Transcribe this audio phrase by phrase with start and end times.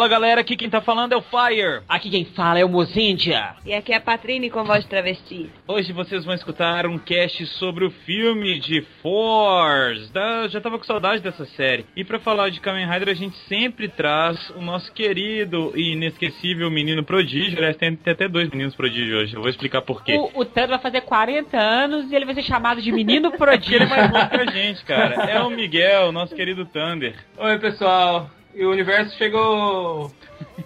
[0.00, 1.82] Fala galera, aqui quem tá falando é o Fire.
[1.86, 3.56] Aqui quem fala é o Mozendia.
[3.66, 5.50] E aqui é a Patrine com voz de travesti.
[5.68, 10.10] Hoje vocês vão escutar um cast sobre o filme de Force.
[10.10, 10.48] Da...
[10.48, 11.84] Já tava com saudade dessa série.
[11.94, 16.70] E para falar de Kamen Rider, a gente sempre traz o nosso querido e inesquecível
[16.70, 17.58] menino prodígio.
[17.58, 19.34] Aliás, tem, tem até dois meninos prodígio hoje.
[19.34, 20.16] Eu vou explicar por quê.
[20.16, 23.76] O, o Tano vai fazer 40 anos e ele vai ser chamado de menino prodígio.
[23.76, 25.30] ele é mais novo que a gente, cara.
[25.30, 27.14] É o Miguel, nosso querido Thunder.
[27.36, 28.30] Oi, pessoal.
[28.54, 30.10] E o universo chegou.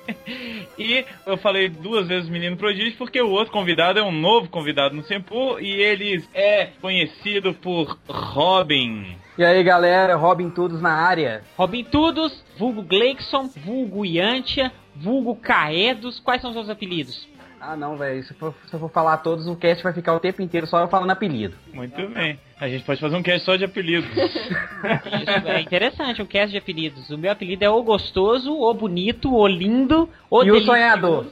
[0.78, 4.94] e eu falei duas vezes menino prodígio porque o outro convidado é um novo convidado
[4.94, 9.16] no Sempu e ele é conhecido por Robin.
[9.36, 11.42] E aí galera, Robin Tudos na área.
[11.56, 16.20] Robin Tudos, vulgo Gleikson, vulgo Yantia, vulgo Caedos.
[16.20, 17.28] Quais são os seus apelidos?
[17.66, 20.20] Ah não, velho, se, for, se eu for falar todos, o cast vai ficar o
[20.20, 21.56] tempo inteiro só eu falando apelido.
[21.72, 22.38] Muito bem.
[22.60, 24.10] A gente pode fazer um cast só de apelidos.
[24.16, 27.08] Isso, é interessante, um cast de apelidos.
[27.08, 31.26] O meu apelido é o gostoso, o bonito, o lindo, o E o sonhador.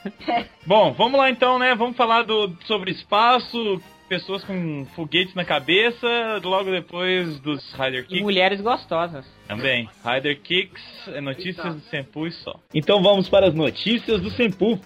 [0.66, 1.74] Bom, vamos lá então, né?
[1.74, 3.78] Vamos falar do, sobre espaço,
[4.08, 8.18] pessoas com foguetes na cabeça, logo depois dos Rider Kicks.
[8.18, 9.26] E mulheres gostosas.
[9.46, 9.90] Também.
[10.02, 12.58] Rider Kicks, é notícias do Senpu e só.
[12.72, 14.80] Então vamos para as notícias do Senpu.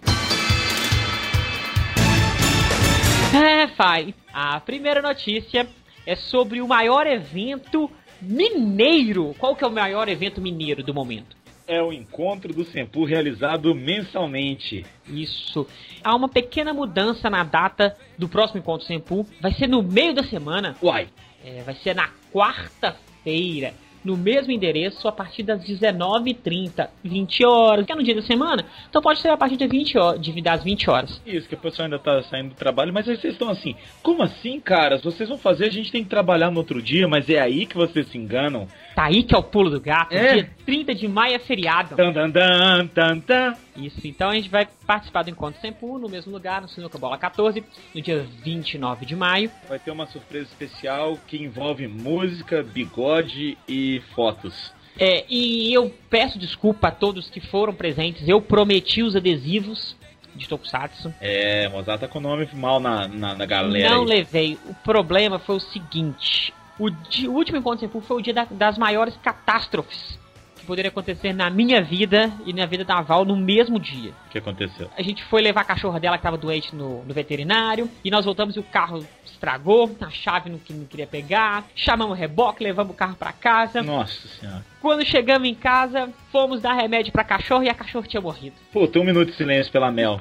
[3.34, 4.14] É, Fai.
[4.32, 5.68] A primeira notícia
[6.04, 9.34] é sobre o maior evento mineiro.
[9.38, 11.36] Qual que é o maior evento mineiro do momento?
[11.66, 14.84] É o encontro do Senpu realizado mensalmente.
[15.06, 15.66] Isso.
[16.02, 19.24] Há uma pequena mudança na data do próximo encontro Senpu.
[19.40, 20.76] Vai ser no meio da semana.
[20.82, 21.08] Uai.
[21.44, 23.72] É, vai ser na quarta-feira
[24.04, 28.64] no mesmo endereço a partir das 19h30, 20 horas, que é no dia da semana.
[28.88, 31.22] Então pode ser a partir de 20 horas, de, das 20 horas.
[31.26, 34.22] Isso, que o pessoal ainda tá saindo do trabalho, mas aí vocês estão assim, como
[34.22, 35.02] assim, caras?
[35.02, 37.76] Vocês vão fazer, a gente tem que trabalhar no outro dia, mas é aí que
[37.76, 38.66] vocês se enganam.
[38.94, 40.12] Tá aí que é o pulo do gato.
[40.12, 40.34] É.
[40.34, 41.96] Dia 30 de maio é feriado.
[41.96, 43.54] Tan, tan, tan, tan, tan.
[43.76, 47.16] Isso, então a gente vai participar do Encontro Sempu no mesmo lugar, no Sinuca Bola
[47.16, 47.64] 14,
[47.94, 49.50] no dia 29 de maio.
[49.68, 54.72] Vai ter uma surpresa especial que envolve música, bigode e fotos.
[54.98, 58.28] É, e eu peço desculpa a todos que foram presentes.
[58.28, 59.96] Eu prometi os adesivos
[60.34, 61.12] de Tokusatsu.
[61.20, 63.90] É, Mozart tá com o nome mal na, na, na galera.
[63.90, 64.08] Não aí.
[64.08, 64.58] levei.
[64.66, 68.44] O problema foi o seguinte: o, di- o último encontro Senpu foi o dia da-
[68.50, 70.18] das maiores catástrofes
[70.56, 74.12] que poderia acontecer na minha vida e na vida da Val no mesmo dia.
[74.26, 74.90] O que aconteceu?
[74.96, 77.90] A gente foi levar a cachorra dela que tava doente no, no veterinário.
[78.04, 79.96] E nós voltamos e o carro estragou.
[80.02, 81.66] A chave não, que- não queria pegar.
[81.74, 83.82] Chamamos o reboque, levamos o carro pra casa.
[83.82, 84.62] Nossa senhora.
[84.82, 88.54] Quando chegamos em casa, fomos dar remédio pra cachorro e a cachorra tinha morrido.
[88.70, 90.20] Pô, tem um minuto de silêncio pela Mel.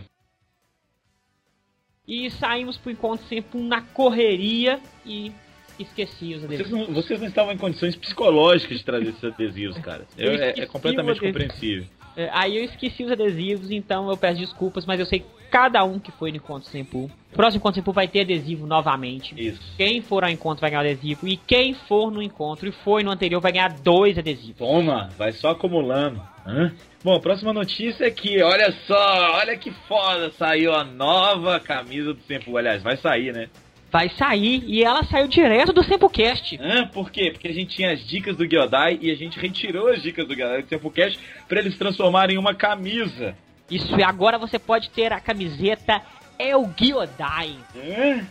[2.08, 5.32] E saímos pro encontro sempre na correria e
[5.80, 6.72] esqueci os Vocês adesivos.
[6.88, 10.06] não, vocês não estavam em condições psicológicas de trazer esses adesivos, cara.
[10.18, 11.86] Eu- é, é completamente compreensível.
[12.18, 16.00] É, Aí eu esqueci os adesivos, então eu peço desculpas, mas eu sei cada um
[16.00, 17.10] que foi no encontro Sempu.
[17.32, 19.34] O próximo encontro Sempu vai ter adesivo novamente.
[19.38, 19.62] Isso.
[19.78, 21.28] Quem for ao encontro vai ganhar adesivo.
[21.28, 24.58] E quem for no encontro e foi no anterior vai ganhar dois adesivos.
[24.58, 26.22] Toma, vai só acumulando.
[26.46, 26.72] Hã?
[27.04, 32.14] Bom, a próxima notícia é que, olha só, olha que foda, saiu a nova camisa
[32.14, 32.58] do Tempo.
[32.58, 33.48] Aliás, vai sair, né?
[33.92, 36.60] Vai sair e ela saiu direto do Sempocast.
[36.62, 36.88] Hã?
[36.88, 37.32] Por quê?
[37.32, 40.36] Porque a gente tinha as dicas do Gyodai e a gente retirou as dicas do
[40.36, 41.18] Gyodai do Tempo Cash
[41.48, 43.36] pra eles transformarem em uma camisa.
[43.70, 46.02] Isso, e agora você pode ter a camiseta
[46.38, 47.56] El Gyodai.
[47.76, 48.26] Hã?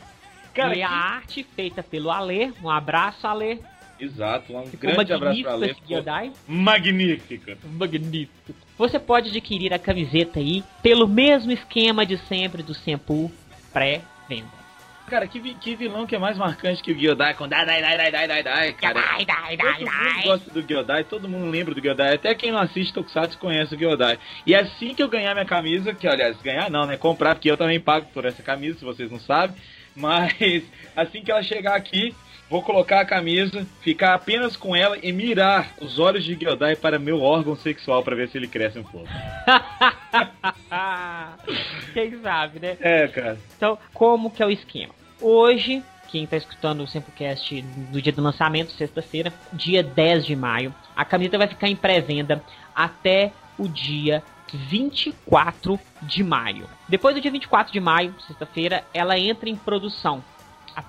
[0.55, 2.53] Cara, e a arte feita pelo Ale.
[2.63, 3.61] Um abraço, Ale.
[4.01, 6.33] Exato, um Ficou grande abraço magnífico pra Ale.
[6.47, 7.59] Magnífica.
[7.65, 8.55] Magnífico.
[8.77, 13.31] Você pode adquirir a camiseta aí pelo mesmo esquema de sempre do Sempu
[13.73, 14.58] pré-venda.
[15.09, 17.97] Cara, que, que vilão que é mais marcante que o Gyodai com dai dai dai
[17.97, 19.01] dai dai dai dai, cara.
[19.01, 20.23] Dai, dai, Todo dai, mundo dai.
[20.23, 23.79] gosta do Gyodai, todo mundo lembra do Gyodai, até quem não assiste Tokusatsu conhece o
[23.79, 24.19] Gyodai.
[24.47, 26.97] E assim que eu ganhar minha camisa, que aliás, ganhar não, né?
[26.97, 29.57] Comprar, porque eu também pago por essa camisa, se vocês não sabem.
[29.97, 30.63] Mas
[30.95, 32.15] assim que ela chegar aqui,
[32.48, 36.98] vou colocar a camisa, ficar apenas com ela e mirar os olhos de Gyodai para
[36.98, 39.09] meu órgão sexual para ver se ele cresce um pouco.
[41.92, 42.77] Quem sabe, né?
[42.80, 43.39] É, cara.
[43.56, 44.95] Então, como que é o esquema?
[45.21, 47.60] Hoje, quem tá escutando o Sempocast
[47.91, 52.42] do dia do lançamento, sexta-feira, dia 10 de maio, a camiseta vai ficar em pré-venda
[52.74, 54.22] até o dia
[54.53, 56.68] 24 de maio.
[56.89, 60.22] Depois do dia 24 de maio, sexta-feira, ela entra em produção.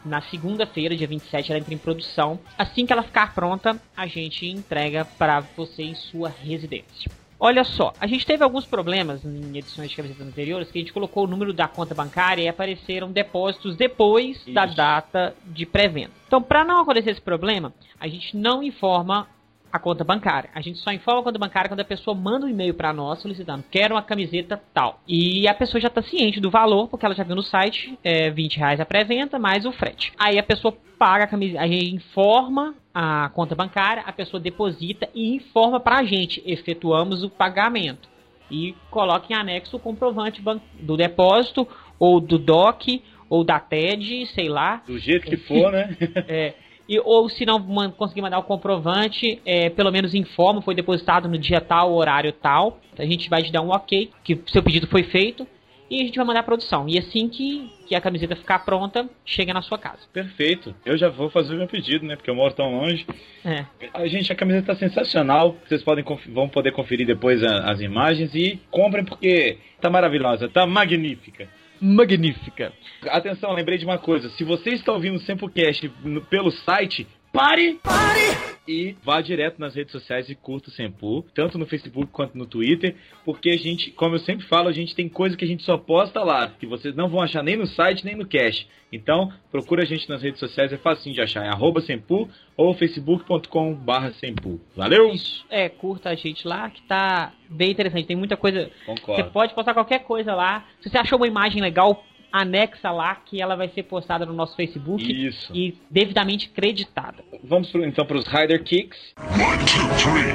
[0.06, 2.40] Na segunda-feira, dia 27, ela entra em produção.
[2.58, 7.12] Assim que ela ficar pronta, a gente entrega para você em sua residência.
[7.42, 10.92] Olha só, a gente teve alguns problemas em edições de camisetas anteriores que a gente
[10.92, 14.76] colocou o número da conta bancária e apareceram depósitos depois da Isso.
[14.76, 16.12] data de pré-venda.
[16.28, 19.26] Então, para não acontecer esse problema, a gente não informa
[19.72, 20.50] a conta bancária.
[20.54, 23.22] A gente só informa a conta bancária quando a pessoa manda um e-mail para nós
[23.22, 25.02] solicitando quero uma camiseta tal.
[25.08, 28.30] E a pessoa já está ciente do valor, porque ela já viu no site, é
[28.30, 30.12] 20 reais a pré-venda mais o frete.
[30.18, 35.08] Aí a pessoa paga a camiseta, a gente informa a conta bancária, a pessoa deposita
[35.14, 36.42] e informa para a gente.
[36.46, 38.10] Efetuamos o pagamento.
[38.52, 40.42] E coloca em anexo o comprovante
[40.80, 41.68] do depósito,
[42.00, 44.82] ou do DOC, ou da TED, sei lá.
[44.86, 45.96] Do jeito que for, né?
[46.28, 46.54] é.
[46.90, 51.30] E, ou se não man, conseguir mandar o comprovante, é, pelo menos informa, foi depositado
[51.30, 52.80] no dia tal, horário tal.
[52.98, 55.48] A gente vai te dar um ok, que seu pedido foi feito,
[55.88, 56.90] e a gente vai mandar a produção.
[56.90, 60.00] E assim que, que a camiseta ficar pronta, chega na sua casa.
[60.12, 60.76] Perfeito.
[60.84, 62.16] Eu já vou fazer o meu pedido, né?
[62.16, 63.06] Porque eu moro tão longe.
[63.46, 63.66] É.
[63.94, 65.56] A gente, a camiseta tá sensacional.
[65.68, 66.04] Vocês podem
[66.34, 71.48] vão poder conferir depois a, as imagens e comprem porque tá maravilhosa, tá magnífica
[71.82, 72.74] magnífica.
[73.08, 74.30] Atenção, lembrei de uma coisa.
[74.32, 75.90] Se você está ouvindo o Sempocast
[76.30, 77.80] pelo site, pare!
[77.84, 78.50] Pare!
[78.68, 82.46] E vá direto nas redes sociais e curta o Sempu, tanto no Facebook quanto no
[82.46, 82.96] Twitter,
[83.26, 85.76] porque a gente, como eu sempre falo, a gente tem coisa que a gente só
[85.76, 88.68] posta lá, que vocês não vão achar nem no site nem no cache.
[88.94, 92.74] Então, procura a gente nas redes sociais, é facinho de achar, é arroba Sempu ou
[92.76, 94.60] facebook.com barra Sempu.
[94.76, 95.10] Valeu?
[95.10, 98.70] Isso, é, curta a gente lá, que tá bem interessante, tem muita coisa.
[98.86, 99.24] Concordo.
[99.24, 100.68] Você pode postar qualquer coisa lá.
[100.82, 104.56] Se você achou uma imagem legal, anexa lá que ela vai ser postada no nosso
[104.56, 105.52] Facebook Isso.
[105.56, 107.24] e devidamente creditada.
[107.44, 109.14] Vamos pro, então para os Rider Kicks.
[109.18, 110.34] One, two, three.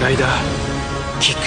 [0.00, 0.26] Rider
[1.20, 1.38] Kick.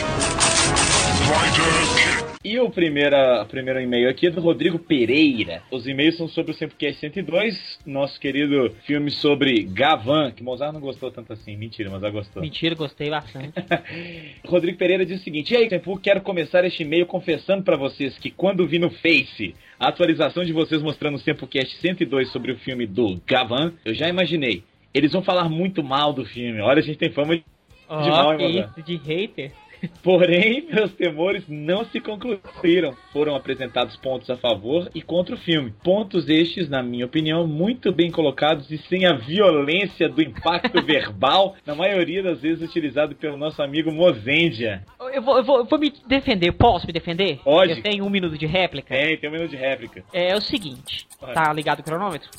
[1.30, 2.23] Rider Kick.
[2.44, 5.62] E o primeiro, primeiro e-mail aqui é do Rodrigo Pereira.
[5.72, 10.82] Os e-mails são sobre o Sempocast 102, nosso querido filme sobre Gavan, que Mozart não
[10.82, 11.56] gostou tanto assim.
[11.56, 12.42] Mentira, Mozart gostou.
[12.42, 13.54] Mentira, gostei bastante.
[14.46, 18.18] Rodrigo Pereira diz o seguinte: E aí, Tempo, quero começar este e-mail confessando para vocês
[18.18, 22.58] que quando vi no Face a atualização de vocês mostrando o Sempocast 102 sobre o
[22.58, 24.64] filme do Gavan, eu já imaginei.
[24.94, 26.60] Eles vão falar muito mal do filme.
[26.60, 27.44] Olha, a gente tem fama de,
[27.88, 29.63] oh, de mal, que isso, de hater.
[30.02, 32.96] Porém, meus temores não se concluíram.
[33.12, 35.74] Foram apresentados pontos a favor e contra o filme.
[35.84, 41.56] Pontos estes, na minha opinião, muito bem colocados e sem a violência do impacto verbal,
[41.66, 44.84] na maioria das vezes utilizado pelo nosso amigo Mozendia.
[45.14, 46.52] Eu vou, eu vou, eu vou me defender.
[46.54, 47.40] Posso me defender?
[47.44, 47.72] Pode.
[47.72, 48.94] Eu tenho um minuto de réplica?
[48.94, 50.04] Tem, tem um minuto de réplica.
[50.14, 51.08] É, é o seguinte.
[51.20, 51.34] Pode.
[51.34, 52.30] Tá ligado o cronômetro?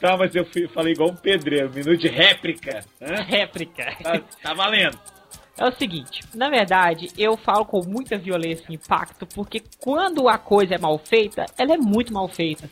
[0.00, 1.70] Tá, mas eu fui, falei igual um pedreiro.
[1.70, 2.80] Minuto de réplica.
[3.00, 3.22] Hã?
[3.22, 3.96] Réplica.
[4.02, 4.98] Tá, tá valendo.
[5.58, 10.38] É o seguinte, na verdade, eu falo com muita violência e impacto, porque quando a
[10.38, 12.70] coisa é mal feita, ela é muito mal feita.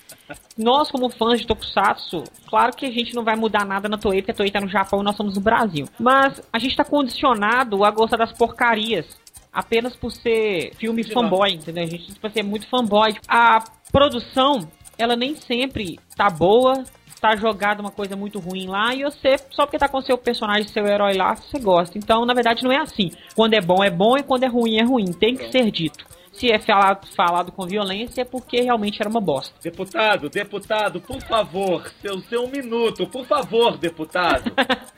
[0.56, 4.20] Nós, como fãs de Tokusatsu, claro que a gente não vai mudar nada na Toei,
[4.20, 5.86] porque a Toei tá no Japão e nós somos no Brasil.
[5.98, 9.06] Mas a gente tá condicionado a gostar das porcarias.
[9.52, 11.82] Apenas por ser filme fanboy, entendeu?
[11.82, 13.16] A gente, tipo assim, é muito fanboy.
[13.26, 14.68] A produção,
[14.98, 16.84] ela nem sempre tá boa,
[17.20, 20.68] tá jogado uma coisa muito ruim lá e você, só porque tá com seu personagem,
[20.68, 21.98] seu herói lá, você gosta.
[21.98, 23.10] Então, na verdade, não é assim.
[23.34, 25.12] Quando é bom, é bom e quando é ruim, é ruim.
[25.12, 26.04] Tem que ser dito.
[26.36, 29.54] Se é falado, falado com violência é porque realmente era uma bosta.
[29.62, 34.52] Deputado, deputado, por favor, seu, seu um minuto, por favor, deputado.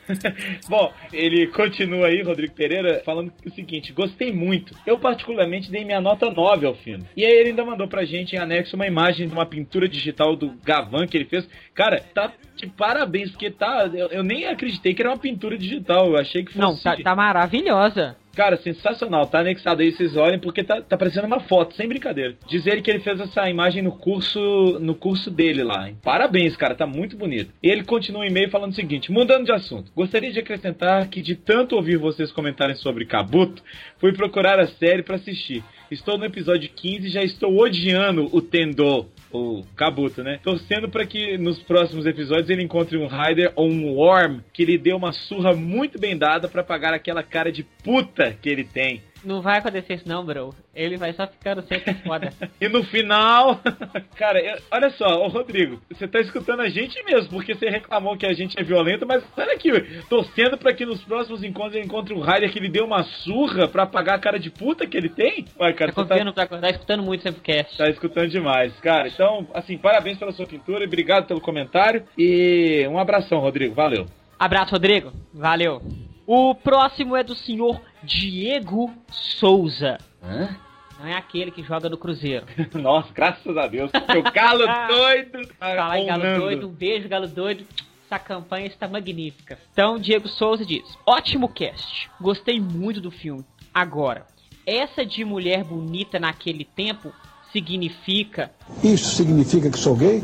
[0.67, 4.75] Bom, ele continua aí, Rodrigo Pereira, falando o seguinte: gostei muito.
[4.85, 7.05] Eu, particularmente, dei minha nota 9 ao filme.
[7.15, 10.35] E aí ele ainda mandou pra gente em anexo uma imagem de uma pintura digital
[10.35, 11.47] do Gavan que ele fez.
[11.73, 13.89] Cara, tá de parabéns, porque tá.
[13.93, 16.07] Eu, eu nem acreditei que era uma pintura digital.
[16.07, 16.59] Eu achei que fosse.
[16.59, 18.17] Não, tá, tá maravilhosa.
[18.39, 19.27] Cara, sensacional.
[19.27, 22.37] Tá anexado aí, vocês olhem, porque tá, tá parecendo uma foto, sem brincadeira.
[22.47, 25.89] Diz ele que ele fez essa imagem no curso no curso dele lá.
[26.01, 27.51] Parabéns, cara, tá muito bonito.
[27.61, 31.21] E ele continua o e-mail falando o seguinte: mudando de assunto, gostaria de acrescentar que
[31.21, 33.61] de tanto ouvir vocês comentarem sobre Kabuto,
[33.97, 35.61] fui procurar a série para assistir.
[35.91, 40.39] Estou no episódio 15 e já estou odiando o Tendo, o Kabuto, né?
[40.43, 44.77] Torcendo para que nos próximos episódios ele encontre um Rider ou um Worm que lhe
[44.77, 49.01] dê uma surra muito bem dada para pagar aquela cara de puta que ele tem.
[49.23, 50.53] Não vai acontecer isso não, bro.
[50.73, 52.31] Ele vai só ficando sempre foda.
[52.59, 53.59] e no final,
[54.15, 58.17] cara, eu, olha só, ô Rodrigo, você tá escutando a gente mesmo, porque você reclamou
[58.17, 59.71] que a gente é violento, mas olha aqui,
[60.09, 63.67] torcendo para que nos próximos encontros ele encontre um Raider que lhe dê uma surra
[63.67, 65.45] para pagar a cara de puta que ele tem.
[65.59, 66.45] Ué, cara, tá, confiando, tá...
[66.45, 67.77] tá escutando muito o cast.
[67.77, 69.07] Tá escutando demais, cara.
[69.07, 73.75] Então, assim, parabéns pela sua pintura, obrigado pelo comentário e um abração, Rodrigo.
[73.75, 74.05] Valeu.
[74.39, 75.11] Abraço, Rodrigo.
[75.33, 75.81] Valeu.
[76.31, 79.97] O próximo é do senhor Diego Souza.
[80.23, 80.55] Hã?
[80.99, 82.45] Não é aquele que joga no Cruzeiro.
[82.79, 83.89] Nossa, graças a Deus.
[83.89, 85.47] O galo doido.
[85.57, 86.67] Tá Fala aí, galo doido.
[86.67, 87.65] Um beijo, galo doido.
[88.05, 89.57] Essa campanha está magnífica.
[89.73, 92.11] Então, Diego Souza diz: Ótimo cast.
[92.21, 93.43] Gostei muito do filme.
[93.73, 94.27] Agora,
[94.67, 97.11] essa de mulher bonita naquele tempo
[97.51, 98.51] significa.
[98.83, 100.23] Isso significa que sou gay?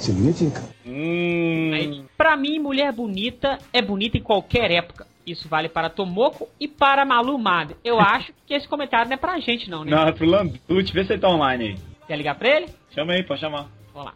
[0.00, 0.64] Significa.
[0.84, 2.06] Hum.
[2.16, 5.06] Pra mim, mulher bonita é bonita em qualquer época.
[5.30, 7.76] Isso vale para Tomoko e para Malu Mada.
[7.84, 9.90] Eu acho que esse comentário não é pra gente, não, né?
[9.90, 11.76] Não, é pro Landucci, vê se ele tá online aí.
[12.06, 12.66] Quer ligar pra ele?
[12.94, 13.66] Chama aí, pode chamar.
[13.92, 14.14] Vamos lá.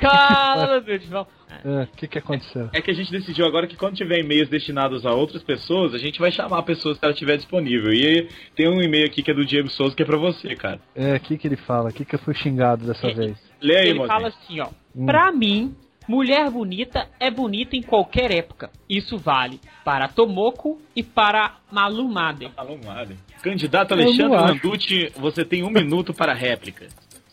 [0.00, 1.28] Cala, Landucci, vamos.
[1.64, 2.70] É, O que que aconteceu?
[2.72, 5.98] É que a gente decidiu agora que quando tiver e-mails destinados a outras pessoas, a
[5.98, 7.92] gente vai chamar a pessoa se ela estiver disponível.
[7.92, 10.54] E aí, tem um e-mail aqui que é do Diego Souza que é pra você,
[10.56, 10.80] cara.
[10.94, 11.90] É, o que que ele fala?
[11.90, 13.36] O que que eu fui xingado dessa É, vez?
[13.60, 14.08] Lê aí, Ele mozinho.
[14.16, 14.68] fala assim, ó.
[14.96, 15.04] Hum.
[15.04, 15.76] Pra mim,
[16.08, 18.70] mulher bonita é bonita em qualquer época.
[18.88, 22.50] Isso vale para Tomoko e para Malu Mada.
[22.56, 23.16] Alô, Madre.
[23.42, 24.46] Candidato Alexandre acho.
[24.46, 26.88] Landucci, você tem um minuto para a réplica.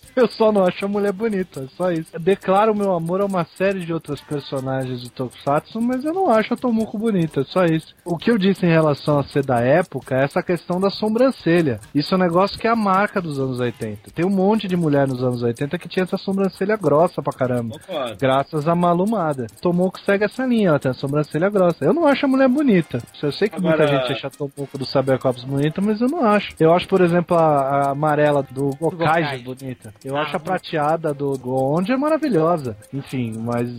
[0.16, 2.10] Eu só não acho a mulher bonita, só isso.
[2.13, 6.30] Eu declaro meu amor a uma série de outros personagens do Tokusatsu, mas eu não
[6.30, 7.94] acho a Tomoko bonita, só isso.
[8.06, 11.80] O que eu disse em relação a ser da época é essa questão da sobrancelha.
[11.94, 14.12] Isso é um negócio que é a marca dos anos 80.
[14.12, 17.78] Tem um monte de mulher nos anos 80 que tinha essa sobrancelha grossa pra caramba.
[17.80, 18.18] Concordo.
[18.20, 19.48] Graças a Malumada.
[19.62, 21.86] Tomoko segue essa linha, ela tem a sobrancelha grossa.
[21.86, 23.01] Eu não acho a mulher bonita.
[23.22, 26.54] Eu sei que Agora- muita gente acha Tomoko do Cybercops bonita, mas eu não acho.
[26.60, 27.42] Eu acho, por exemplo, a,
[27.88, 29.08] a amarela do Gokaiger
[29.39, 29.44] Gokaiger.
[29.44, 29.94] bonita.
[30.03, 32.77] Eu Ah, acho a prateada do Gonja maravilhosa.
[32.94, 33.70] Enfim, mas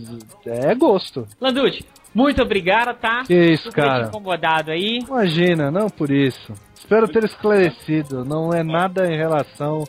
[0.45, 1.27] é gosto.
[1.39, 3.23] Landucci, muito obrigado, tá?
[3.25, 4.07] Que isso, Super cara.
[4.07, 4.99] incomodado aí.
[4.99, 6.53] Imagina, não por isso.
[6.77, 8.23] Espero ter esclarecido.
[8.25, 9.83] Não é nada em relação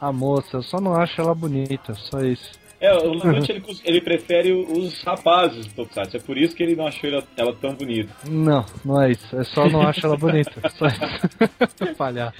[0.00, 0.58] à moça.
[0.58, 2.50] Eu só não acho ela bonita, só isso.
[2.80, 6.16] É, o Landucci, ele, ele prefere os rapazes do Tokusatsu.
[6.18, 8.10] É por isso que ele não achou ela, ela tão bonita.
[8.28, 9.36] Não, não é isso.
[9.36, 10.60] É só não acho ela bonita.
[10.70, 11.00] Só isso.
[11.96, 12.34] Falhar.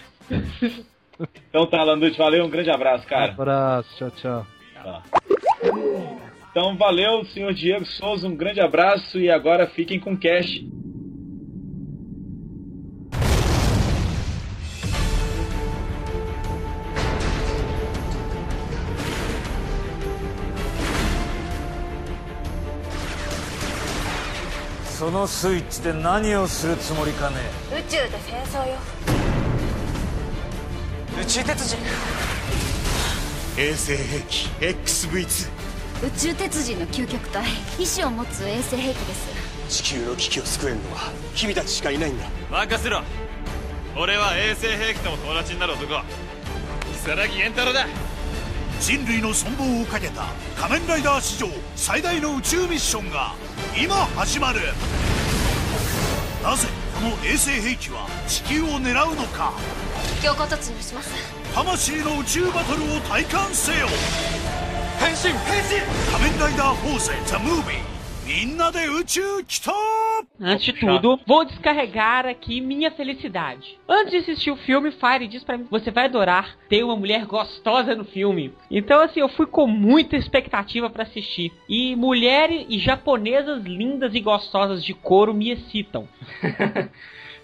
[1.49, 3.31] Então tá, Landucci, valeu, um grande abraço, cara.
[3.31, 4.47] Abraço, tchau, tchau.
[4.81, 5.03] Tá.
[6.51, 10.79] Então valeu, senhor Diego Souza, um grande abraço e agora fiquem com o cash.「
[24.99, 27.37] そのスイッチで何をするつもりかね
[27.71, 29.22] 宇宙で戦争よ
[31.20, 31.78] 宇宙鉄人。
[33.56, 35.48] 衛星兵器 XV2
[36.02, 37.46] 宇宙鉄人の究極体
[37.78, 39.28] 意志を持つ衛星兵器です。
[39.68, 42.24] 地球の危機を救えるのは君たちしかいないんだ。
[42.50, 43.02] 任せろ。
[43.96, 45.94] 俺は衛星兵器とも友達になる男。
[47.06, 47.86] 如月源太郎だ。
[48.80, 50.24] 人類の存亡をかけた
[50.56, 53.34] 仮面ライダー史上最大の宇宙ミッションが
[53.80, 54.58] 今始まる。
[56.42, 56.66] なぜ
[56.96, 59.52] この衛星兵器は地球を狙うのか
[60.23, 61.13] 強行突入します
[61.53, 63.87] 魂の宇宙バトルを体感せよ
[64.99, 65.81] 変身変身
[66.11, 67.89] 仮面ライダーフォーゼ The Movie
[68.25, 69.71] みんなで宇宙来た
[70.39, 73.79] Antes de tudo, vou descarregar aqui minha felicidade.
[73.87, 77.25] Antes de assistir o filme, Fire diz pra mim: você vai adorar ter uma mulher
[77.25, 78.53] gostosa no filme.
[78.69, 81.51] Então, assim, eu fui com muita expectativa pra assistir.
[81.67, 86.07] E mulheres e japonesas lindas e gostosas de couro me excitam.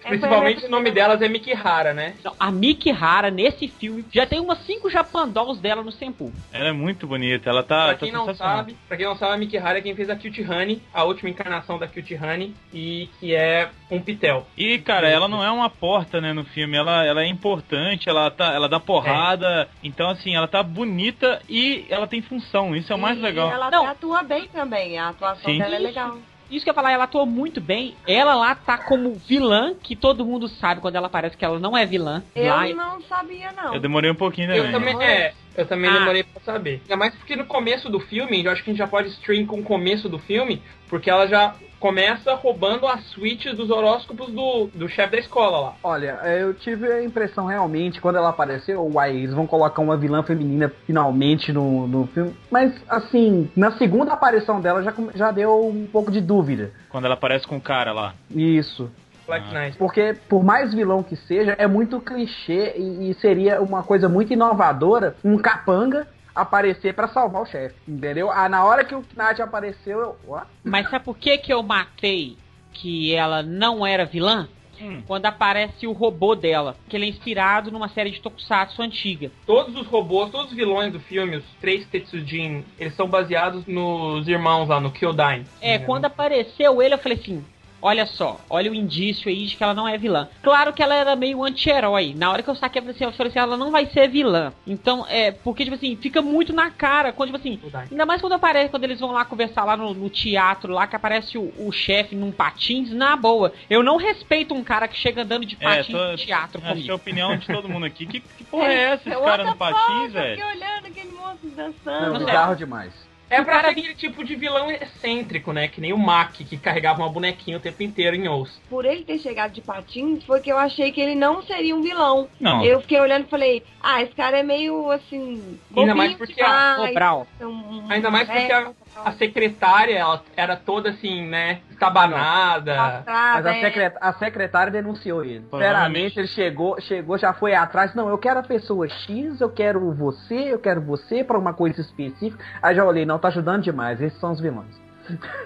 [0.03, 2.15] Principalmente o nome delas é Mikihara, né?
[2.19, 6.31] Então, a Miki Hara, nesse filme, já tem umas 5 Japandolls dela no Senpu.
[6.51, 8.57] Ela é muito bonita, ela tá, pra tá quem não sensacional.
[8.57, 11.29] sabe, pra quem não sabe, a Mikihara é quem fez a Cute Honey, a última
[11.29, 14.45] encarnação da Cute Honey, e que é um pitel.
[14.57, 16.77] E, cara, ela não é uma porta, né, no filme.
[16.77, 19.67] Ela, ela é importante, ela, tá, ela dá porrada.
[19.83, 22.75] Então, assim, ela tá bonita e ela tem função.
[22.75, 23.51] Isso é o mais E legal.
[23.51, 23.85] ela Não.
[23.87, 24.97] atua bem também.
[24.97, 25.59] A atuação Sim.
[25.59, 26.17] dela é legal.
[26.51, 27.95] Isso que eu ia falar, ela atuou muito bem.
[28.05, 31.77] Ela lá tá como vilã, que todo mundo sabe quando ela aparece que ela não
[31.77, 32.21] é vilã.
[32.35, 33.73] Eu lá, não sabia, não.
[33.75, 34.93] Eu demorei um pouquinho Eu também.
[34.93, 35.99] também, é, eu também Ah.
[35.99, 36.81] demorei pra saber.
[36.83, 39.45] Ainda mais porque no começo do filme, eu acho que a gente já pode stream
[39.45, 44.67] com o começo do filme, porque ela já começa roubando as suítes dos horóscopos do,
[44.73, 45.73] do chefe da escola lá.
[45.83, 50.21] Olha, eu tive a impressão realmente, quando ela apareceu, uai, eles vão colocar uma vilã
[50.21, 52.33] feminina finalmente no, no filme.
[52.51, 56.71] Mas, assim, na segunda aparição dela já, já deu um pouco de dúvida.
[56.89, 58.13] Quando ela aparece com o cara lá.
[58.29, 58.89] Isso.
[59.25, 59.53] Black Ah.
[59.53, 59.77] Knight.
[59.77, 64.31] Porque, por mais vilão que seja, é muito clichê e, e seria uma coisa muito
[64.33, 68.31] inovadora um capanga aparecer pra salvar o chefe, entendeu?
[68.31, 70.15] Ah, na hora que o Knight apareceu, eu...
[70.25, 70.47] What?
[70.63, 72.37] Mas sabe por que que eu matei
[72.73, 74.47] que ela não era vilã?
[74.81, 75.03] Hum.
[75.05, 79.31] Quando aparece o robô dela, que ele é inspirado numa série de tokusatsu antiga.
[79.45, 84.27] Todos os robôs, todos os vilões do filme, os três Tetsujin, eles são baseados nos
[84.27, 85.45] irmãos lá, no Kyodain.
[85.61, 87.45] É, quando apareceu ele, eu falei assim:
[87.81, 90.27] olha só, olha o indício aí de que ela não é vilã.
[90.43, 92.13] Claro que ela era meio anti-herói.
[92.15, 94.07] Na hora que eu saquei, eu falei assim, eu falei assim, ela não vai ser
[94.09, 94.53] vilã.
[94.67, 97.11] Então, é, porque, tipo assim, fica muito na cara.
[97.11, 97.59] Quando, tipo assim.
[97.91, 100.95] Ainda mais quando aparece, quando eles vão lá conversar lá no, no teatro, lá que
[100.95, 103.51] aparece o, o chefe num patins, na boa.
[103.69, 106.67] Eu não respeito um cara que chega andando de patins tô- no teatro acho que
[106.67, 106.93] é a comigo.
[106.95, 108.05] opinião de todo mundo aqui.
[108.05, 110.05] Que, que porra é essa, esse cara no patins, fuck?
[110.05, 110.35] Eu velho?
[110.37, 112.17] fiquei olhando aquele Não, dançando.
[112.17, 112.25] sei.
[112.25, 113.10] bizarro demais.
[113.31, 115.67] É pra ser aquele tipo de vilão excêntrico, né?
[115.67, 118.61] Que nem o Mac, que carregava uma bonequinha o tempo inteiro em osso.
[118.69, 121.81] Por ele ter chegado de patins, foi que eu achei que ele não seria um
[121.81, 122.27] vilão.
[122.39, 122.63] Não.
[122.63, 125.57] Eu fiquei olhando e falei, ah, esse cara é meio assim.
[125.75, 127.27] Ainda mais porque a- Cobral.
[127.41, 131.61] um- Ainda mais porque é, a, a secretária, ela era toda assim, né?
[131.69, 133.03] Estabanada.
[133.05, 133.61] Mas a, é.
[133.61, 135.45] secret- a secretária denunciou ele.
[135.51, 137.93] Sinceramente, ele chegou, chegou, já foi atrás.
[137.95, 141.81] Não, eu quero a pessoa X, eu quero você, eu quero você pra uma coisa
[141.81, 142.43] específica.
[142.61, 144.01] Aí já olhei, não, tá ajudando demais.
[144.01, 144.80] Esses são os vilões.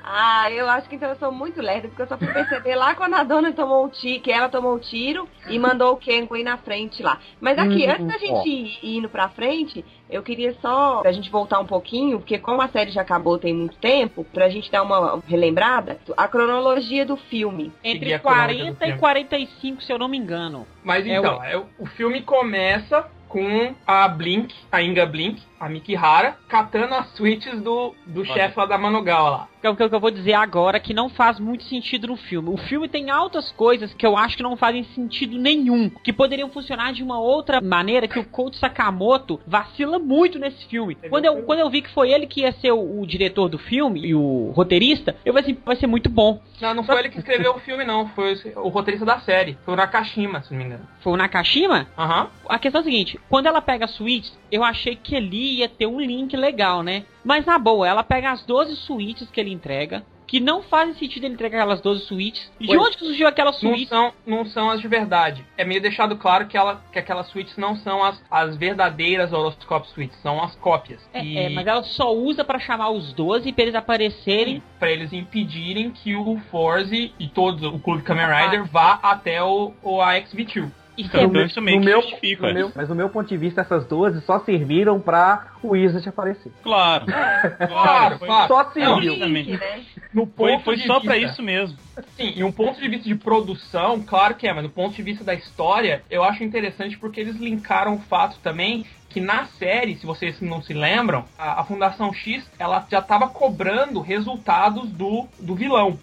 [0.04, 2.94] Ah, eu acho que então eu sou muito lerda, porque eu só fui perceber lá
[2.96, 6.36] quando a dona tomou um tiro, que ela tomou um tiro e mandou o Kenko
[6.38, 7.20] ir na frente lá.
[7.42, 11.12] Mas aqui, Hum, antes da gente ir, ir indo pra frente, eu queria só pra
[11.12, 14.70] gente voltar um pouquinho, porque como a série já acabou tem muito tempo, pra gente
[14.72, 17.74] dar uma relembrada, a cronologia do filme.
[17.84, 19.00] Entre Seguir a cronômetro do 40 e filme.
[19.00, 20.68] 45, se eu não me engano.
[20.84, 25.70] Mas É, então, é, o- o filme começa com a Blink, a Inga Blink, a
[25.70, 29.48] Mikihara, catando as switches do, do chefe lá da Manogawa lá.
[29.60, 32.50] Que é o que eu vou dizer agora que não faz muito sentido no filme.
[32.50, 36.52] O filme tem altas coisas que eu acho que não fazem sentido nenhum, que poderiam
[36.52, 40.96] funcionar de uma outra maneira que o Coach Sakamoto vacila muito nesse filme.
[41.10, 43.58] Quando eu, quando eu vi que foi ele que ia ser o, o diretor do
[43.58, 46.40] filme e o roteirista, eu falei assim, vai ser muito bom.
[46.62, 48.08] Não, não foi ele que escreveu o filme, não.
[48.10, 49.58] Foi o roteirista da série.
[49.66, 50.88] Foi o Nakashima, se não me engano.
[51.02, 51.88] Foi o Nakashima?
[51.98, 52.30] Aham.
[52.48, 55.70] A questão é a seguinte, quando ela pega a suítes, eu achei que ali ia
[55.70, 57.04] ter um link legal, né?
[57.24, 61.26] Mas na boa, ela pega as 12 suítes que ele entrega, que não fazem sentido
[61.26, 62.52] ele entregar aquelas 12 suítes.
[62.60, 62.80] De Pois.
[62.82, 63.88] onde surgiu aquela Não suíte?
[63.88, 65.46] são, não são as de verdade.
[65.56, 69.88] É meio deixado claro que, ela, que aquelas suítes não são as, as verdadeiras horoscope
[69.90, 71.00] suítes, são as cópias.
[71.14, 74.64] É, e é, mas ela só usa pra chamar os 12 pra eles aparecerem.
[74.80, 78.46] pra eles impedirem que o Forze e todos o Clube Kamen Ah.
[78.46, 80.72] Rider vá até o, o AXV2.
[80.98, 82.48] Isso Então, é isso meio no meu, justifica.
[82.48, 86.08] no meu- mas no meu ponto de vista, essas 12 só serviram pra o Wizard
[86.08, 86.52] aparecer.
[86.64, 87.06] Claro.
[87.06, 88.48] Claro, foi- claro.
[88.48, 89.18] Só É serviu.
[89.18, 89.84] Né?
[90.14, 91.78] No Foi, ponto foi de só pra vista- isso mesmo.
[92.16, 95.02] Sim, e um ponto de vista de produção, claro que é, mas do ponto de
[95.04, 99.96] vista da história, eu acho interessante porque eles linkaram o fato também que na série,
[99.96, 105.28] se vocês não se lembram, a, a Fundação X, ela já estava cobrando resultados do,
[105.40, 105.98] do vilão.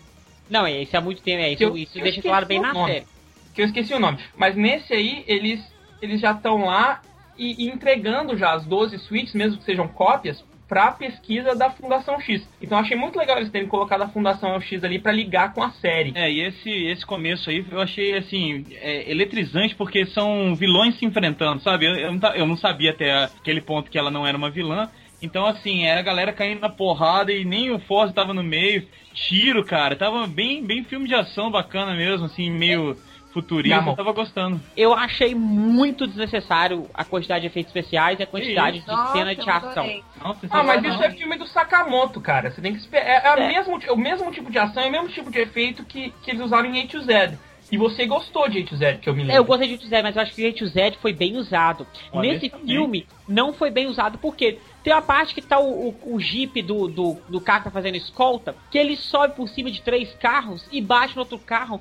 [0.50, 2.74] Não, é isso há muito tempo, é isso, Eu- isso eu deixa claro bem na
[2.74, 2.92] nome.
[2.92, 3.06] série.
[3.54, 4.18] Que eu esqueci o nome.
[4.36, 5.60] Mas nesse aí, eles,
[6.00, 7.00] eles já estão lá
[7.36, 12.18] e, e entregando já as 12 suítes, mesmo que sejam cópias, pra pesquisa da Fundação
[12.18, 12.48] X.
[12.60, 15.70] Então achei muito legal eles terem colocado a Fundação X ali pra ligar com a
[15.70, 16.12] série.
[16.14, 21.04] É, e esse, esse começo aí eu achei, assim, é, eletrizante porque são vilões se
[21.04, 21.84] enfrentando, sabe?
[21.84, 24.88] Eu, eu, não, eu não sabia até aquele ponto que ela não era uma vilã.
[25.20, 28.88] Então, assim, era a galera caindo na porrada e nem o Forza tava no meio.
[29.12, 29.94] Tiro, cara.
[29.94, 32.96] Tava bem, bem filme de ação bacana mesmo, assim, meio
[33.32, 33.84] futurista.
[33.86, 34.60] Eu tava gostando.
[34.76, 39.34] Eu achei muito desnecessário a quantidade de efeitos especiais e a quantidade de Nossa, cena
[39.34, 39.86] de ação.
[40.22, 40.90] Não, Ah, mas não.
[40.90, 42.50] isso é filme do Sakamoto, cara.
[42.50, 43.06] Você tem que esperar.
[43.06, 43.48] É, é o É.
[43.48, 46.42] mesmo, o mesmo tipo de ação e o mesmo tipo de efeito que, que eles
[46.42, 47.38] usaram em A to Z.
[47.70, 49.34] E você gostou de A to Z, que eu me lembro.
[49.34, 51.36] É, eu gostei de Z, mas eu acho que o A to Z foi bem
[51.38, 51.86] usado.
[52.12, 56.14] Olha, Nesse filme, não foi bem usado, porque tem uma parte que tá o, o,
[56.14, 59.70] o jeep do, do, do carro que tá fazendo escolta, que ele sobe por cima
[59.70, 61.80] de três carros e bate no outro carro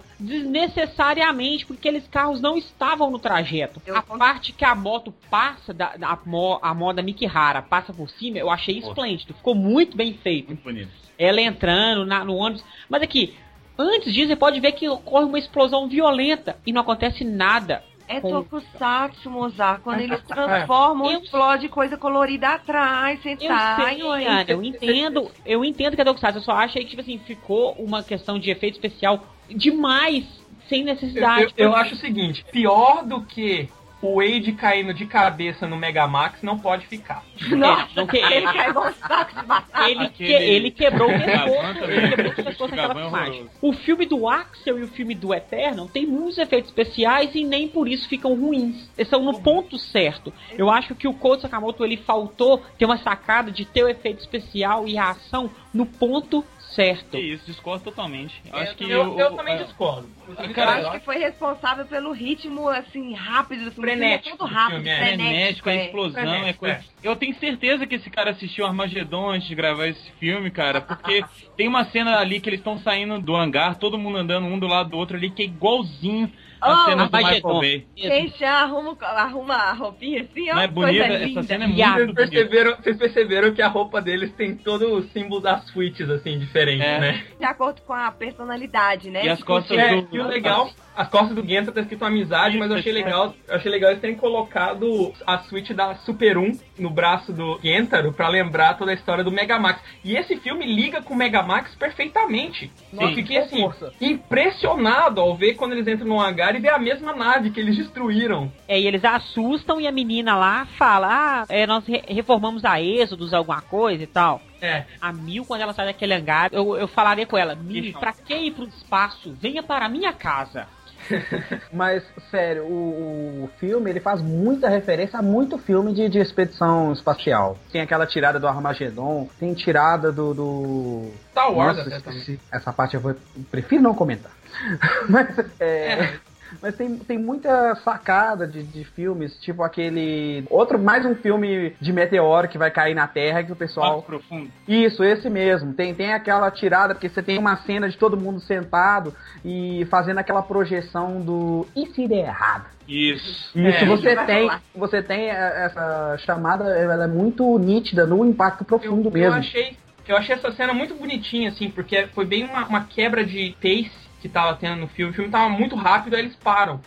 [0.66, 3.82] desnecessariamente, porque aqueles carros não estavam no trajeto.
[3.86, 7.62] Eu a con- parte que a moto passa, da, da a, mo, a moda Mikihara
[7.62, 9.34] passa por cima, eu achei esplêndido.
[9.34, 10.92] Ficou muito bem feito Muito bonito.
[11.18, 12.64] ela entrando na- no ônibus.
[12.90, 13.34] Mas aqui,
[13.78, 17.84] antes disso, você pode ver que ocorre uma explosão violenta e não acontece nada.
[18.18, 19.82] É Tokusatsu, Mozart.
[19.82, 20.34] Quando É, eles é.
[20.34, 23.76] transformam, Eu- explode coisa colorida atrás, você Eu tá.
[23.84, 27.18] sei, Ana, eu entendo, eu entendo que é Tokusatsu, eu só achei que, tipo assim,
[27.20, 30.26] ficou uma questão de efeito especial demais,
[30.68, 31.54] sem Eu, necessidade.
[31.58, 33.70] eu- eu acho o seguinte: pior do que
[34.02, 37.24] o Wade caindo de cabeça no Megamax não pode ficar.
[37.50, 39.90] Nossa, não que- ele cai igual um saco de batata.
[39.90, 43.50] Ele, que- ele quebrou o pescoço, ele quebrou o pescoço naquela é filmagem.
[43.62, 47.68] O filme do Axel e o filme do Eterno tem muitos efeitos especiais e nem
[47.68, 48.90] por isso ficam ruins.
[48.98, 50.34] Eles são no ponto certo.
[50.58, 54.20] Eu acho que o Koto Sakamoto ele faltou ter uma sacada de ter o efeito
[54.20, 56.44] especial e a ação no ponto
[56.76, 57.12] certo.
[57.12, 58.42] Que isso, discordo totalmente.
[58.46, 60.10] Eu acho que eu, eu o- também é, discordo.
[60.28, 63.90] Eu Cara, acho que foi responsável pelo ritmo, assim, rápido do filme.
[63.90, 64.98] Frenético É todo rápido, filme, é.
[65.08, 65.86] frenético, a é.
[65.86, 66.84] explosão, é frenético, coisa.
[67.04, 71.24] Eu tenho certeza que esse cara assistiu Armagedon antes de gravar esse filme, cara, porque
[71.58, 74.68] tem uma cena ali que eles estão saindo do hangar, todo mundo andando um do
[74.68, 77.60] lado do outro ali, que é igualzinho a Oh, cena do Michael.
[77.60, 77.88] Bay.
[77.96, 80.56] Quem já arruma, arruma a roupinha assim, ó.
[80.56, 81.08] Não é coisa bonita?
[81.08, 81.40] linda.
[81.40, 82.14] Essa cena é muito Vocês bonita.
[82.22, 86.84] perceberam, vocês perceberam que a roupa deles tem todo o símbolo das suítes, assim, diferente,
[86.84, 87.00] É.
[87.00, 87.24] né?
[87.40, 89.26] De acordo com a personalidade, né?
[89.26, 90.08] E as Tipo, costas É, do...
[90.16, 93.56] e o legal As costas do Genta tá escrito amizade, mas eu achei legal, eu
[93.56, 98.28] achei legal eles terem colocado a Switch da Super 1 no braço do Gentaro pra
[98.28, 99.80] lembrar toda a história do Megamax.
[100.04, 102.70] E esse filme liga com o Megamax perfeitamente.
[102.92, 103.94] Nossa, eu fiquei assim, força.
[104.02, 107.78] impressionado ao ver quando eles entram no hangar e ver a mesma nave que eles
[107.78, 108.52] destruíram.
[108.68, 112.82] É, e eles assustam e a menina lá fala: Ah, é, nós re- reformamos a
[112.82, 114.42] Êxodos, alguma coisa e tal.
[114.62, 114.86] É.
[115.02, 118.36] A Mil, quando ela sai daquele hangar, eu, eu falaria com ela: Mil, pra que
[118.36, 119.34] ir pro espaço?
[119.40, 120.68] Venha para a minha casa.
[121.72, 126.92] Mas, sério, o, o filme ele faz muita referência a muito filme de, de expedição
[126.92, 127.58] espacial.
[127.72, 130.34] Tem aquela tirada do Armagedon, tem tirada do.
[130.34, 131.12] do...
[131.32, 132.38] Star Wars Nossa.
[132.52, 133.16] Essa parte eu vou,
[133.50, 134.32] prefiro não comentar.
[135.10, 135.28] Mas,
[135.60, 136.14] é,
[136.62, 140.44] mas tem, tem muita sacada de, de filmes, tipo aquele.
[140.50, 144.02] Outro, mais um filme de meteoro que vai cair na Terra que o pessoal.
[144.02, 144.50] Profundo.
[144.68, 145.74] Isso, esse mesmo.
[145.74, 149.14] Tem, tem aquela tirada, porque você tem uma cena de todo mundo sentado
[149.46, 152.66] e fazendo aquela projeção do e se der errado.
[152.88, 153.52] Isso.
[153.58, 154.62] Isso, É, você tem, rolar.
[154.76, 159.36] você tem essa chamada, ela é muito nítida no impacto Eu, profundo eu mesmo.
[159.36, 163.56] achei, eu achei essa cena muito bonitinha, assim, porque foi bem uma, uma quebra de
[163.62, 165.12] pace que tava tendo no filme.
[165.12, 166.80] O filme tava muito rápido, aí eles param.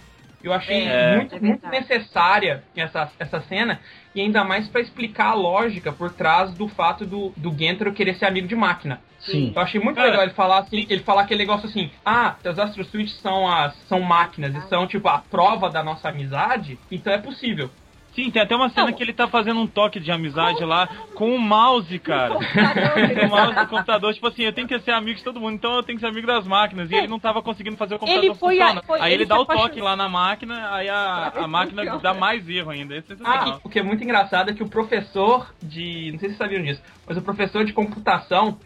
[0.42, 1.16] Eu achei É.
[1.16, 3.81] muito, É muito necessária essa, essa cena,
[4.14, 8.14] e ainda mais pra explicar a lógica por trás do fato do, do Gentaro querer
[8.16, 9.01] ser amigo de máquina.
[9.20, 9.53] Sim.
[9.57, 12.59] Eu achei muito Cara, legal ele falar assim, ele falar aquele negócio assim, ah, os
[12.59, 17.11] Astro Suits são as são máquinas e são tipo a prova da nossa amizade, então
[17.11, 17.70] é possível.
[18.14, 21.35] Sim, tem até uma cena que ele tá fazendo um toque de amizade lá com
[21.35, 22.35] o mouse, cara.
[22.35, 25.55] Com o mouse do computador, tipo assim, eu tenho que ser amigo de todo mundo,
[25.55, 26.90] então eu tenho que ser amigo das máquinas.
[26.90, 28.85] E ele não tava conseguindo fazer o computador Ele foi funcionar.
[28.85, 29.85] foi- aí ele ele dá o toque apaixonou.
[29.85, 32.96] lá na máquina, aí a, a máquina dá mais erro ainda.
[32.96, 36.12] É Ah, o que é muito engraçado é que o professor de.
[36.12, 38.59] Não sei se vocês sabiam disso, mas o professor de computação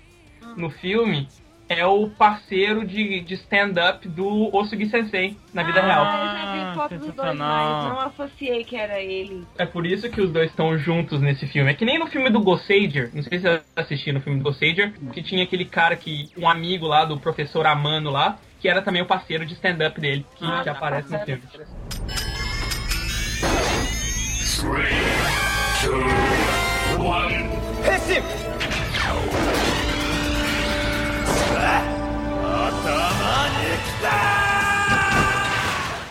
[0.57, 1.27] no filme
[1.69, 6.05] é o parceiro de, de stand-up do Osugi Sensei na vida real.
[6.07, 9.45] Ah, eu já vi foto dos dois, mas não associei que era ele.
[9.59, 11.71] É por isso que os dois estão juntos nesse filme.
[11.71, 13.11] É que nem no filme do Gossager.
[13.13, 16.31] Não sei se vocês assistiram o filme do Gossager, que tinha aquele cara que.
[16.37, 20.25] um amigo lá do professor Amano lá, que era também o parceiro de stand-up dele,
[20.37, 20.73] que, Ah, que tá.
[20.73, 21.43] aparece no filme.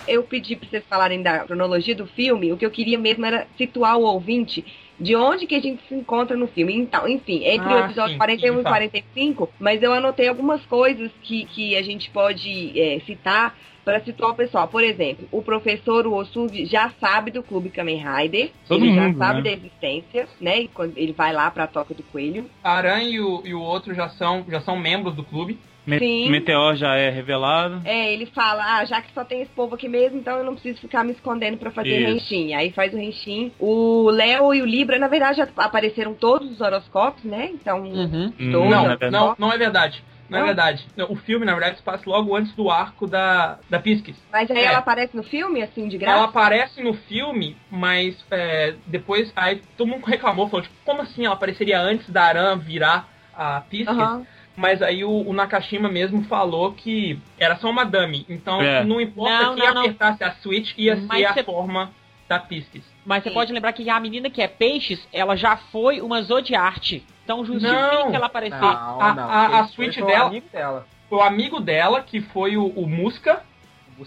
[0.07, 3.47] Eu pedi pra vocês falarem da cronologia do filme, o que eu queria mesmo era
[3.57, 4.63] situar o ouvinte
[4.99, 6.75] de onde que a gente se encontra no filme.
[6.75, 8.69] Então, enfim, entre o Ah, episódio sim, 41 sim, e tá.
[8.69, 14.31] 45, mas eu anotei algumas coisas que, que a gente pode é, citar para situar
[14.31, 14.67] o pessoal.
[14.67, 19.25] Por exemplo, o professor Osugi já sabe do Clube Kamen Rider, Todo ele mundo, já
[19.25, 19.43] sabe né?
[19.43, 20.61] da existência, né?
[20.61, 22.49] E quando ele vai lá pra Toca do Coelho.
[22.63, 25.57] A Aran e o, e o outro já são, já são membros do clube.
[25.99, 26.29] Sim.
[26.29, 27.81] Meteor já é revelado.
[27.85, 30.53] É, ele fala, ah, já que só tem esse povo aqui mesmo, então eu não
[30.53, 32.53] preciso ficar me escondendo pra fazer renshin.
[32.53, 33.51] Aí faz o renshin.
[33.57, 37.49] O Léo e o Libra, na verdade, já apareceram todos os horoscópios, né?
[37.53, 38.33] Então, Uhum.
[38.39, 39.11] Hum, Não, Não, é verdade.
[39.11, 40.03] não, não é verdade.
[40.29, 40.43] Não, Não?
[40.45, 40.85] é verdade.
[41.07, 44.17] O filme, na verdade, se passa logo antes do arco da, da Pisces.
[44.29, 44.65] mas aí É.
[44.65, 46.17] ela aparece no filme, assim, de graça?
[46.17, 51.25] Ela aparece no filme, mas é, depois aí todo mundo reclamou, falou, tipo, como assim
[51.25, 53.87] ela apareceria antes da Aran virar a Pisces?
[53.87, 54.25] Aham.
[54.57, 58.25] Mas aí o, o Nakashima mesmo falou que era só uma dummy.
[58.27, 58.83] Então É.
[58.83, 59.81] não importa Não, quem não, não.
[59.83, 61.91] apertasse a Switch, ia Mas ser a cê- forma
[62.27, 62.83] da Pisces.
[63.05, 67.05] Mas você pode lembrar que a menina que é peixes, ela já foi uma Zodiarte.
[67.23, 68.13] Então justifica Não.
[68.15, 68.59] ela aparecer.
[68.59, 69.23] Não, a- não.
[69.29, 70.87] a- a o dela- amigo dela.
[71.07, 73.43] Foi o amigo dela, que foi o, o Muska.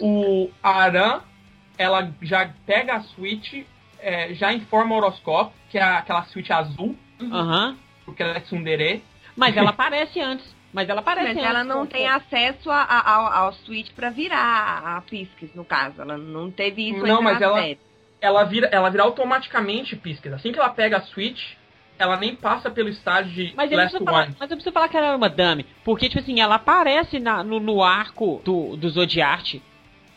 [0.01, 1.21] O Aran,
[1.79, 3.65] ela já pega a Switch,
[4.01, 7.77] é, já informa o horoscópio, que é aquela Switch azul, Aham.
[8.05, 9.03] porque ela é tsundere.
[9.37, 10.57] Mas ela aparece antes.
[10.73, 11.49] Mas ela aparece Mas antes.
[11.51, 16.01] ela não tem acesso a, a- ao, ao Switch pra virar a Pisces, no caso.
[16.01, 17.79] Ela não teve isso Não, mas na ela- série.
[18.21, 20.33] Ela vira, ela vira automaticamente Pisces.
[20.33, 21.55] Assim que ela pega a Switch,
[21.99, 24.37] ela nem passa pelo estágio de Mas eu, Last preciso falar, One.
[24.39, 25.65] mas eu preciso falar que ela era uma dummy.
[25.85, 28.91] Porque, tipo assim, ela aparece na- no, no arco do, do.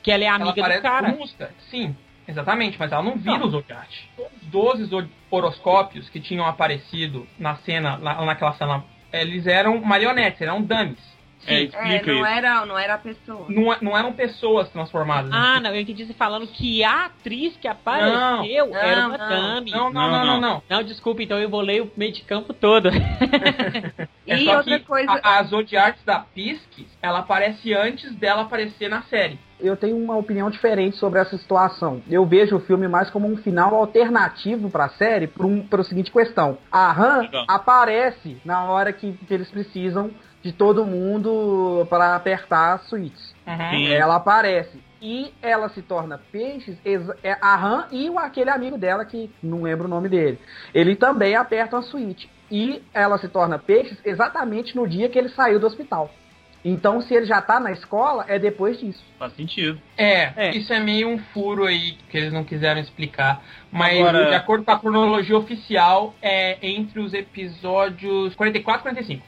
[0.03, 1.07] Que ela é Ela amiga aparece do cara.
[1.09, 1.51] Muska.
[1.71, 1.95] Sim,
[2.27, 3.47] exatamente, mas ela não vira Não.
[3.47, 3.87] o Zodiac.
[4.17, 10.41] Os 12 zo- horoscópios que tinham aparecido na cena, lá naquela cena, eles eram marionetes,
[10.41, 11.12] eram dummies.
[11.47, 12.25] É, É, explica não isso.
[12.25, 13.45] era, não era a pessoa.
[13.49, 15.31] Não, não eram pessoas transformadas.
[15.33, 19.17] Ah, não, eu entendi você falando que a atriz que apareceu Não, era não, uma
[19.17, 19.55] não.
[19.59, 19.71] dummy.
[19.71, 20.41] Não, não, Não, não, não, não.
[20.41, 20.63] não.
[20.69, 22.89] Não, desculpa, então eu bolei o meio de campo todo.
[24.25, 25.11] É E só outra que coisa.
[25.21, 29.37] a, a Zodiacs da Pisces, ela aparece antes dela aparecer na série.
[29.59, 32.01] Eu tenho uma opinião diferente sobre essa situação.
[32.09, 36.09] Eu vejo o filme mais como um final alternativo pra série por, um, por seguinte
[36.11, 36.57] questão.
[36.71, 37.45] A Han Legal.
[37.49, 40.09] aparece na hora que, que eles precisam
[40.43, 43.33] de todo mundo para apertar as suítes.
[43.47, 43.87] Uhum.
[43.93, 44.77] Ela aparece.
[45.01, 46.77] E ela se torna peixes,
[47.23, 50.39] é a Han e o, aquele amigo dela, que não lembro o nome dele.
[50.73, 52.29] Ele também aperta a suíte.
[52.49, 56.09] E ela se torna peixes exatamente no dia que ele saiu do hospital.
[56.63, 59.03] Então, se ele já tá na escola, é depois disso.
[59.19, 59.77] Faz sentido.
[59.97, 60.51] É, É.
[60.55, 63.43] isso é meio um furo aí que eles não quiseram explicar.
[63.69, 69.25] Mas, Agora- de acordo com a cronologia oficial, é entre os episódios 44 e 45.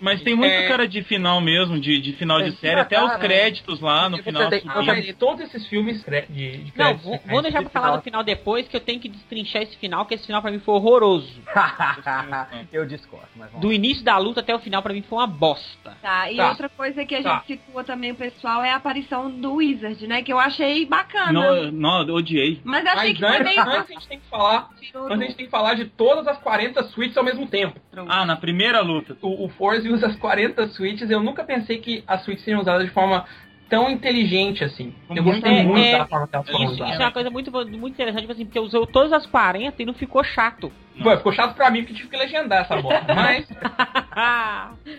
[0.00, 0.68] Mas tem muito É.
[0.68, 4.08] cara de final mesmo, de, de final de É, série, até os cara, créditos lá
[4.08, 4.48] no final.
[4.48, 4.62] tem-.
[4.66, 7.20] Ah, mas todos esses filmes de, de Não, vou, né?
[7.26, 10.14] vou deixar pra falar do final depois, que eu tenho que destrinchar esse final, que
[10.14, 11.28] esse final pra mim foi horroroso.
[12.72, 15.26] Eu discordo, mas vamos Do início da luta até o final pra mim foi uma
[15.26, 15.96] bosta.
[16.02, 16.48] Tá, e Tá.
[16.50, 17.42] outra coisa que a Tá.
[17.48, 20.22] gente citou também, o pessoal, é a aparição do Wizard, né?
[20.22, 21.32] Que eu achei bacana.
[21.32, 22.60] Não, não, eu odiei.
[22.64, 23.60] Mas achei Mas que foi antes, meio.
[23.62, 24.68] antes a gente tem que falar.
[24.78, 27.80] Antes a gente tem que falar de todas as 40 suítes ao mesmo tempo.
[28.08, 29.16] Ah, na primeira luta.
[29.22, 31.10] O, o Force usa as 40 suítes.
[31.10, 33.24] Eu nunca pensei que as suítes seriam usadas de forma
[33.68, 34.94] tão inteligente assim.
[35.14, 37.04] Eu gostei muito é, da forma que elas foram isso, Isso é usadas.
[37.04, 40.24] uma coisa muito, muito interessante, tipo assim, porque usou todas as 40 e não ficou
[40.24, 40.72] chato.
[41.02, 43.04] Pô, ficou chato pra mim porque tive que legendar essa bosta.
[43.14, 43.46] Mas,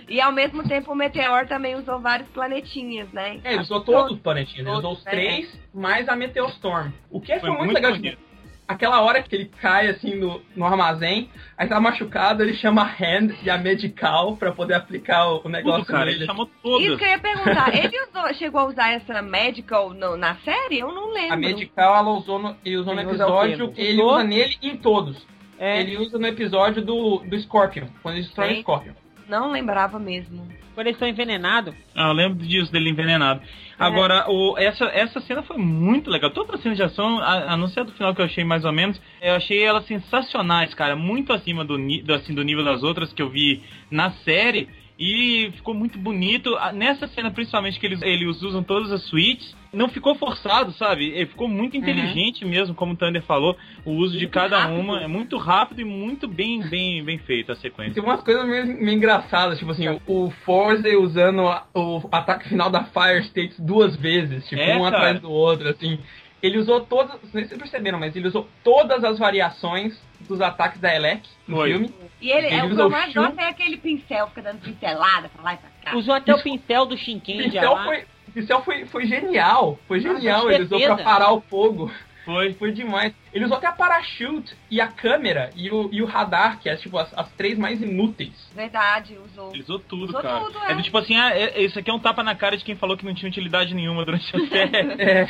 [0.07, 3.39] E ao mesmo tempo o Meteor também usou vários planetinhas, né?
[3.43, 4.59] é, ele usou todos os planetinhas.
[4.59, 5.11] Ele Todos, usou os né?
[5.11, 6.91] três, mais a Meteor Storm.
[7.11, 7.91] O que foi, Foi muito, muito legal.
[7.93, 8.17] bonito.
[8.17, 8.28] tipo,
[8.69, 11.27] Aquela hora que ele cai assim no, no armazém,
[11.57, 15.49] aí tá machucado, ele chama a Hand e a Medical pra poder aplicar o, o
[15.49, 16.05] negócio Tudo, cara.
[16.05, 16.17] nele.
[16.19, 16.97] Ele chamou Isso todas.
[16.99, 20.77] que eu ia perguntar, ele usou- chegou a usar essa Medical no- na série?
[20.79, 21.33] Eu não lembro.
[21.33, 23.47] A Medical ela usou no, ele usou no Ele usa o quê?
[23.47, 24.13] episódio, ele Usou?
[24.15, 25.27] usa nele em todos.
[25.57, 28.61] É, Ele usa no episódio do, do Scorpion, quando ele destrói o Sim.
[28.61, 28.93] Scorpion.
[29.27, 30.47] Não lembrava mesmo.
[30.73, 33.41] quando eles estão envenenados, Ah, eu lembro disso, dele envenenado.
[33.79, 33.83] É.
[33.83, 36.29] Agora, o, essa, essa cena foi muito legal.
[36.31, 38.43] Todas as cenas de ação, a, a não ser a do final que eu achei
[38.43, 40.97] mais ou menos, eu achei elas sensacionais, cara.
[40.97, 44.67] Muito acima do, do, assim, do nível das outras que eu vi na série.
[44.99, 46.57] E ficou muito bonito.
[46.73, 51.05] Nessa cena, principalmente, que eles, eles usam todas as suítes, não ficou forçado, sabe?
[51.11, 53.55] Ele ficou muito inteligente mesmo, como o Thunder falou.
[53.85, 54.79] O uso de Muito cada rápido.
[54.79, 57.93] uma é muito rápido e muito bem, bem, bem feito a sequência.
[57.93, 62.49] tem umas coisas meio, meio engraçadas, tipo assim, o, o Forze usando a- o ataque
[62.49, 64.97] final da Fire States duas vezes, tipo, É, um cara.
[64.97, 65.97] atrás do outro, assim.
[66.41, 70.39] Ele usou todas, não sei se vocês perceberam, mas ele usou todas as variações dos
[70.41, 71.71] ataques da Elec no Foi.
[71.71, 71.93] filme.
[72.21, 74.41] E ele, Ele é, o que usa eu o mais gosto é aquele pincel, fica
[74.41, 75.97] dando pincelada pra lá e pra cá.
[75.97, 77.83] usou até o Isso- pincel do O Shinkenja pincel lá.
[77.85, 81.91] foi, o pincel foi, foi genial, foi genial, com ele usou pra parar o fogo.
[82.33, 82.53] Foi.
[82.53, 83.13] Foi demais.
[83.33, 86.75] Ele usou até a parachute e a câmera e o, e o radar, que é
[86.75, 88.33] tipo as, as três mais inúteis.
[88.55, 89.51] Verdade, usou.
[89.53, 90.39] Ele usou tudo, Usou cara.
[90.39, 90.71] tudo, é.
[90.71, 90.75] é.
[90.75, 92.97] do tipo assim, ah, é- isso aqui é um tapa na cara de quem falou
[92.97, 95.01] que não tinha utilidade nenhuma durante a série.
[95.01, 95.27] É,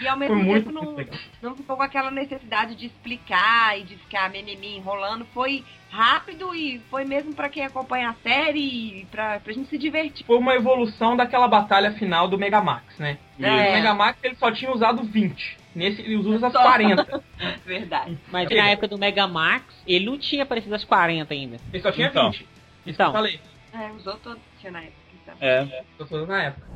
[0.00, 3.78] E ao foi mesmo muito, tempo muito não, não ficou com aquela necessidade de explicar
[3.78, 5.26] e de ficar menininho enrolando.
[5.34, 8.58] Foi rápido e foi mesmo pra quem acompanha a série
[9.00, 10.26] e pra, pra gente se divertir.
[10.26, 13.18] Foi uma evolução daquela batalha final do Megamax, né?
[13.40, 13.48] É.
[13.70, 15.58] O Megamax ele só tinha usado 20.
[15.76, 16.62] Nesse ele usa as Só.
[16.62, 17.22] 40.
[17.66, 18.18] Verdade.
[18.32, 21.58] Mas na época do Mega Max, ele não tinha aparecido as 40 ainda.
[21.70, 22.30] Ele só tinha Então.
[22.30, 22.40] 20.
[22.40, 22.48] Isso
[22.82, 23.06] que Então.
[23.08, 23.40] eu falei.
[23.74, 24.96] É, usou todos tinha na época.
[25.22, 25.34] Então.
[25.38, 25.84] É.
[25.98, 26.66] Eu tô na época.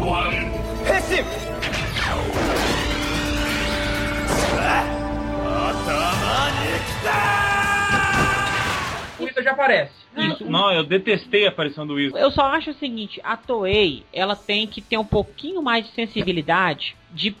[0.00, 0.04] O
[9.28, 9.92] Wizard já aparece.
[10.16, 12.18] Isso, não, eu detestei a aparição do Weasel.
[12.18, 15.92] Eu só acho o seguinte, a Toei, ela tem que ter um pouquinho mais de
[15.92, 17.34] sensibilidade de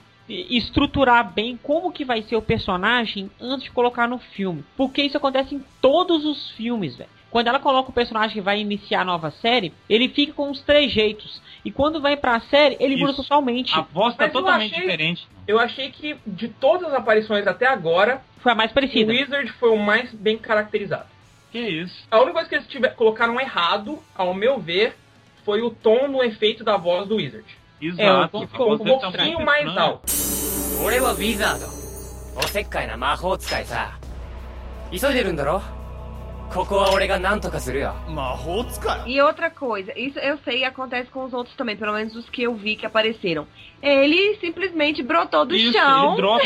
[0.48, 4.64] estruturar bem como que vai ser o personagem antes de colocar no filme.
[4.76, 7.10] Porque isso acontece em todos os filmes, velho.
[7.30, 10.60] Quando ela coloca o personagem que vai iniciar a nova série, ele fica com os
[10.62, 11.42] trejeitos.
[11.62, 13.74] E quando vai pra série, ele muda totalmente.
[13.74, 15.28] A voz tá Mas eu totalmente achei- diferente.
[15.46, 19.12] Eu achei que de todas as aparições até agora, Foi a mais o parecida.
[19.12, 21.06] Wizard foi o mais bem caracterizado.
[21.51, 21.95] Que isso?
[22.09, 24.95] A única coisa que eles tiver, colocaram errado, ao meu ver,
[25.45, 27.45] foi o tom no efeito da voz do Wizard.
[27.81, 28.37] Exato.
[28.37, 29.79] É, Que Ficou ficou um Você tá pouquinho muito mais estranho.
[29.91, 30.03] alto.
[30.85, 31.67] 俺はウィザード
[32.39, 33.97] おせっかいな魔法使いさ
[34.91, 35.61] 急いでるんだろ
[39.06, 42.42] e outra coisa, isso eu sei acontece com os outros também, pelo menos os que
[42.42, 43.46] eu vi que apareceram.
[43.82, 46.12] Ele simplesmente brotou do Isso, chão.
[46.12, 46.44] ele dropa.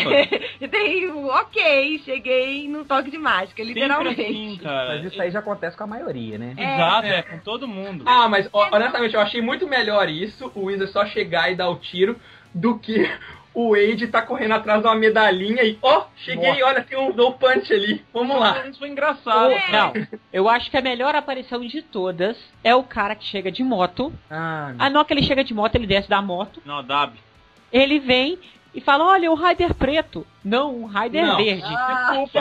[0.71, 4.21] Daí, ok, cheguei no toque de mágica, literalmente.
[4.21, 4.89] assim, cara.
[4.89, 6.55] Mas isso aí já acontece com a maioria, né?
[6.57, 6.75] É.
[6.75, 8.05] Exato, é, com todo mundo.
[8.07, 11.77] Ah, mas honestamente, eu achei muito melhor isso, o Wizard só chegar e dar o
[11.77, 12.17] tiro,
[12.55, 13.09] do que
[13.55, 16.65] o Wade tá correndo atrás de uma medalhinha e, ó, cheguei, Nossa.
[16.65, 18.67] olha, tem um no punch ali, vamos lá.
[18.67, 19.51] Isso foi engraçado.
[19.53, 19.71] É.
[19.71, 19.93] Não,
[20.33, 24.13] eu acho que a melhor aparição de todas é o cara que chega de moto.
[24.31, 26.63] Ah, Ah, não que ele chega de moto, ele desce da moto.
[26.65, 27.15] Não, Dab.
[27.73, 28.39] Ele vem
[28.75, 30.27] e fala: Olha, o Raider preto.
[30.45, 31.37] Não, o Raider Não.
[31.37, 31.63] verde.
[31.67, 32.41] Ah, desculpa.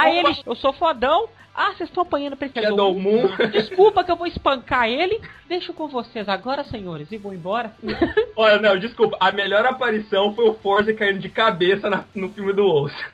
[0.00, 1.28] Aí ele, eu sou fodão.
[1.56, 3.28] Ah, vocês estão apanhando pra esse Shadow Moon.
[3.50, 5.20] Desculpa que eu vou espancar ele.
[5.48, 7.72] Deixo com vocês agora, senhores, e vou embora.
[8.36, 9.16] Olha, não, desculpa.
[9.20, 12.66] A melhor aparição foi o Forza caindo de cabeça na- no filme do.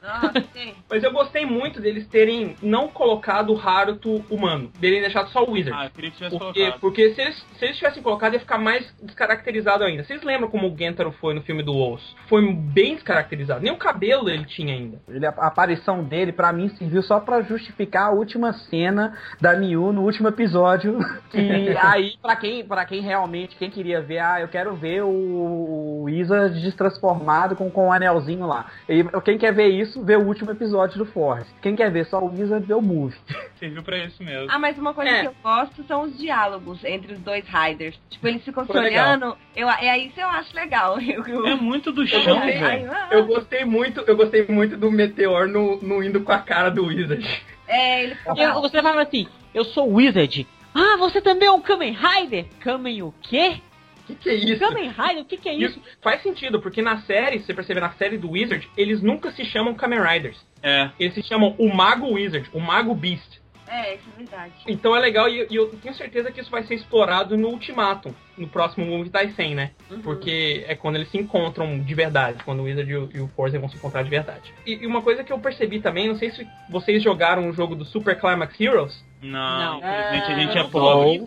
[0.03, 0.75] Nossa, sim.
[0.91, 4.73] Mas eu gostei muito deles terem não colocado o Haruto humano.
[4.81, 5.79] Terem deixado só o Wizard.
[5.79, 6.81] Ah, eu queria que tivesse Porque, colocado.
[6.81, 10.03] porque se, eles, se eles tivessem colocado, ia ficar mais descaracterizado ainda.
[10.03, 12.17] Vocês lembram como o Gentaro foi no filme do Osso?
[12.29, 13.61] Foi bem descaracterizado.
[13.63, 15.01] Nem o cabelo ele tinha ainda.
[15.07, 19.93] Ele, a aparição dele, pra mim, serviu só pra justificar a última cena da Miu
[19.93, 20.99] no último episódio.
[21.31, 26.03] Que aí, pra quem, pra quem realmente, quem queria ver, ah, eu quero ver o
[26.05, 28.67] Wizard destransformado com, com o anelzinho lá.
[28.89, 31.47] E quem quer ver isso, vê o último episódio do Force.
[31.61, 33.17] Quem quer ver só o Wizard, vê o movie.
[33.59, 34.49] Serviu pra isso mesmo.
[34.51, 35.21] Ah, mas uma coisa É.
[35.23, 37.99] que eu gosto são os diálogos entre os dois Riders.
[38.11, 39.37] Tipo, eles ficam se olhando.
[39.55, 41.01] Eu, é isso eu acho legal.
[41.01, 42.91] Eu, eu- É muito do chão, gostei, velho.
[42.93, 46.71] ah, eu gostei muito, eu gostei muito do Meteor no, no indo com a cara
[46.71, 47.43] do Wizard.
[47.73, 50.47] É, ele fica Eu, você fala assim, eu sou o Wizard.
[50.75, 52.47] Ah, você também é um Kamen Rider?
[52.61, 53.61] Kamen o quê?
[54.03, 54.59] O que, que é isso?
[54.59, 55.23] Kamen Rider?
[55.23, 55.81] O que, que é E isso?
[56.01, 59.45] faz sentido, porque na série, se você perceber na série do Wizard, eles nunca se
[59.45, 60.39] chamam Kamen Riders.
[60.63, 60.91] É.
[60.99, 63.41] Eles se chamam o Mago Wizard, o Mago Beast.
[63.73, 64.53] É, isso é verdade.
[64.69, 68.13] Então é legal e, e eu tenho certeza que isso vai ser explorado no Ultimatum,
[68.37, 69.71] no próximo Movie Taisen, né?
[70.03, 73.29] Porque é quando eles se encontram de verdade, quando o Wizard e o, e o
[73.29, 74.53] Forza vão se encontrar de verdade.
[74.67, 77.75] E, e uma coisa que eu percebi também, não sei se vocês jogaram o jogo
[77.75, 79.03] do Super Climax Heroes.
[79.23, 79.79] Não, Não.
[79.79, 81.23] infelizmente a gente é Ah, pobre.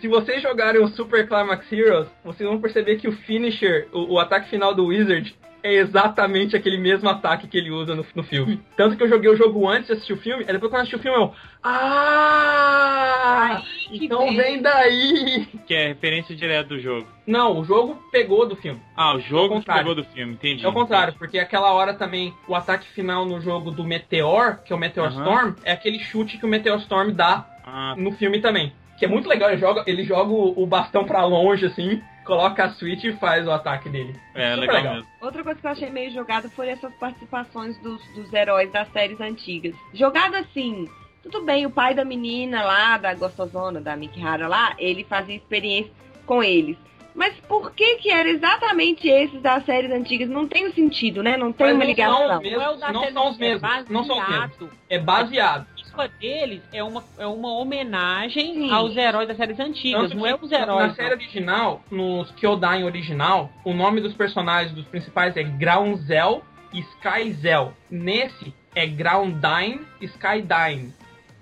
[0.00, 4.18] Se vocês jogarem o Super Climax Heroes, vocês vão perceber que o finisher, o, o
[4.18, 8.60] ataque final do Wizard, é exatamente aquele mesmo ataque que ele usa no, no filme.
[8.76, 10.80] Tanto que eu joguei o jogo antes de assistir o filme, aí depois quando eu
[10.80, 11.32] assisti o filme eu.
[11.62, 13.62] Ah!
[13.88, 14.36] que Então bem.
[14.36, 15.46] vem daí!
[15.66, 17.06] Que é referência direta do jogo.
[17.26, 18.80] Não, o jogo pegou do filme.
[18.96, 19.82] Ah, o jogo que contrário.
[19.82, 20.64] pegou do filme, entendi.
[20.64, 24.72] É o contrário, porque aquela hora também, o ataque final no jogo do Meteor, que
[24.72, 25.20] é o Meteor Aham.
[25.20, 28.72] Storm, é aquele chute que o Meteor Storm dá Ah, no filme também.
[28.98, 32.64] Que é muito legal, ele joga, ele joga o o bastão pra longe, assim, coloca
[32.64, 34.14] a switch e faz o ataque dele.
[34.34, 34.94] é Super legal, legal.
[34.96, 35.08] mesmo.
[35.20, 39.20] Outra coisa que eu achei meio jogado foi essas participações dos, dos heróis das séries
[39.20, 39.74] antigas.
[39.92, 40.88] Jogado assim,
[41.22, 45.92] tudo bem, o pai da menina lá, da gostosona, da Mikihara lá, ele fazia experiência
[46.26, 46.76] com eles.
[47.14, 50.30] Mas por que que era exatamente esses das séries antigas?
[50.30, 51.36] Não tem um sentido, né?
[51.36, 52.40] Não tem Mas uma não ligação.
[52.40, 54.48] mesmo, Não é o da não série- são os é mesmos, não são os mesmos.
[54.56, 54.70] baseado.
[54.88, 55.66] É baseado.
[55.92, 58.70] A escolha deles é uma, é uma homenagem Sim.
[58.72, 60.88] aos heróis das séries antigas, Tanto não é os heróis.
[60.88, 66.80] Na série original, nos Kyodain original, o nome dos personagens dos principais é Grounzel e
[66.80, 67.74] Skyzel.
[67.90, 70.94] Nesse é Groundine e Skydine.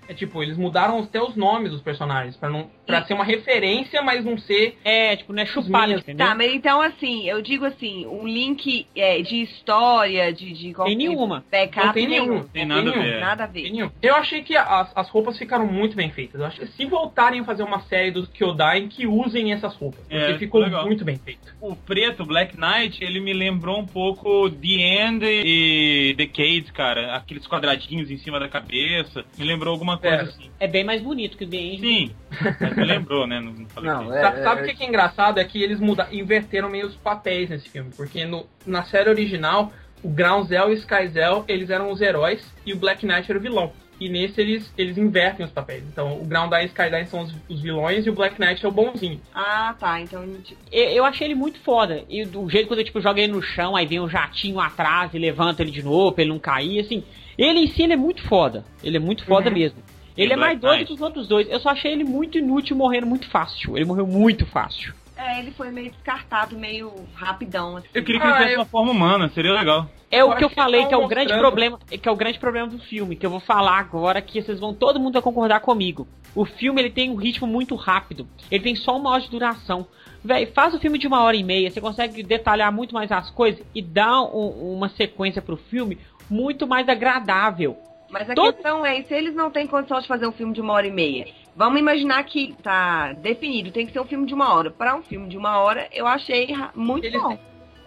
[0.07, 4.01] É tipo, eles mudaram até os nomes dos personagens pra não para ser uma referência,
[4.01, 6.25] mas não ser É, tipo, não é chupado, entendeu?
[6.27, 10.95] Tá, mas então assim, eu digo assim, um link é, de história, de, de qualquer
[10.95, 11.43] nenhuma.
[11.51, 12.43] backup Não tem nenhum.
[12.43, 13.03] Tem Não nada a nenhum.
[13.11, 13.19] ver.
[13.19, 13.69] Nada a ver.
[13.71, 13.89] Nenhum.
[14.01, 16.39] Eu achei que as, as roupas ficaram muito bem feitas.
[16.41, 20.01] Eu acho que se voltarem a fazer uma série dos Kyodain, que usem essas roupas.
[20.01, 20.85] Porque É, ficou legal.
[20.85, 21.53] muito bem feito.
[21.61, 27.15] O preto, Black Knight, ele me lembrou um pouco The End e The Cage, cara.
[27.15, 29.23] Aqueles quadradinhos em cima da cabeça.
[29.37, 30.21] Me lembrou alguma coisa É.
[30.21, 30.49] assim.
[30.59, 31.79] É bem mais bonito que o The Angel.
[31.79, 32.11] Sim,
[32.77, 33.39] me lembrou, né?
[33.39, 35.39] Não, não falei Não, é- Sabe, sabe o que que é engraçado?
[35.39, 37.91] É que eles muda, inverteram meio os papéis nesse filme.
[37.95, 39.71] Porque no, na série original,
[40.03, 43.41] o Grounzel e o Skyzel, eles eram os heróis e o Black Knight era o
[43.41, 43.71] vilão.
[43.99, 45.83] E nesse eles, eles invertem os papéis.
[45.83, 48.67] Então o Groundine e o Skydine são os, os vilões e o Black Knight é
[48.67, 49.21] o bonzinho.
[49.31, 50.01] Ah, tá.
[50.01, 50.25] Então.
[50.43, 52.03] tipo, Eu, eu achei ele muito foda.
[52.09, 55.13] E do jeito que eu tipo, joga ele no chão, aí vem um jatinho atrás
[55.13, 57.03] e levanta ele de novo pra ele não cair, assim.
[57.37, 58.65] Ele em si ele é muito foda.
[58.83, 59.55] Ele é muito foda Uhum.
[59.55, 59.77] mesmo.
[60.21, 60.87] Ele E é mais doido Knight?
[60.87, 61.49] que os outros dois.
[61.49, 63.75] Eu só achei ele muito inútil morrendo muito fácil.
[63.77, 64.93] Ele morreu muito fácil.
[65.17, 67.77] É, ele foi meio descartado, meio rapidão.
[67.77, 67.87] Assim.
[67.93, 69.87] Eu queria que ele Ah, tivesse eu- uma forma humana, seria legal.
[70.09, 72.39] É o que eu falei tão que é o grande problema, que é o grande
[72.39, 75.59] problema do filme, que eu vou falar agora que vocês vão todo mundo vai concordar
[75.61, 76.07] comigo.
[76.35, 78.27] O filme ele tem um ritmo muito rápido.
[78.49, 79.85] Ele tem só uma hora de duração.
[80.23, 83.29] Véi, faz o filme de uma hora e meia, você consegue detalhar muito mais as
[83.31, 85.97] coisas e dar um- uma sequência pro filme
[86.29, 87.77] muito mais agradável.
[88.11, 90.59] Mas a Todo- questão é, se eles não têm condição de fazer um filme de
[90.61, 94.33] uma hora e meia, vamos imaginar que tá definido, tem que ser um filme de
[94.33, 94.69] uma hora.
[94.69, 97.37] Para um filme de uma hora, eu achei muito Eles, bom.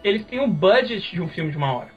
[0.03, 1.91] eles têm o budget de um filme de uma hora.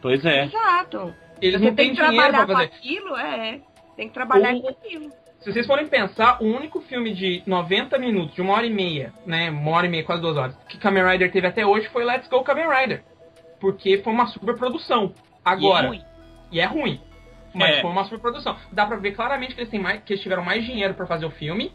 [0.00, 0.44] Pois é.
[0.44, 1.12] Exato.
[1.40, 2.64] Eles Você não tem têm que dinheiro pra com fazer.
[2.64, 3.60] aquilo, é.
[3.96, 5.10] Tem que trabalhar O- com aquilo.
[5.40, 9.12] Se vocês forem pensar, o único filme de 90 minutos, de uma hora e meia,
[9.26, 9.50] né?
[9.50, 12.28] Uma hora e meia, quase duas horas, que Kamen Rider teve até hoje foi Let's
[12.28, 13.02] Go Kamen Rider.
[13.60, 15.12] Porque foi uma super produção.
[15.44, 15.82] Agora.
[15.82, 16.04] E é ruim.
[16.52, 17.00] E é ruim.
[17.54, 17.80] Mas É.
[17.82, 18.56] foi uma super produção.
[18.70, 21.26] Dá pra ver claramente que eles, têm mais, que eles tiveram mais dinheiro pra fazer
[21.26, 21.70] o filme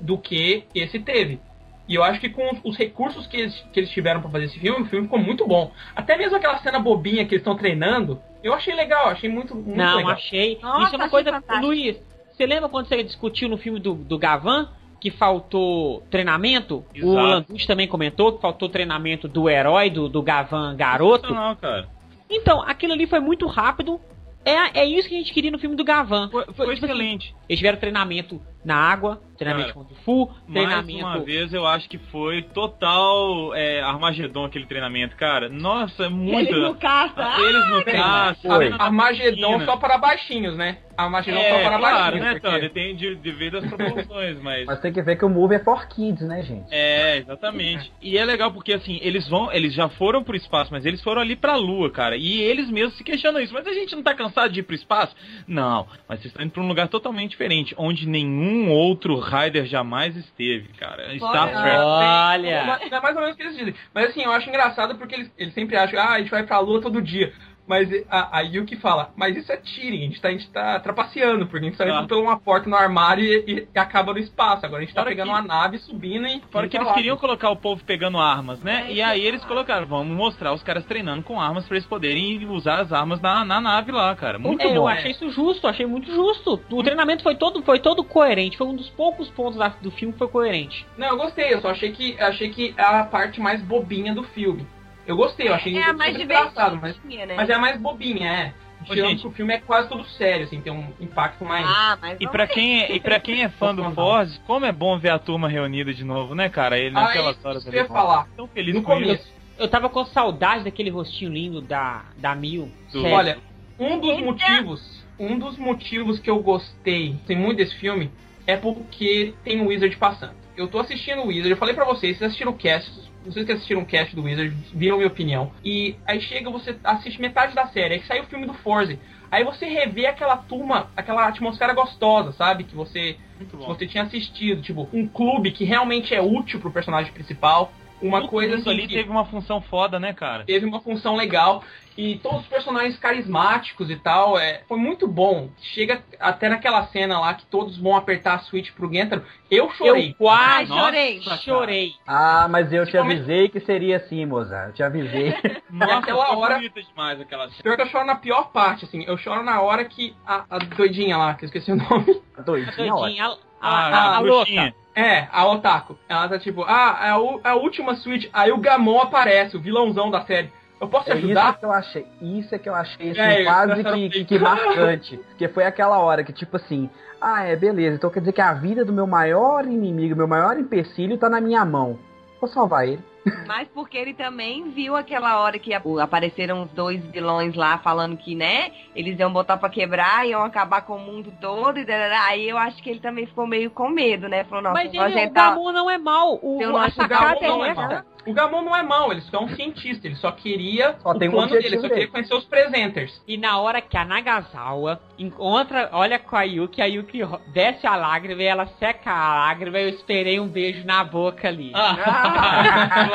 [0.00, 1.40] do que esse teve.
[1.88, 4.46] E eu acho que com os, os recursos que eles, que eles tiveram pra fazer
[4.46, 5.70] esse filme, o filme ficou muito bom.
[5.94, 9.76] Até mesmo aquela cena bobinha que eles estão treinando, eu achei legal, achei muito, muito
[9.76, 10.12] Não, legal.
[10.12, 10.58] achei.
[10.60, 11.30] Nossa, Isso é uma coisa.
[11.32, 11.66] fantástico.
[11.66, 11.96] Luiz,
[12.32, 14.68] Você lembra quando você discutiu no filme do, do Gavan?
[15.00, 16.84] Que faltou treinamento?
[16.94, 17.10] Exato.
[17.10, 21.32] O Landucci também comentou que faltou treinamento do herói, do, do Gavan garoto.
[21.32, 21.86] Não, cara.
[22.28, 24.00] Então, aquilo ali foi muito rápido.
[24.46, 26.30] É, é isso que a gente queria no filme do Gavan.
[26.30, 27.34] Foi, foi tipo assim, excelente.
[27.48, 30.98] Eles tiveram treinamento na água, treinamento Cara, com o Fu, Mais treinamento.
[31.06, 35.48] uma vez, eu acho que foi total é, Armagedon aquele treinamento, cara.
[35.48, 36.50] Nossa, muito.
[36.50, 37.14] Eles no caça.
[37.16, 38.48] Ah, Eles no caça.
[38.48, 38.68] Foi.
[38.70, 40.78] na Armagedon só para baixinhos, né?
[40.96, 42.24] Armagedon É, só para claro, baixinhos.
[42.24, 42.60] né, porque- Tony?
[42.62, 44.64] Depende de, devido às proporções, mas...
[44.64, 46.68] Mas tem que ver que o Move é for kids, né, gente?
[46.72, 47.92] É, exatamente.
[48.00, 51.20] E é legal porque, assim, eles vão, eles já foram pro espaço, mas eles foram
[51.20, 52.16] ali pra lua, cara.
[52.16, 53.52] E eles mesmos se questionam isso.
[53.52, 55.14] Mas a gente não tá cansado de ir pro espaço?
[55.46, 55.86] Não.
[56.08, 60.68] Mas vocês estão indo pra um lugar totalmente diferente, onde nenhum outro Rider jamais esteve,
[60.78, 61.16] cara.
[61.16, 61.62] Star Olha.
[61.62, 61.78] Trek.
[61.78, 62.64] Olha!
[62.66, 63.74] Mas É mais ou menos o que eles dizem.
[63.94, 66.58] Mas assim, eu acho engraçado porque eles, eles sempre acham, ah, a gente vai pra
[66.58, 67.32] lua todo dia.
[67.66, 70.78] Mas a, a Yuki fala, mas isso é cheating, a gente tá, a gente tá
[70.80, 71.98] trapaceando, porque a gente tá Ah.
[71.98, 74.64] indo por uma porta no armário e, e acaba no espaço.
[74.64, 76.40] Agora a gente tá Fora pegando que- uma nave, subindo e.
[76.50, 76.94] Fora que eles lá.
[76.94, 78.86] queriam colocar o povo pegando armas, né?
[78.88, 82.46] É, E aí eles colocaram, vamos mostrar os caras treinando com armas pra eles poderem
[82.48, 84.38] usar as armas na, na nave lá, cara.
[84.38, 84.88] Muito É, eu bom.
[84.88, 86.60] achei isso justo, achei muito justo.
[86.70, 88.56] O treinamento foi todo, foi todo coerente.
[88.56, 90.86] Foi um dos poucos pontos da- do filme que foi coerente.
[90.96, 94.22] Não, eu gostei, eu só achei que achei que é a parte mais bobinha do
[94.22, 94.66] filme.
[95.06, 97.34] Eu gostei, eu achei É a mais engraçado, mas, né?
[97.36, 98.54] mas é a mais bobinha, é.
[98.88, 99.22] Ô, gente.
[99.22, 101.66] que o filme é quase todo sério, assim, tem um impacto mais.
[101.66, 102.48] Ah, mas E ver.
[102.48, 105.48] quem é, e pra quem é fã do Force, como é bom ver a turma
[105.48, 106.78] reunida de novo, né, cara?
[106.78, 107.88] Ele Ah, naquelas isso horas que eu ia ali.
[107.88, 108.28] falar.
[108.36, 109.02] Tão feliz No com isso.
[109.04, 109.32] começo.
[109.58, 112.70] Eu tava com saudade daquele rostinho lindo da, da Mil.
[112.94, 113.38] Olha,
[113.78, 114.24] um dos Eita.
[114.24, 118.10] motivos, um dos motivos que eu gostei tem muito desse filme
[118.46, 120.34] é porque tem o Wizard passando.
[120.56, 122.90] Eu tô assistindo o Wizard, eu falei pra vocês, vocês assistiram o cast,
[123.26, 125.52] vocês que assistiram o cast do Wizard, viram minha opinião.
[125.64, 128.98] E aí chega, você assiste metade da série, aí sai o filme do Forze.
[129.30, 132.64] Aí você revê aquela turma, aquela atmosfera gostosa, sabe?
[132.64, 137.12] Que você, que você tinha assistido, tipo, um clube que realmente é útil pro personagem
[137.12, 137.72] principal.
[138.02, 138.70] Uma Todo coisa assim.
[138.70, 140.44] ali que- teve uma função foda, né, cara?
[140.44, 141.62] teve uma função legal
[141.96, 145.48] e todos os personagens carismáticos e tal, é, foi muito bom.
[145.74, 150.10] Chega até naquela cena lá que todos vão apertar a switch pro Gentaro, eu chorei.
[150.10, 151.16] Eu quase Ai, chorei.
[151.20, 151.92] Nossa, chorei.
[152.06, 154.68] Ah, mas eu te avisei que seria assim, Mozart.
[154.68, 155.34] Eu te avisei.
[155.70, 157.62] Nossa, Aquela hora- demais aquela cena.
[157.62, 160.58] Pior que eu choro na pior parte, assim, eu choro na hora que a, a
[160.58, 163.00] doidinha lá, que eu esqueci o nome, Doidinha, ó.
[163.00, 164.62] Doidinha, a, a, Ah, a, a a bruxinha.
[164.64, 164.85] louca.
[164.96, 168.56] É, a Otaku, ela tá tipo, ah, é a, u- a última switch, aí o
[168.58, 170.50] Gamon aparece, o vilãozão da série.
[170.80, 171.58] Eu posso te É isso ajudar?
[171.58, 172.06] que eu achei.
[172.20, 175.16] Isso é que eu achei assim, É, quase que, que, que marcante.
[175.28, 176.90] Porque foi aquela hora que, tipo assim,
[177.20, 177.96] ah, é, beleza.
[177.96, 181.40] Então quer dizer que a vida do meu maior inimigo, meu maior empecilho, tá na
[181.40, 181.98] minha mão.
[182.40, 183.02] Vou salvar ele.
[183.46, 188.16] Mas porque ele também viu aquela hora que o- apareceram os dois vilões lá falando
[188.16, 192.48] que, né, eles iam botar pra quebrar, iam acabar com o mundo todo, e aí
[192.48, 194.44] eu acho que ele também ficou meio com medo, né?
[194.44, 196.38] Falou, nossa, Mas ele, o tá- Gamon não é mal.
[196.42, 198.02] O, Eu não a acho o sacada Gamon não é mal.
[198.26, 201.18] O Gamon não é mau, ele só é um cientista, ele só queria Só o
[201.18, 203.22] tem um plano dele, só queria conhecer os presenters.
[203.26, 207.20] E na hora que a Nagasawa encontra, olha com a Yuki, a Yuki
[207.52, 211.70] desce a lágrima e ela seca a lágrima, eu esperei um beijo na boca ali.
[211.72, 213.06] claro,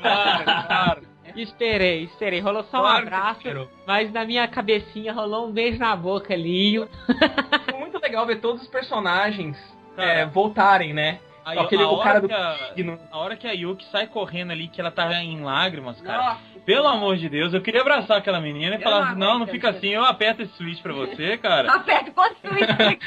[0.00, 1.14] claro, claro.
[1.36, 2.40] Esperei, esperei.
[2.40, 6.32] Rolou só um Claro que abraço, mas na minha cabecinha rolou um beijo na boca
[6.32, 6.76] ali.
[7.68, 9.56] Foi muito legal ver todos os personagens
[9.96, 11.18] é, voltarem, né?
[11.44, 14.50] Aí, Aquele- a o cara hora do que a, hora que a Yuki sai correndo
[14.52, 16.22] ali, que ela tá em lágrimas, cara.
[16.22, 19.38] Nossa, Pelo amor de Deus, eu queria abraçar aquela menina e falar não assim, não,
[19.40, 21.70] não fica assim, eu aperto esse switch pra você, cara.
[21.70, 22.98] Aperta quanto switch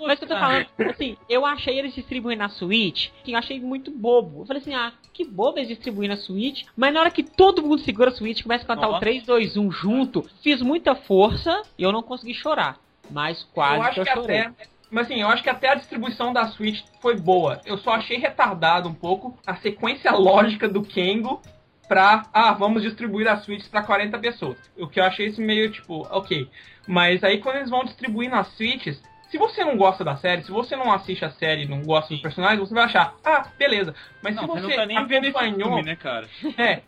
[0.00, 3.60] Mas que eu tô falando, assim, eu achei eles distribuindo na Switch, que eu achei
[3.60, 4.42] muito bobo.
[4.42, 7.62] Eu falei assim, ah, que bobo eles distribuindo na Switch, mas na hora que todo
[7.62, 9.00] mundo segura a Switch, começa a cantar o Nossa.
[9.00, 12.78] 3, 2, 1 junto, fiz muita força e eu não consegui chorar.
[13.10, 14.38] Mas quase eu que acho eu que chorei.
[14.40, 14.71] até.
[14.92, 17.62] Mas assim, eu acho que até a distribuição da Switch foi boa.
[17.64, 21.40] Eu só achei retardado um pouco a sequência lógica do Kengo
[21.88, 22.26] pra.
[22.30, 24.58] Ah, vamos distribuir as Switches pra 40 pessoas.
[24.76, 26.46] O que eu achei isso meio tipo, ok.
[26.86, 29.02] Mas aí quando eles vão distribuir nas Switches.
[29.30, 32.20] Se você não gosta da série, se você não assiste a série, não gosta dos
[32.20, 33.94] personagens, você vai achar, ah, beleza.
[34.22, 36.28] Mas Não, se você você não tá nem esse acompanhou, filme, né, cara?
[36.58, 36.82] é.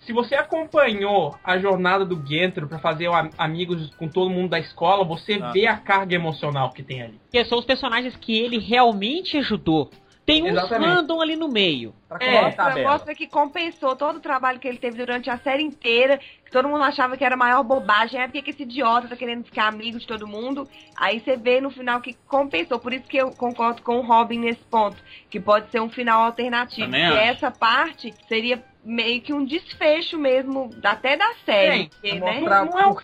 [0.00, 5.04] Se você acompanhou a jornada do Gentro pra fazer amigos com todo mundo da escola,
[5.04, 5.52] você Tá.
[5.52, 7.20] vê a carga emocional que tem ali.
[7.24, 9.90] Porque são os personagens que ele realmente ajudou.
[10.24, 10.94] Tem uns Exatamente.
[10.94, 11.92] fandom ali no meio.
[12.08, 12.92] Pra É, colocar a Mostra, tabela.
[12.92, 16.68] mostra que compensou todo o trabalho que ele teve durante a série inteira, que todo
[16.68, 19.66] mundo achava que era a maior bobagem, é porque que esse idiota tá querendo ficar
[19.66, 20.68] amigo de todo mundo.
[20.96, 22.78] Aí você vê no final que compensou.
[22.78, 24.96] Por isso que eu concordo com o Robin nesse ponto,
[25.28, 26.86] que pode ser um final alternativo.
[26.86, 27.16] Também E acho.
[27.18, 31.82] essa parte seria meio que um desfecho mesmo, até da série.
[31.82, 32.40] Sim, porque, né?
[32.40, 32.94] não é o.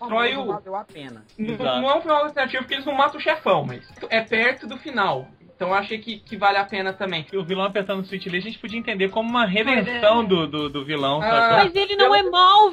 [1.37, 4.67] Não, não é um final alternativo porque eles não matam o chefão, mas é perto
[4.67, 5.27] do final.
[5.57, 7.25] Então eu achei que, que vale a pena também.
[7.33, 10.69] O vilão apertando o switch ali, a gente podia entender como uma redenção do, do,
[10.69, 11.63] do vilão, Ah?
[11.63, 12.71] Mas ele não é mal,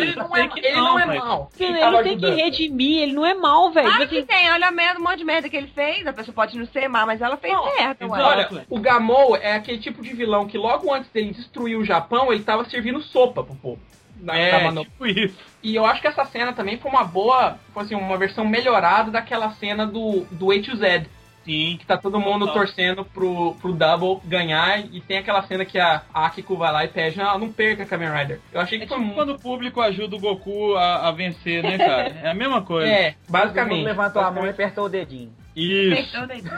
[0.00, 1.50] ele não é, ele não, não é mal.
[1.60, 3.88] Ele, Ele tem que redimir, ele não é mal, velho.
[3.90, 6.06] Claro que tem, olha a merda, um monte de merda que ele fez.
[6.06, 8.22] A pessoa pode não ser má, mas ela fez Não, merda, ué.
[8.22, 12.32] Olha, o Gamou é aquele tipo de vilão que logo antes dele destruir o Japão,
[12.32, 13.80] ele tava servindo sopa pro povo.
[14.18, 15.36] Na- É, tava no- tipo isso.
[15.62, 19.10] E eu acho que essa cena também foi uma boa, foi assim, uma versão melhorada
[19.10, 21.04] daquela cena do, do A to Z.
[21.44, 21.76] Sim.
[21.78, 22.54] Que tá todo mundo Total.
[22.64, 24.80] torcendo pro, pro Double ganhar.
[24.92, 28.10] E tem aquela cena que a Akiko vai lá e pede, não, não perca Kamen
[28.10, 28.40] Rider.
[28.52, 29.16] Eu achei que É foi tipo muito.
[29.18, 32.08] quando o público ajuda o Goku a, a vencer, né, cara?
[32.22, 32.88] É a mesma coisa.
[32.90, 33.84] É, basicamente.
[33.84, 35.32] levantou a mão e apertou o dedinho.
[35.54, 35.96] Isso.
[35.96, 36.52] Fechou o dedinho.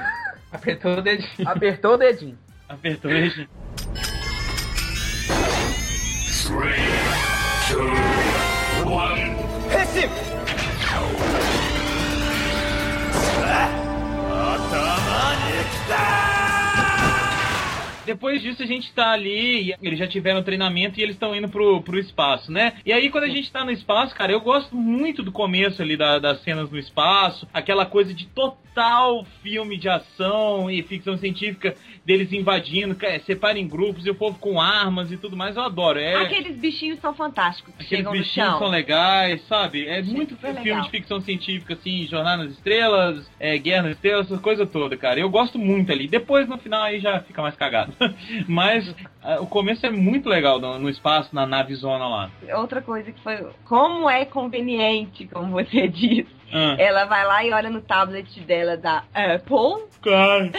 [0.53, 1.49] Apertou o dedinho.
[1.49, 2.39] Apertou o dedinho.
[2.69, 3.49] Apertou ele.
[18.07, 21.83] Depois disso a gente tá ali, eles já tiveram treinamento e eles estão indo pro,
[21.83, 22.75] pro espaço, né?
[22.87, 25.97] E aí quando a gente tá no espaço, cara, eu gosto muito do começo ali
[25.97, 28.59] da- das cenas no espaço, aquela coisa de total
[29.43, 31.75] filme de ação e ficção científica
[32.05, 35.63] deles invadindo, ca- separa em grupos e o povo com armas e tudo mais, eu
[35.63, 35.99] adoro.
[35.99, 37.75] É, Aqueles bichinhos são fantásticos.
[37.77, 39.87] que Aqueles bichinhos são legais, sabe?
[39.87, 40.83] É muito filme legal.
[40.83, 45.19] de ficção científica, assim, Jornada nas Estrelas, é, Guerra nas Estrelas, essa coisa toda, cara.
[45.19, 46.07] Eu gosto muito ali.
[46.07, 47.93] Depois, no final, aí já fica mais cagado.
[48.47, 48.95] Mas
[49.41, 52.31] o começo é muito legal no, no espaço, na nave zona lá.
[52.55, 53.37] Outra coisa que foi.
[53.65, 56.37] Como é conveniente, como você disse.
[56.53, 59.85] Ah, Ela vai lá e olha no tablet dela da Apple.
[60.03, 60.51] cara.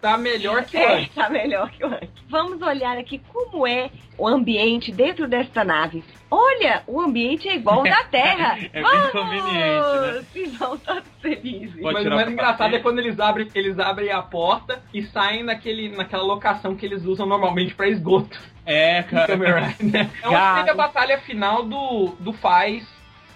[0.00, 1.14] Tá melhor que É, antes.
[1.16, 2.10] tá melhor que o antes.
[2.28, 3.88] Vamos olhar aqui como é
[4.18, 6.04] o ambiente dentro desta nave.
[6.30, 8.58] Olha, o ambiente é igual ao da Terra.
[8.58, 9.10] É bem Vamos!
[9.12, 10.58] conveniente, né?
[10.58, 11.80] Vão todos felizes.
[11.80, 15.02] Pode Mas o mais o engraçado é quando eles abrem, eles abrem a porta e
[15.04, 18.38] saem naquele, naquela locação que eles usam normalmente pra esgoto.
[18.66, 19.36] É, cara.
[19.80, 20.10] Né?
[20.22, 22.86] É onde teve a batalha final do, do Faz.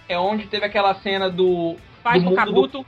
[0.09, 1.75] É onde teve aquela cena do.
[2.03, 2.85] faz do o Kabuto.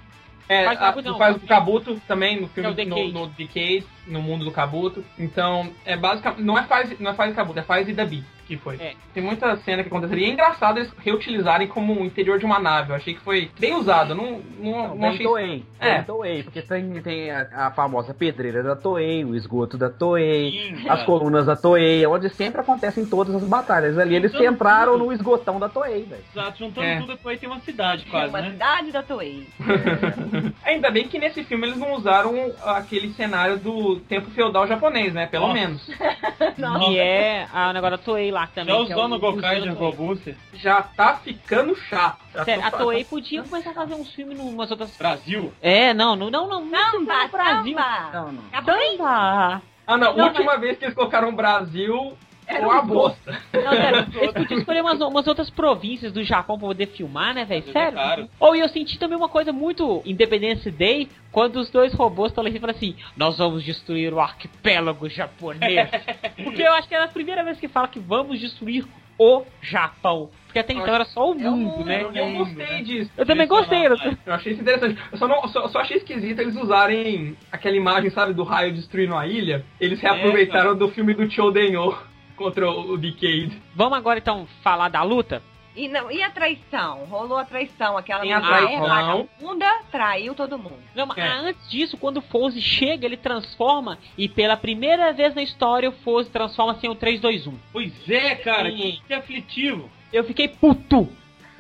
[0.50, 1.18] É, Faz o a- do não.
[1.18, 3.14] faz o Kabuto também no filme É o Decade.
[3.14, 5.04] no, no Decade, no mundo do Kabuto.
[5.18, 6.42] Então, é basicamente.
[6.44, 8.76] Não é faz, não é faz Kabuto, é faz Idabi que foi.
[8.82, 8.96] É.
[9.14, 10.28] Tem muita cena que aconteceria.
[10.28, 12.92] E é engraçado eles reutilizarem como o interior de uma nave.
[12.92, 14.14] Eu achei que foi bem usado.
[14.14, 15.26] Não, não, Não, não bem achei.
[15.26, 15.66] Toei.
[15.80, 16.02] É.
[16.02, 20.76] Toei, porque tem, tem a, a famosa pedreira da Toei, o esgoto da Toei, Sim,
[20.80, 21.06] as cara.
[21.06, 23.98] colunas da Toei, onde sempre acontecem todas as batalhas.
[23.98, 25.06] Ali eles entraram tudo.
[25.06, 26.24] no esgotão da Toei, velho.
[26.36, 27.00] Exato, juntando É.
[27.00, 28.52] tudo, depois tem uma cidade É quase, uma né?
[28.52, 29.48] cidade da Toei.
[30.66, 32.34] Ainda bem que nesse filme eles não usaram
[32.66, 35.26] aquele cenário do tempo feudal japonês, né?
[35.28, 35.60] Pelo Nossa.
[35.60, 35.88] menos.
[36.90, 38.74] E é a negócio da Toei lá também.
[38.74, 39.70] Já é usou o- no Gokai de.
[39.70, 40.36] Robuster.
[40.56, 42.20] Já tá ficando chato.
[42.34, 44.96] Já Sério, tô- a Toei podia começar a fazer uns filmes em umas outras.
[44.98, 45.52] Brasil?
[45.62, 46.66] É, não, não, não, não.
[46.66, 47.76] não Brasil.
[48.14, 48.44] Não, não.
[48.52, 48.64] Aí?
[48.98, 49.62] Samba!
[49.88, 50.16] Ah, não.
[50.16, 52.16] Não, última vez que eles colocaram Brasil,
[52.56, 53.42] Era um bosta.
[53.54, 57.46] Não, sério, eles podiam escolher umas, umas outras províncias do Japão pra poder filmar, né,
[57.46, 57.64] velho?
[57.68, 57.98] Mas é Sério?
[57.98, 58.30] caro.
[58.40, 62.56] Ou eu senti também uma coisa muito Independence Day, quando os dois robôs estão ali
[62.56, 65.90] e falam assim: Nós vamos destruir o arquipélago japonês.
[66.44, 68.86] Porque eu acho que é a primeira vez que fala que vamos destruir
[69.18, 70.30] o Japão.
[70.48, 72.02] Porque até então era só o mundo, né?
[72.04, 73.10] Eu, eu gostei disso.
[73.16, 73.86] Eu também gostei.
[73.88, 73.96] eu-
[74.26, 75.00] Eu achei isso interessante.
[75.12, 79.16] Eu só, não, só, só achei esquisito eles usarem aquela imagem, sabe, do raio destruindo
[79.16, 79.64] a ilha.
[79.80, 81.96] Eles reaproveitaram do filme do Chodenyo
[82.42, 83.62] contra o, Decade.
[83.76, 85.42] Vamos agora então falar da luta?
[85.74, 87.06] E, não, e a traição?
[87.06, 87.98] Rolou a traição.
[87.98, 88.82] Aquela Tem mulher traição.
[88.88, 90.80] vagabunda traiu todo mundo.
[90.94, 91.28] Não, mas É.
[91.28, 95.94] antes disso, quando o Foze chega, ele transforma e pela primeira vez na história o
[95.94, 97.54] Foze transforma-se em um 3-2-1.
[97.72, 99.00] Pois é, cara, Sim.
[99.08, 99.90] que aflitivo.
[100.12, 101.08] Eu fiquei puto.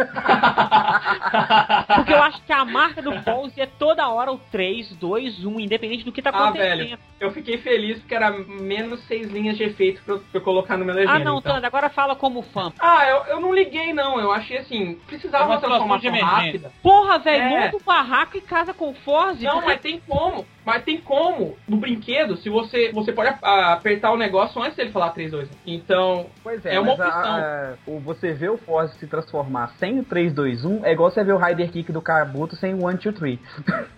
[1.95, 5.59] Porque eu acho que a marca do Foze é toda hora o 3, 2, 1,
[5.59, 6.77] independente do que tá Ah, acontecendo.
[6.79, 6.99] velho.
[7.19, 10.75] Eu fiquei feliz porque era menos seis linhas de efeito pra eu, pra eu colocar
[10.77, 11.13] no meu legenda.
[11.15, 11.53] ah, não, então.
[11.55, 12.71] Tanda, agora fala como fã.
[12.79, 14.19] Ah, eu, eu não liguei, não.
[14.19, 16.45] Eu achei assim, precisava É uma transformação situação de emergência.
[16.45, 16.71] rápida.
[16.81, 17.49] Porra, velho, É.
[17.65, 19.43] monta o barraco e casa com o Foze.
[19.45, 20.45] Não, mas tem como.
[20.65, 21.57] Mas tem como.
[21.67, 22.91] No brinquedo, se você.
[22.91, 25.49] Você pode a- apertar o negócio antes dele falar 3, 2.
[25.65, 26.27] Então.
[26.43, 27.35] Pois é, É uma a- opção.
[27.35, 31.09] a- o, você vê o Force se transformar sem o 3, 2, 1, é igual
[31.09, 33.39] você ver o Rider Kick do Kabuto sem o 1, 2, 3.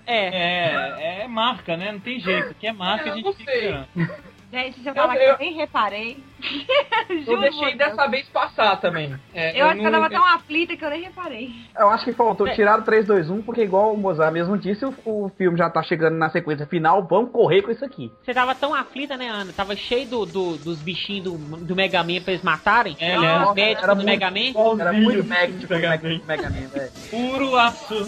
[0.06, 1.20] É.
[1.20, 1.92] É, é marca, né?
[1.92, 2.52] Não tem jeito.
[2.52, 3.88] Aqui é marca, É, a gente não fica.
[4.54, 6.24] Gente, se eu falar Eu- que eu eu- nem reparei.
[7.26, 9.16] Eu deixei dessa vez passar também.
[9.34, 11.50] É, Eu acho que eu não- tava tão aflita que eu nem reparei.
[11.78, 12.54] Eu acho que faltou É.
[12.54, 15.70] tirar o 3, 2, 1, porque igual o Mozart mesmo disse, o, o filme já
[15.70, 18.12] tá chegando na sequência final, vamos correr com isso aqui.
[18.24, 19.52] Você tava tão aflita, né, Ana?
[19.54, 22.96] Tava cheio do, do- dos bichinhos do, do Mega Man pra eles matarem.
[23.00, 23.54] É, Os né?
[23.56, 24.80] médicos Era do Mega Man.
[24.80, 26.22] Era muito Mega, tipo, Mega Mega, Man.
[26.28, 26.92] Mega Man, velho.
[27.10, 28.08] Puro aço.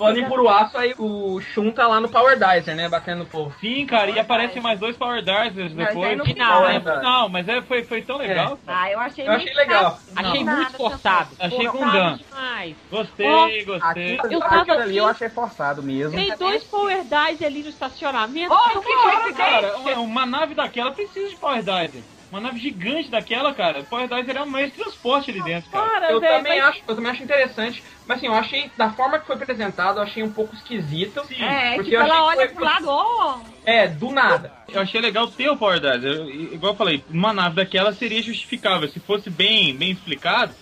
[0.00, 2.88] Falando em puro aço, aí o Shun tá lá no Power Dicer, né?
[2.88, 3.54] Batendo no povo.
[3.60, 6.16] Sim, cara, e aparecem mais dois Power aí depois.
[6.16, 6.80] no final, é, né?
[6.80, 8.58] final, mas é, foi, foi tão legal.
[8.64, 8.80] cara.
[8.80, 10.00] Ah, eu achei Eu achei muito legal.
[10.16, 11.36] Achei Não, muito forçado.
[11.38, 12.16] Achei Gundam.
[12.16, 12.76] demais.
[12.90, 14.20] Gostei, gostei.
[14.30, 16.16] Eu tava ali eu achei forçado mesmo.
[16.16, 18.54] Tem dois Power Dice ali no estacionamento.
[18.54, 22.02] Ô, o que que é esse Cara, uma, uma nave daquela precisa de Power Dicer.
[22.30, 23.82] Uma nave gigante daquela, cara.
[23.82, 25.84] Power Dicer é um meio de transporte ali dentro, cara.
[25.90, 28.90] Cara, Eu velho, também, mas- acho, eu também acho interessante, mas assim, eu achei, da
[28.92, 31.24] forma que foi apresentado, eu achei um pouco esquisito.
[31.26, 31.42] Sim.
[31.42, 33.40] É, Porque tipo, ela olha foi- pro lado, ó.
[33.64, 34.52] É, do nada.
[34.72, 36.04] Eu achei legal ter o Power Dicer.
[36.04, 38.88] Eu- igual eu falei, uma nave daquela seria justificável.
[38.88, 40.54] Se fosse bem, bem explicado,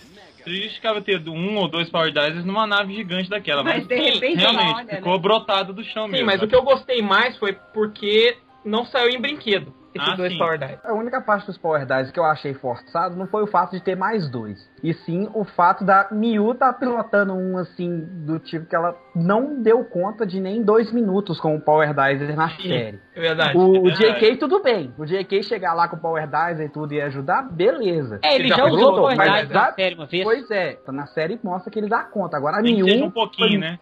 [0.43, 3.63] seria justificável ter um ou dois Power Dicers numa nave gigante daquela.
[3.63, 5.19] Mas, Mas de repente realmente, olha, ficou né?
[5.19, 6.25] brotado do chão Sim, mesmo.
[6.25, 10.31] mas o que eu gostei mais foi porque não saiu em brinquedo esses Ah, dois
[10.31, 10.37] sim.
[10.37, 10.79] Power Dice.
[10.83, 13.81] A única parte dos Power Dice que eu achei forçado não foi o fato de
[13.83, 14.57] ter mais dois.
[14.83, 19.61] E sim o fato da Miu tá pilotando um assim, do tipo que ela não
[19.61, 22.69] deu conta de nem dois minutos com o Power Dice na Sim.
[22.69, 22.99] série.
[23.15, 23.57] É verdade.
[23.57, 24.19] O, é o verdade.
[24.19, 24.93] JK tudo bem.
[24.97, 28.19] O JK chegar lá com o Power Dice e tudo e ajudar, beleza.
[28.23, 30.23] É, ele Ele já já usou o Power já- na série uma vez.
[30.23, 32.37] Pois é, tá na série mostra que ele dá conta.
[32.37, 33.79] Agora a Miu um pouquinho, foi, né?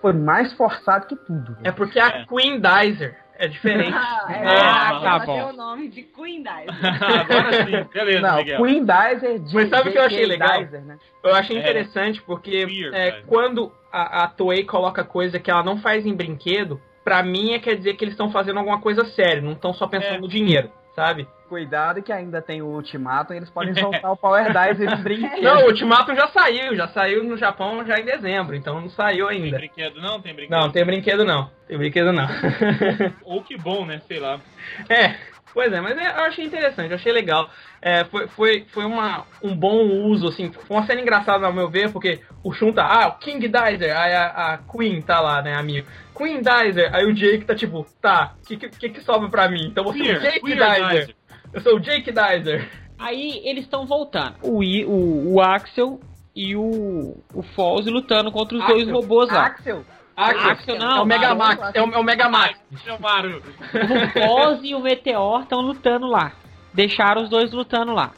[0.00, 1.56] foi mais forçado que tudo.
[1.64, 2.26] É porque a É.
[2.26, 3.94] Queen Dicer é diferente.
[3.94, 5.48] Ah, é, Ah, ela tá tem bom.
[5.50, 6.44] o nome de Queen.
[6.48, 8.62] Agora sim, beleza, Não, Miguel.
[8.62, 10.64] Queen Dicer, J- Mas sabe o que eu achei legal?
[10.64, 10.98] Dicer, né?
[11.22, 11.60] Eu achei É.
[11.60, 16.14] interessante porque Weird, é, quando a, a Toei coloca coisa que ela não faz em
[16.14, 19.72] brinquedo, pra mim é quer dizer que eles estão fazendo alguma coisa séria, não estão
[19.72, 20.20] só pensando É.
[20.20, 21.26] no dinheiro, sabe?
[21.48, 25.42] Cuidado que ainda tem o Ultimato, eles podem soltar o Power Dice em brinquedo.
[25.42, 29.28] Não, o Ultimatum já saiu, já saiu no Japão já em dezembro, então não saiu
[29.28, 29.56] Tem ainda.
[29.56, 30.20] brinquedo não?
[30.20, 30.50] Tem brinquedo?
[30.56, 31.50] Não, não tem brinquedo não.
[31.66, 32.28] Tem brinquedo não.
[33.24, 34.00] Ou que bom, né?
[34.06, 34.40] Sei lá.
[34.88, 35.14] É,
[35.52, 37.48] pois é, mas é, eu achei interessante, eu achei legal.
[37.80, 41.68] É, foi foi, foi uma, um bom uso, assim, foi uma cena engraçada ao meu
[41.68, 45.40] ver, porque o Shun tá, ah, o King Dizer, aí a, a Queen tá lá,
[45.42, 45.86] né, amigo.
[46.16, 49.66] Queen Dizer, aí o Jake tá tipo, tá, o que, que, que sobra pra mim?
[49.66, 51.00] Então você é o Queer, Jake queer Dizer.
[51.00, 51.17] Dizer.
[51.52, 52.68] Eu sou o Jake Dizer.
[52.98, 54.34] Aí eles estão voltando.
[54.42, 56.00] O, I- o, o Axel
[56.34, 58.94] e o, o Foz lutando contra os dois Axel.
[58.94, 59.46] robôs lá.
[59.46, 59.84] Axel,
[60.16, 62.58] Axel, Axel não, é o Mega Max, é o, é o Mega Max.
[62.84, 63.38] Chamaram.
[63.38, 66.32] O Foz e o Meteor estão lutando lá.
[66.74, 68.12] Deixaram os dois lutando lá.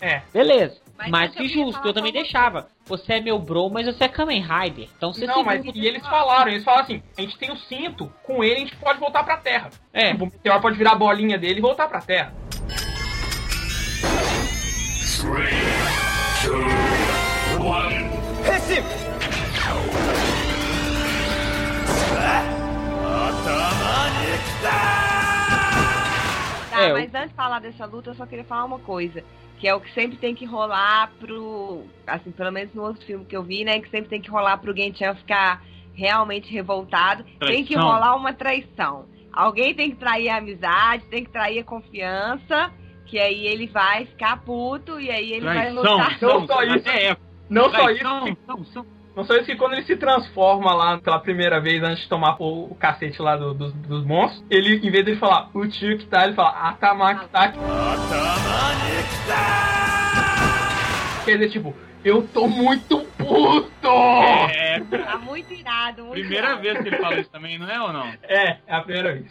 [0.00, 0.22] É.
[0.32, 0.80] Beleza.
[0.96, 2.68] Mas Mais que justo, eu também deixava.
[2.86, 4.88] Você é meu bro, mas você é Kamen Rider.
[4.96, 8.10] Então você Não, mas e eles falaram, eles falaram assim, a gente tem o cinto,
[8.22, 9.70] com ele a gente pode voltar pra Terra.
[9.92, 10.12] É.
[10.12, 12.32] Tipo, o Meteor pode virar a bolinha dele e voltar pra Terra.
[26.70, 29.24] Tá, É, eu- mas antes de falar dessa luta, eu só queria falar uma coisa.
[29.66, 31.82] Que é o que sempre tem que rolar pro.
[32.06, 33.80] Assim, pelo menos no outro filme que eu vi, né?
[33.80, 35.60] Que sempre tem que rolar pro Genshin ficar
[35.92, 37.24] realmente revoltado.
[37.40, 37.82] Tem que Traição.
[37.82, 39.06] rolar uma traição.
[39.32, 42.72] Alguém tem que trair a amizade, tem que trair a confiança.
[43.06, 45.82] Que aí ele vai ficar puto e aí ele vai Traição.
[45.96, 46.18] lutar.
[46.22, 46.88] Não só isso.
[46.88, 47.16] É,
[47.50, 48.24] Não só isso, traição.
[48.24, 48.36] que-
[49.16, 52.36] não só isso que quando ele se transforma lá pela primeira vez antes de tomar
[52.40, 55.66] o, o cacete lá do- dos, dos monstros, ele, em vez de ele falar o
[55.66, 57.52] tio que tá, ele fala Atamak tá.
[61.24, 63.88] Quer dizer, tipo, eu tô muito puto!
[64.52, 66.62] É, Tá muito irado, muito primeira irado.
[66.62, 68.06] vez que ele fala isso também, não é ou não?
[68.22, 69.26] É, é a primeira vez.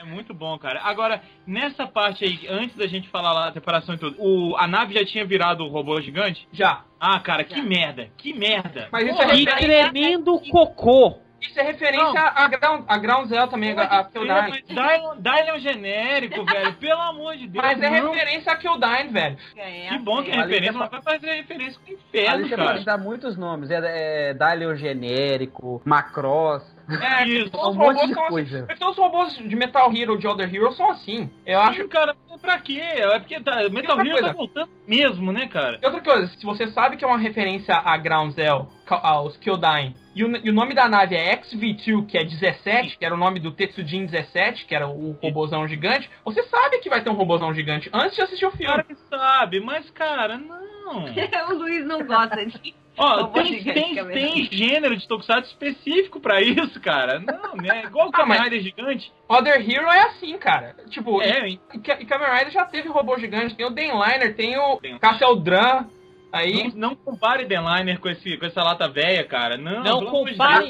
[0.00, 0.80] É muito bom, cara.
[0.82, 4.66] Agora, nessa parte aí, antes da gente falar lá da separação e tudo, o, a
[4.66, 6.48] nave já tinha virado o robô gigante?
[6.50, 6.84] Já.
[6.98, 8.88] Ah, cara, que merda, que merda.
[8.90, 11.18] Mas isso é, Que referência, tremendo cocô.
[11.40, 14.62] Isso é referência a, Ground, a Ground Zero também, a, a Kildine.
[14.68, 16.72] Dylan é um genérico, velho.
[16.74, 17.64] Pelo amor de Deus.
[17.64, 18.12] Mas é não.
[18.12, 19.36] referência a Kildine, velho.
[19.56, 21.98] É, Que bom que é Ali referência, você mas vai fazer referência com o Ali
[22.02, 22.72] inferno, você cara.
[22.72, 23.70] pode dar muitos nomes.
[23.70, 26.62] É, é Dalio genérico, Macross.
[26.90, 28.66] É, Isso, todos os um robôs de são assim.
[28.66, 31.30] Porque os robôs de Metal Hero de Other Hero são assim.
[31.46, 32.80] Eu acho Acho, cara, pra quê?
[32.82, 34.32] É porque tá, Metal Hero tá coisa.
[34.32, 35.78] voltando mesmo, né, cara?
[35.80, 39.36] E outra coisa, se você sabe que é uma referência a Ground Zero, ca- aos
[39.36, 43.14] Kyodain, e o, e o nome da nave é XV2, que é 17, que era
[43.14, 47.10] o nome do Tetsujin 17, que era o robôzão gigante, você sabe que vai ter
[47.10, 48.66] um robôzão gigante antes de assistir o filme.
[48.66, 51.04] Cara que sabe, mas, cara, não.
[51.50, 52.74] o Luiz não gosta de.
[52.98, 57.18] Ó, Robô tem, tem, Kamen tem gênero de Tokusatsu específico pra isso, cara.
[57.20, 57.84] Não, né?
[57.84, 59.10] Igual o Ah, Kamen Rider gigante.
[59.28, 60.74] Other Hero é assim, cara.
[60.90, 61.60] Tipo, É, hein?
[61.72, 63.54] e, e Kamen Rider já teve robô gigante.
[63.54, 65.86] Tem o Denliner, tem o Castle Drum.
[66.32, 69.56] Aí, Não, não compare Denliner com, esse, com essa lata velha, cara.
[69.56, 70.68] Não, Não compare.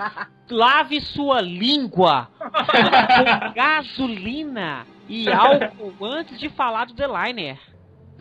[0.50, 7.58] Lave sua língua com gasolina e álcool antes de falar do The Liner.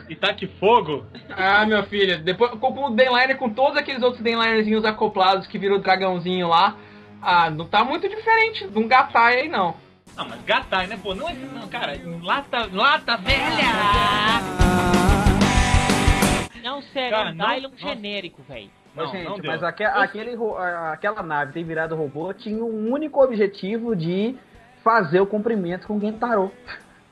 [0.07, 1.05] E tá que fogo.
[1.35, 5.79] ah, meu filho, depois com o Denliner com todos aqueles outros Denlinerzinhos acoplados que virou
[5.79, 6.75] dragãozinho lá.
[7.21, 9.75] Ah, não tá muito diferente de um gatai aí, não.
[10.15, 10.99] Não, mas gatai, né?
[11.01, 11.33] Pô, não é.
[11.33, 14.98] Não, cara, lata, lata velha!
[16.63, 17.77] Não, sério, Cara, é um não- Dylon nossa.
[17.87, 18.69] genérico, velho.
[18.95, 20.35] Mas, Não, gente, não mas aque- aquele,
[20.91, 24.35] aquela nave ter virado robô tinha um único objetivo de
[24.83, 26.51] fazer o cumprimento com o Gentaro.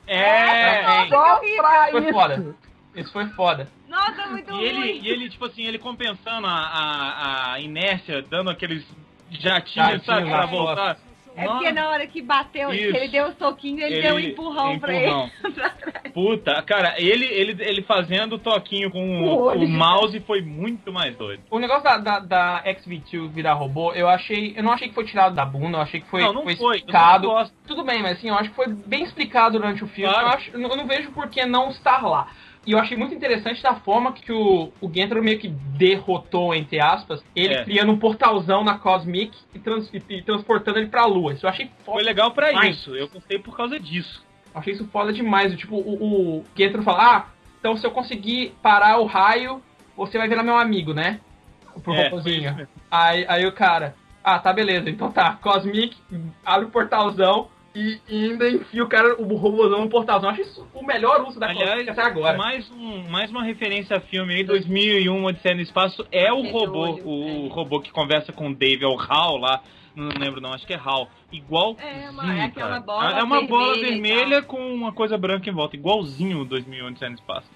[0.06, 1.02] É!
[1.02, 1.08] hein?
[1.08, 2.12] Só pra Foi isso.
[2.12, 2.56] foda.
[2.94, 3.68] Isso foi foda.
[3.86, 5.00] Nossa, muito E ele, ruim.
[5.02, 8.84] e ele, tipo assim, ele compensando a, a, a inércia, dando aqueles
[9.30, 10.96] jatinhos, Jatinhos sabe, pra na voltar.
[11.38, 12.96] É porque na hora que bateu, Isso.
[12.96, 15.06] ele deu um soquinho, ele, deu um empurrão, pra ele.
[15.06, 15.30] empurrão.
[16.12, 20.92] Puta, cara, ele, ele, ele fazendo o toquinho com o, O o mouse foi muito
[20.92, 21.42] mais doido.
[21.50, 24.54] O negócio da, da, da XV2 virar robô, eu achei.
[24.56, 26.56] Eu não achei que foi tirado da bunda, eu achei que foi, não, não foi
[26.56, 26.76] foi.
[26.78, 27.28] explicado.
[27.66, 30.12] Tudo bem, mas assim, eu acho que foi bem explicado durante o filme.
[30.12, 30.28] Claro.
[30.28, 32.28] Eu, acho, eu não vejo por que não estar lá.
[32.68, 36.78] E eu achei muito interessante da forma que o, o Gentro meio que derrotou, entre
[36.78, 37.64] aspas, ele É.
[37.64, 41.32] criando um portalzão na Cosmic e, trans- e- transportando ele pra Lua.
[41.32, 42.04] Isso eu achei Foi foda.
[42.04, 42.94] legal pra Mas- isso.
[42.94, 44.22] Eu gostei por causa disso.
[44.54, 45.56] Eu achei isso foda demais.
[45.56, 47.26] Tipo, o, o Gentro fala, ah,
[47.58, 49.62] então se eu conseguir parar o raio,
[49.96, 51.20] você vai virar meu amigo, né?
[51.82, 52.20] Pro É, foi
[52.90, 55.96] Aí, aí o cara, ah, tá beleza, então tá, Cosmic,
[56.44, 60.28] abre o portalzão e, e ainda enfia o cara, o robôzão no portalzão.
[60.30, 62.36] Eu Acho isso o melhor uso da Aliás, até agora.
[62.36, 66.98] mais, um, mais uma referência a filme aí, 2001, Odisseia no Espaço, é o robô,
[67.04, 67.48] o é.
[67.52, 69.62] robô que conversa com o Dave, é o Hal lá,
[69.94, 71.08] não lembro não, acho que é Hal.
[71.30, 71.76] Igual.
[71.78, 75.48] É, uma- é aquela bola É uma bola vermelha e vermelha com uma coisa branca
[75.48, 77.48] em volta, igualzinho o 2001, Odisseia no Espaço.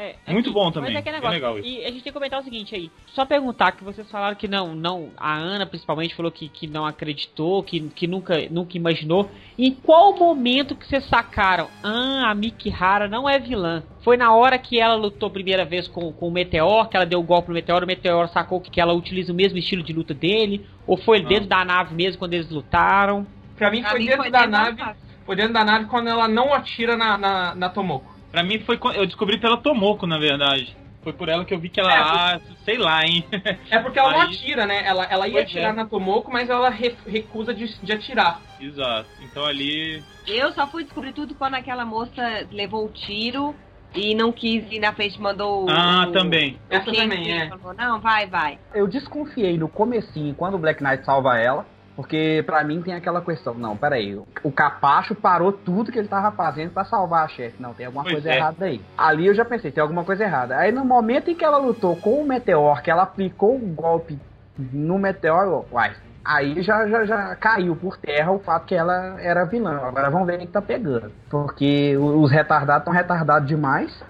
[0.00, 1.66] É, Muito bom mas também, é que é legal isso.
[1.68, 2.88] E a gente tem que comentar o seguinte aí.
[3.08, 6.86] Só perguntar que vocês falaram que não, não, a Ana principalmente falou que, que não
[6.86, 9.28] acreditou, que, que nunca, nunca imaginou.
[9.58, 11.66] Em qual momento que vocês sacaram?
[11.82, 13.82] Ah, a Mikihara não é vilã.
[14.04, 17.04] Foi na hora que ela lutou a primeira vez com, com o Meteor, que ela
[17.04, 19.82] deu o golpe no Meteor, o Meteor sacou que, que ela utiliza o mesmo estilo
[19.82, 20.64] de luta dele?
[20.86, 21.28] Ou foi Não.
[21.28, 23.26] dentro da nave mesmo quando eles lutaram?
[23.56, 24.98] Pra mim Pra foi mim dentro foi da dentro da nave, nave.
[25.26, 28.16] foi dentro da nave quando ela não atira na, na, na Tomoko.
[28.30, 28.78] Pra mim foi.
[28.94, 30.76] Eu descobri pela Tomoko, na verdade.
[31.02, 31.92] Foi por ela que eu vi que ela.
[31.92, 33.24] É, ah, sei lá, hein?
[33.70, 34.82] É porque ela não Aí- atira, né?
[34.84, 35.76] Ela, ela ia Pois atirar é.
[35.76, 38.40] na Tomoko, mas ela re- recusa de, de atirar.
[38.60, 39.08] Exato.
[39.22, 40.02] Então ali.
[40.26, 43.54] Eu só fui descobrir tudo quando aquela moça levou o tiro
[43.94, 46.58] e não quis ir na frente, mandou o- Ah, o- também.
[46.70, 47.48] o Essa também, é.
[47.48, 48.58] Falou, não, vai, vai.
[48.74, 51.64] Eu desconfiei no comecinho, quando o Black Knight salva ela,
[51.98, 56.30] porque pra mim tem aquela questão, não, peraí, o- Capacho parou tudo que ele tava
[56.30, 57.60] fazendo pra salvar a chefe.
[57.60, 58.36] Não, tem alguma Pois coisa é.
[58.36, 58.80] errada aí.
[58.96, 60.56] Ali eu já pensei, tem alguma coisa errada.
[60.56, 64.16] Aí no momento em que ela lutou com o Meteor, que ela aplicou o golpe
[64.56, 65.92] no Meteor, uai,
[66.24, 69.80] aí já, já, já caiu por terra o fato que ela era vilã.
[69.82, 71.10] Agora vamos ver quem que tá pegando.
[71.28, 74.04] Porque os retardados estão retardados demais.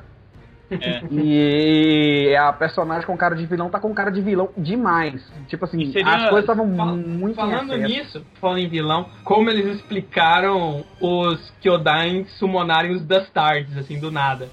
[0.71, 1.01] É.
[1.11, 5.27] E a personagem com cara de vilão tá com cara de vilão demais.
[5.47, 9.67] Tipo assim, seria- as coisas estavam Fal- muito Falando nisso, falando em vilão, como eles
[9.77, 14.49] explicaram os Kyodain summonarem os Dastards, assim, do nada.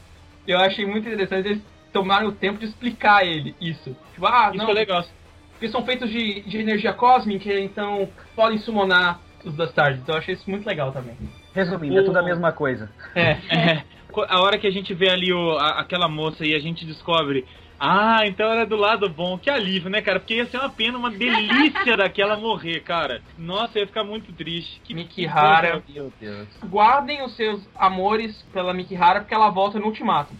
[0.47, 1.61] Eu achei muito interessante eles
[1.91, 3.95] tomaram o tempo de explicar ele, isso.
[4.13, 5.03] Tipo, ah, Isso não, foi legal.
[5.51, 9.99] porque são feitos de, de energia cósmica, então podem summonar os Dastards.
[10.01, 11.15] Então eu achei isso muito legal também.
[11.53, 12.89] Resumindo, é tudo a mesma coisa.
[13.15, 13.83] É, É,
[14.21, 17.45] a hora que a gente vê ali o, a- aquela moça e a gente descobre.
[17.77, 19.37] Ah, então era do lado bom.
[19.37, 20.17] Que alívio, né, cara?
[20.19, 23.21] Porque ia ser uma pena, uma delícia daquela morrer, cara.
[23.37, 24.79] Nossa, ia ficar muito triste.
[24.83, 25.83] Que Mikihara.
[25.89, 26.47] Meu Deus.
[26.63, 30.33] guardem os seus amores pela Mikihara, porque ela volta no ultimato.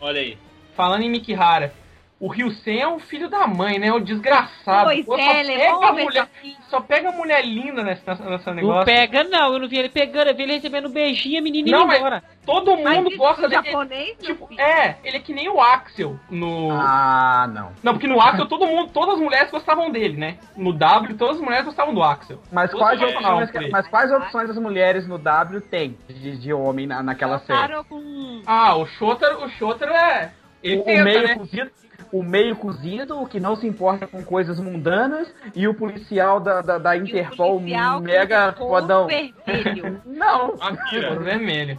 [0.00, 0.38] Olha aí.
[0.76, 1.74] Falando em Mikihara,
[2.18, 3.92] o Ryusen é o filho da mãe, né?
[3.92, 4.84] O desgraçado.
[4.86, 6.28] Pois Pô, só é, pega levou a uma mulher,
[6.70, 8.86] Só pega mulher linda nessa, nessa Não negócio.
[8.86, 9.52] pega, não.
[9.52, 11.98] Eu não vi ele pegando, eu vi ele recebendo um beijinho, a menina Não, mas-
[11.98, 12.22] embora.
[12.46, 13.62] Todo Mas mundo isso gosta dele.
[13.66, 16.70] japonês, Tipo, é, ele é que nem o Axel no.
[16.70, 17.72] Ah, não.
[17.82, 20.38] Não, porque no Axel todo mundo, todas as mulheres gostavam dele, né?
[20.56, 22.40] No W, todas as mulheres gostavam do Axel.
[22.52, 26.52] Mas Todas quais, opções, que- mas quais opções as mulheres no W tem de, de
[26.52, 27.74] homem na, naquela série?
[27.88, 28.40] Com...
[28.46, 30.32] Ah, o Shotaro, o Shotaro é.
[30.62, 31.34] Ele O, o tenta, meio né?
[31.34, 31.70] cozido,
[32.18, 36.60] o meio cozido, o que não se importa com coisas mundanas, e o policial da,
[36.62, 39.06] da, da Interpol policial mega fodão.
[39.06, 40.00] vermelho.
[40.06, 41.14] Não, Akira.
[41.16, 41.78] vermelho.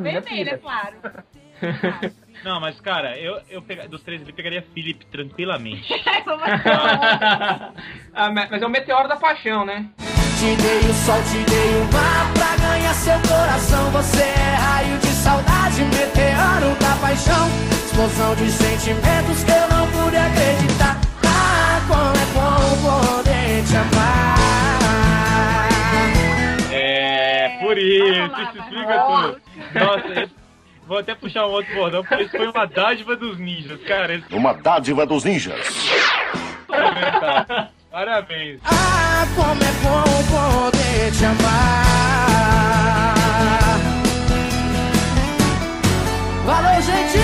[0.00, 0.96] Vermelho, é claro.
[2.44, 5.88] Não, mas cara, eu, eu pega- dos três ele pegaria Philip tranquilamente.
[8.16, 9.86] Ah, mas é o meteoro da paixão, né?
[10.38, 12.43] Te dei o sol, te dei o pra
[12.84, 13.90] ganhar seu coração.
[13.90, 17.48] Você é raio de saudade, meteoro da paixão.
[17.70, 21.00] Explosão de sentimentos que eu não pude acreditar.
[21.24, 24.38] Ah, como é bom poder te amar.
[26.72, 29.40] É, por isso, isso explica tudo.
[29.74, 30.30] Nossa,
[30.86, 34.14] vou até puxar um outro bordão, porque isso foi uma dádiva dos ninjas, cara.
[34.14, 35.58] Esse Uma dádiva dos ninjas.
[37.90, 38.60] Parabéns.
[38.64, 42.53] Ah, como é bom poder te amar.
[46.44, 47.18] Valeu, gente!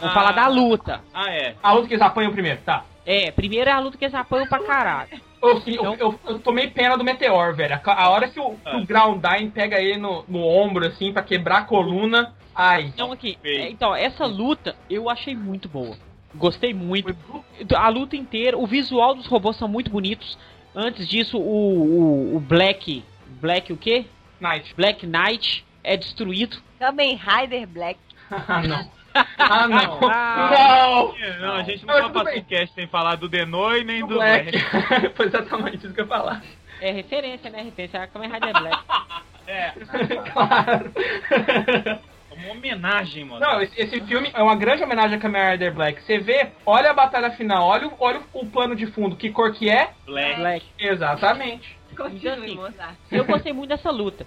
[0.00, 1.00] Vamos falar da luta.
[1.14, 1.54] Ah, é.
[1.62, 2.84] A luta que eles apanham primeiro, tá.
[3.06, 5.31] É, primeiro é a luta que eles apanham pra caralho.
[5.42, 7.74] Eu, eu, eu- eu tomei pena do Meteor, velho.
[7.84, 11.22] A, a hora que o, que o Groundine pega ele no, no ombro, assim, pra
[11.22, 12.32] quebrar a coluna.
[12.54, 12.84] Ai.
[12.84, 15.96] Então aqui, é, então, essa luta eu achei muito boa.
[16.34, 17.14] Gostei muito.
[17.74, 20.38] A luta inteira, o visual dos robôs são muito bonitos.
[20.74, 21.42] Antes disso, o,
[22.32, 23.04] o, o Black.
[23.40, 24.06] Black o quê?
[24.40, 24.74] Knight.
[24.74, 26.56] Black Knight é destruído.
[26.78, 27.98] Kamen Rider Black.
[28.48, 28.90] Ah, não.
[29.38, 29.98] Ah, não.
[30.08, 30.50] Ah.
[30.52, 31.14] não.
[31.40, 34.14] Não, a gente Não, não pode passar um cast sem falar do Denoi nem do
[34.14, 34.50] Black.
[34.52, 35.08] Black.
[35.16, 36.42] Foi exatamente isso que eu ia falar.
[36.80, 37.62] É referência, né?
[37.62, 38.78] Referência a Kamen Rider Black.
[39.44, 39.72] É,
[40.32, 40.92] Claro.
[42.36, 43.40] uma homenagem, mano.
[43.40, 46.00] Não, esse, esse filme é uma grande homenagem a Kamen Rider Black.
[46.02, 49.52] Você vê, olha a batalha final, olha, o- olha o plano de fundo, que cor
[49.52, 49.90] que é?
[50.06, 50.36] Black.
[50.40, 50.66] Black.
[50.78, 51.76] Exatamente.
[51.96, 52.94] Continue, assim, Mozart.
[53.10, 54.24] Eu gostei muito dessa luta.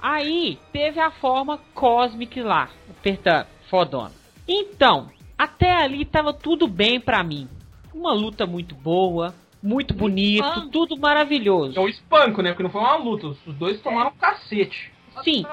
[0.00, 4.12] Aí teve a forma Cosmic lá, apertando, fodona.
[4.48, 7.48] Então, até ali tava tudo bem pra mim.
[7.94, 10.68] Uma luta muito boa, muito bonito, Espanco.
[10.70, 11.78] tudo maravilhoso.
[11.78, 12.50] É o espanco, né?
[12.50, 14.92] Porque não foi uma luta, os dois tomaram um cacete.
[15.24, 15.44] Sim.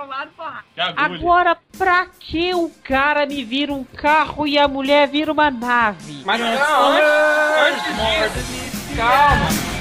[0.95, 6.21] Agora, pra que o cara me vira um carro e a mulher vira uma nave?
[6.23, 9.74] Mas não, antes, antes disso, calma.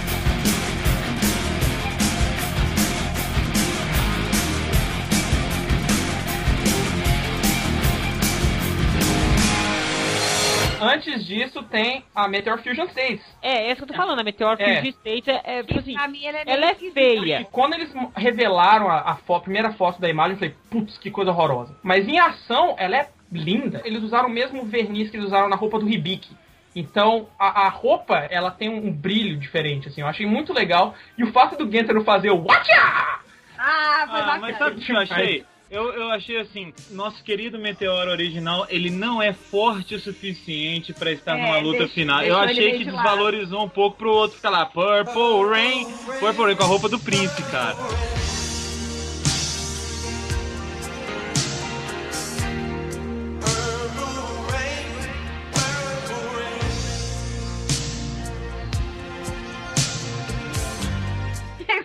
[10.95, 13.21] Antes disso tem a Meteor Fusion 6.
[13.43, 14.77] É, essa que eu tô falando, a Meteor É.
[14.77, 17.41] Fusion State é, é tipo assim, Pra mim, ele é ela é feia.
[17.41, 20.97] E quando eles revelaram a, a fo- a primeira foto da imagem, eu falei, putz,
[20.99, 21.77] que coisa horrorosa.
[21.83, 23.83] Mas em ação, ela é linda.
[23.85, 26.37] Eles usaram o mesmo verniz que eles usaram na roupa do Hibiki.
[26.77, 30.01] Então, a, a roupa, ela tem um, um brilho diferente, assim.
[30.01, 30.95] Eu achei muito legal.
[31.17, 32.73] E o fato do Gentaro fazer o Watcha!
[33.57, 34.39] Ah, foi Ah, bacana.
[34.41, 35.45] mas sabe o que eu achei?
[35.75, 41.11] Eu, eu achei assim, nosso querido Meteoro original, ele não é forte o suficiente pra
[41.11, 42.23] estar É, numa luta deixa- final.
[42.23, 42.95] Eu achei que lado.
[43.03, 45.85] desvalorizou um pouco pro outro ficar lá, Purple Rain,
[46.21, 47.75] Purple Rain com a roupa do príncipe, cara.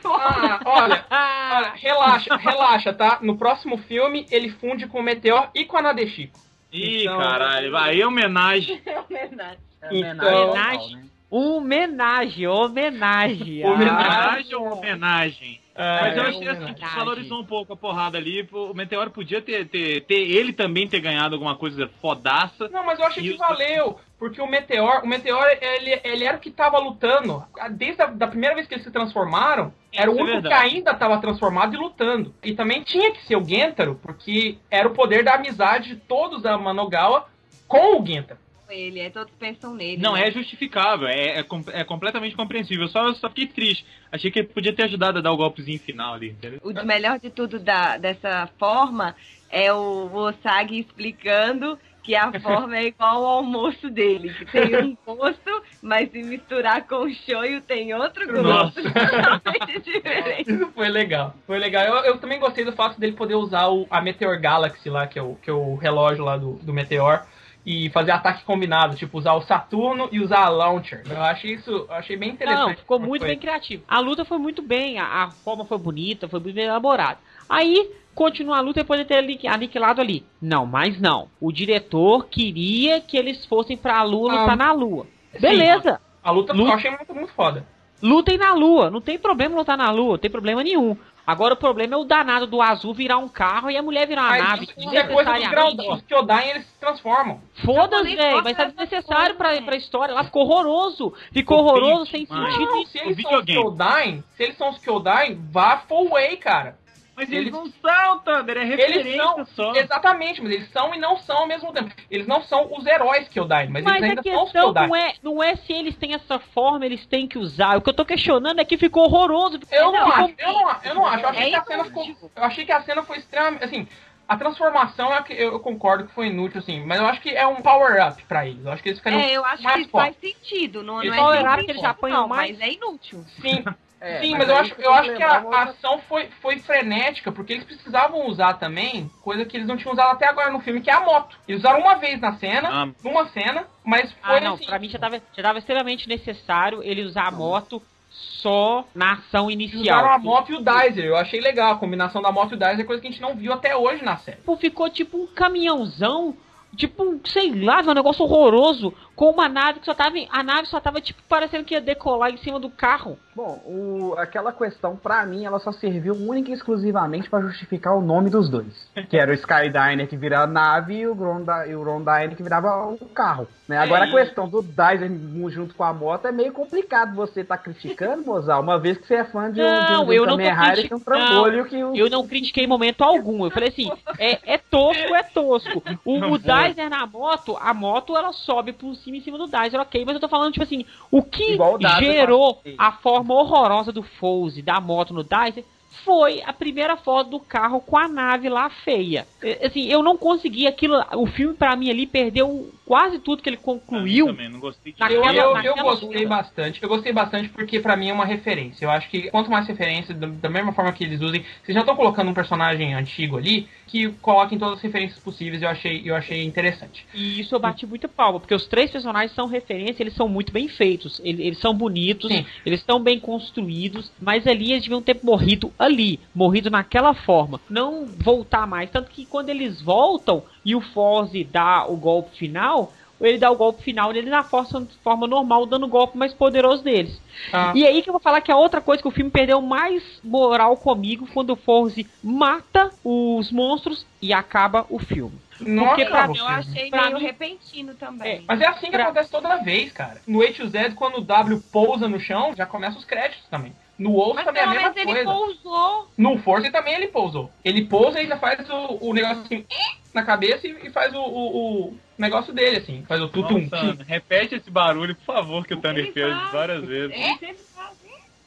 [0.05, 1.05] Ah, olha,
[1.75, 3.19] relaxa, relaxa, tá?
[3.21, 6.37] No próximo filme, ele funde com o Meteor e com a Nadeshiko.
[6.71, 8.81] Ih, Então- caralho, aí é homenagem.
[8.85, 9.59] É homenagem.
[9.91, 11.09] Então, Homenagem.
[11.31, 13.63] Homenagem, homenagem.
[13.65, 15.59] Homenagem ou homenagem?
[15.75, 16.75] Ah, Mas eu é achei assim, homenagem.
[16.75, 18.47] desvalorizou um pouco a porrada ali.
[18.51, 22.67] O Meteoro podia ter, ter, ter ele também ter ganhado alguma coisa fodaça.
[22.69, 26.41] Não, mas eu achei que valeu, porque o Meteor, o Meteor, ele, ele era o
[26.41, 27.41] que tava lutando.
[27.71, 30.49] Desde a da primeira vez que eles se transformaram, era o Isso é único que
[30.49, 30.75] verdade.
[30.75, 32.35] ainda tava transformado e lutando.
[32.43, 36.41] E também tinha que ser o Gentaro, porque era o poder da amizade de todos
[36.41, 37.29] da Manogawa
[37.65, 38.39] com o Gentaro.
[38.69, 40.01] Ele, é, todos pensam nele.
[40.01, 40.27] Não, né?
[40.27, 42.87] é justificável, é, é, é completamente compreensível.
[42.89, 43.85] Só, eu só fiquei triste.
[44.11, 46.59] Achei que ele podia ter ajudado a dar o golpezinho final ali, entendeu?
[46.61, 49.15] O melhor de tudo da, dessa forma
[49.49, 54.97] é o Osagi explicando que a forma é igual ao almoço dele, que tem um
[55.05, 58.43] gosto, mas se misturar com o shoyu tem outro gosto.
[58.43, 58.81] Nossa.
[59.39, 60.51] Totalmente diferente.
[60.51, 61.35] Isso foi legal.
[61.45, 61.83] Foi legal.
[61.85, 65.19] Eu, eu também gostei do fato dele poder usar o, a Meteor Galaxy lá, que
[65.19, 67.23] é o, que é o relógio lá do, do Meteor,
[67.65, 71.03] e fazer ataque combinado, tipo, usar o Saturno e usar a Launcher.
[71.09, 72.69] Eu achei isso, eu achei bem interessante.
[72.69, 73.29] Não, ficou muito foi.
[73.29, 73.83] bem criativo.
[73.87, 77.19] A luta foi muito bem, a, a forma foi bonita, foi muito bem elaborada.
[77.47, 80.25] Aí, continua a luta depois de ter ali- aniquilado ali.
[80.41, 81.27] Não, mas não.
[81.39, 85.05] O diretor queria que eles fossem pra Lua Ah, lutar na Lua.
[85.33, 85.39] sim.
[85.39, 86.01] Beleza.
[86.23, 87.65] A luta Luta- eu achei muito, muito foda.
[88.01, 88.89] Lutem na Lua.
[88.89, 90.95] Não tem problema lutar na Lua, não tem problema nenhum.
[91.27, 94.23] Agora o problema é o danado do azul virar um carro e a mulher virar
[94.23, 94.63] uma Mas nave.
[94.63, 95.31] isso, isso é coisa
[95.75, 97.39] dos Kyodain, eles se transformam.
[97.63, 98.41] Foda-se, velho.
[98.41, 100.15] Vai ser desnecessário pra, pra história.
[100.15, 101.13] Lá ficou horroroso.
[101.31, 102.65] Ficou horroroso, sem sentido.
[102.65, 106.79] Não, se eles são os Kyodain, se eles são os Kyodain, vá full way, cara.
[107.19, 109.73] Mas eles, não são, Thunder, é referência Eles são, só.
[109.75, 111.91] exatamente, mas eles são e não são ao mesmo tempo.
[112.09, 114.87] Eles não são os heróis Kyodain, mas, Mas eles ainda são os Kyodain.
[114.87, 117.77] não é, não é se eles têm essa forma, eles têm que usar.
[117.77, 119.59] O que eu tô questionando é que ficou horroroso.
[119.71, 121.23] Eu não, Ficou- acho, eu não, eu não acho.
[121.23, 122.05] Eu achei É que a cena ficou.
[122.35, 123.63] Eu achei que a cena foi extremamente.
[123.65, 123.87] Assim,
[124.27, 127.45] a transformação é que eu, concordo que foi inútil, assim, mas eu acho que é
[127.47, 128.63] um power-up pra eles.
[128.63, 129.19] Eu acho que eles ficaram.
[129.19, 130.15] É, eu acho mais que fortes.
[130.21, 130.83] faz sentido.
[130.83, 132.51] Não, Eles não só é nem que eles apanham mais.
[132.57, 133.25] Mas é inútil.
[133.41, 133.63] Sim.
[134.01, 137.31] É, Sim, mas mas eu acho, eu acho que a, a ação foi, foi frenética,
[137.31, 140.79] porque eles precisavam usar também coisa que eles não tinham usado até agora no filme,
[140.81, 141.37] que é a moto.
[141.47, 142.87] Eles usaram uma vez na cena, Ah.
[143.03, 144.65] numa cena, mas foi Ah, não, assim.
[144.65, 149.51] pra mim já tava, já tava extremamente necessário ele usar a moto só na ação
[149.51, 149.81] inicial.
[149.81, 151.05] usaram a moto e o Dizer.
[151.05, 151.73] Eu achei legal.
[151.73, 153.75] A combinação da moto e o Dizer é coisa que a gente não viu até
[153.75, 154.37] hoje na série.
[154.37, 156.35] Tipo, ficou tipo um caminhãozão,
[156.75, 160.15] tipo, um, sei lá, um negócio horroroso, com uma nave que só tava.
[160.31, 163.19] A nave só tava, tipo, parecendo que ia decolar em cima do carro.
[163.35, 168.01] Bom, o- aquela questão, pra mim, ela só serviu única e exclusivamente pra justificar o
[168.01, 168.89] nome dos dois.
[169.09, 172.85] Que era o Skydiner que virava nave e o Gronda- e o Rondine que virava
[172.87, 173.45] o carro.
[173.67, 173.77] Né?
[173.77, 177.55] Agora a É, questão do Dyson junto com a moto é meio complicado você tá
[177.57, 180.37] criticando, Mozart, uma vez que você é fã de um, Não, de um eu não
[180.37, 181.95] tô Kamen Rider que é um trambolho que o...
[181.95, 183.45] Eu não critiquei em momento algum.
[183.45, 185.83] Eu falei assim, é, é tosco, é tosco.
[186.03, 186.37] O, o.
[186.39, 190.03] Dyser na moto, a moto ela sobe por cima em cima do Dyser, ok.
[190.05, 194.61] Mas eu tô falando, tipo assim, o que o gerou a forma horrorosa do Fouse,
[194.61, 195.63] da moto no Dyser,
[196.03, 199.27] foi a primeira foto do carro com a nave lá feia.
[199.41, 201.03] É, Assim, eu não consegui aquilo.
[201.15, 204.25] O filme, pra mim, ali perdeu quase tudo que ele concluiu.
[204.29, 206.29] Eu também não gostei de Naquela- Eu, eu, eu gostei cena.
[206.29, 206.81] bastante.
[206.81, 208.83] Eu gostei bastante porque pra mim é uma referência.
[208.83, 211.81] Eu acho que quanto mais referência, da, da mesma forma que eles usem, vocês já
[211.81, 215.61] estão colocando um personagem antigo ali que coloquem todas as referências possíveis.
[215.61, 217.05] Eu achei, eu achei interessante.
[217.13, 220.51] E isso eu bati muita palma, porque os três personagens são referência, eles são muito
[220.51, 222.43] bem feitos, eles, eles são bonitos, Sim.
[222.65, 228.05] eles estão bem construídos, mas ali eles deviam ter morrido ali, morrido naquela forma, não
[228.05, 228.89] voltar mais.
[228.89, 232.78] Tanto que quando eles voltam e o Forze dá o golpe final,
[233.21, 236.83] ele dá o golpe final ele na força, forma normal, dando o golpe mais poderoso
[236.83, 237.21] deles.
[237.53, 239.61] Ah, E aí que eu vou falar que a outra coisa que o filme perdeu
[239.61, 245.39] mais moral comigo quando o Forze mata os monstros e acaba o filme.
[245.59, 248.43] não porque pra o Eu achei Pra meio mim- repentino também.
[248.47, 250.21] Mas é assim que Pra- acontece toda vez, cara.
[250.25, 253.73] No H to Z, quando o W pousa no chão, já começa os créditos também.
[253.99, 255.29] No Wolf Mas também é a mesma menos ele coisa.
[255.29, 256.07] pousou.
[256.17, 257.51] No Force também ele pousou.
[257.65, 259.65] Ele pousa e ainda faz o, o negócio assim
[260.15, 263.03] na cabeça e, e faz o, o, o negócio dele, assim.
[263.05, 263.67] Faz o tutum.
[263.69, 267.15] Nossa, repete esse barulho, por favor, que o Thunder fez várias vezes.
[267.15, 267.68] Ele sempre?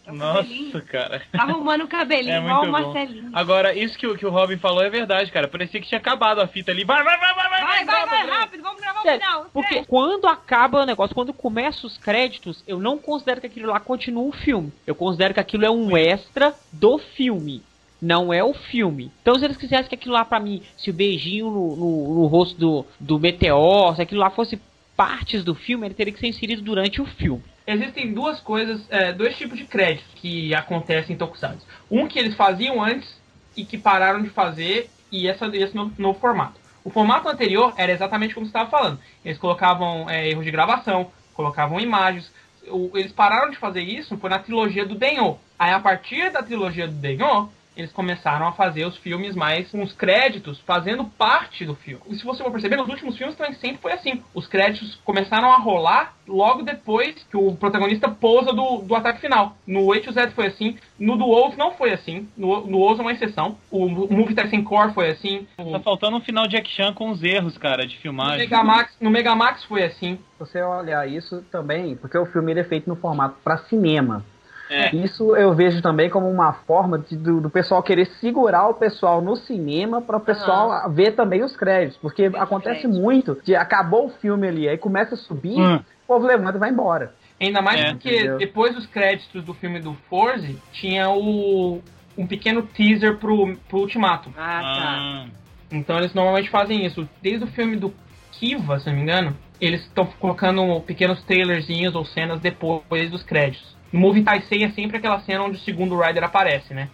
[0.04, 0.64] É cabelinho.
[0.66, 1.22] Nossa, cara.
[1.32, 2.92] Arrumando o cabelinho, É igual o muito bom.
[2.92, 3.30] Marcelinho.
[3.32, 5.46] Agora, isso que, o- que o Robin falou é verdade, cara.
[5.48, 6.84] Parecia que tinha acabado a fita ali.
[6.84, 8.38] Vai, vai, vai, vai, vai, Vai, vai, vai, vai.
[8.40, 9.46] rápido, vamos gravar o Sério, final.
[9.52, 13.78] Porque quando acaba o negócio, quando começa os créditos, eu não considero que aquilo lá
[13.78, 14.72] continua o filme.
[14.86, 17.62] Eu considero que aquilo é um extra do filme.
[18.00, 19.12] Não é o filme.
[19.22, 22.26] Então, se eles quisessem que aquilo lá, pra mim, se o beijinho no, no- no
[22.26, 24.60] rosto do, do meteor, se aquilo lá fosse
[24.96, 27.44] partes do filme, ele teria que ser inserido durante o filme.
[27.66, 31.66] Existem duas coisas, é, dois tipos de créditos que acontecem em Tokusatsu.
[31.90, 33.20] Um que eles faziam antes
[33.56, 36.60] e que pararam de fazer, e essa, esse novo, novo formato.
[36.84, 38.98] O formato anterior era exatamente como você estava falando.
[39.24, 42.32] Eles colocavam é, erros de gravação, colocavam imagens.
[42.66, 45.38] O- eles pararam de fazer isso foi na trilogia do Denho.
[45.58, 49.82] Aí a partir da trilogia do Denho, eles começaram a fazer os filmes mais com
[49.82, 52.02] os créditos fazendo parte do filme.
[52.08, 54.22] E se você for perceber, nos últimos filmes também sempre foi assim.
[54.34, 59.56] Os créditos começaram a rolar logo depois que o protagonista pousa do, do ataque final.
[59.66, 62.28] No H2Z foi assim, no do Wolf não foi assim.
[62.36, 63.56] No, no Wolf é uma exceção.
[63.70, 65.46] O, o Movie Tyson Core foi assim.
[65.58, 68.38] O, Tá faltando um final de action com os erros, cara, de no, filmagem.
[68.38, 70.16] Megamax, no Megamax foi assim.
[70.16, 74.24] Se você olhar isso também, porque o filme ele é feito no formato para cinema.
[74.72, 74.94] É.
[74.96, 79.20] Isso eu vejo também como uma forma de- do, do pessoal querer segurar o pessoal
[79.20, 81.98] no cinema para o pessoal ver também os créditos.
[81.98, 85.76] Porque acontece muito de acabou o filme ali, aí começa a subir, Hum.
[85.76, 87.14] o povo levanta e vai embora.
[87.40, 88.38] Ainda mais É, porque entendeu?
[88.38, 91.82] depois dos créditos do filme do Forze, tinha o
[92.16, 94.32] um pequeno teaser pro, pro Ultimato.
[94.36, 94.98] Ah, tá.
[94.98, 95.26] Ah,
[95.70, 97.08] Então eles normalmente fazem isso.
[97.22, 97.92] Desde o filme do
[98.32, 103.76] Kiva, se não me engano, eles estão colocando pequenos trailerzinhos ou cenas depois dos créditos.
[103.92, 106.88] No Movie Taisei é sempre aquela cena onde o segundo Rider aparece, né?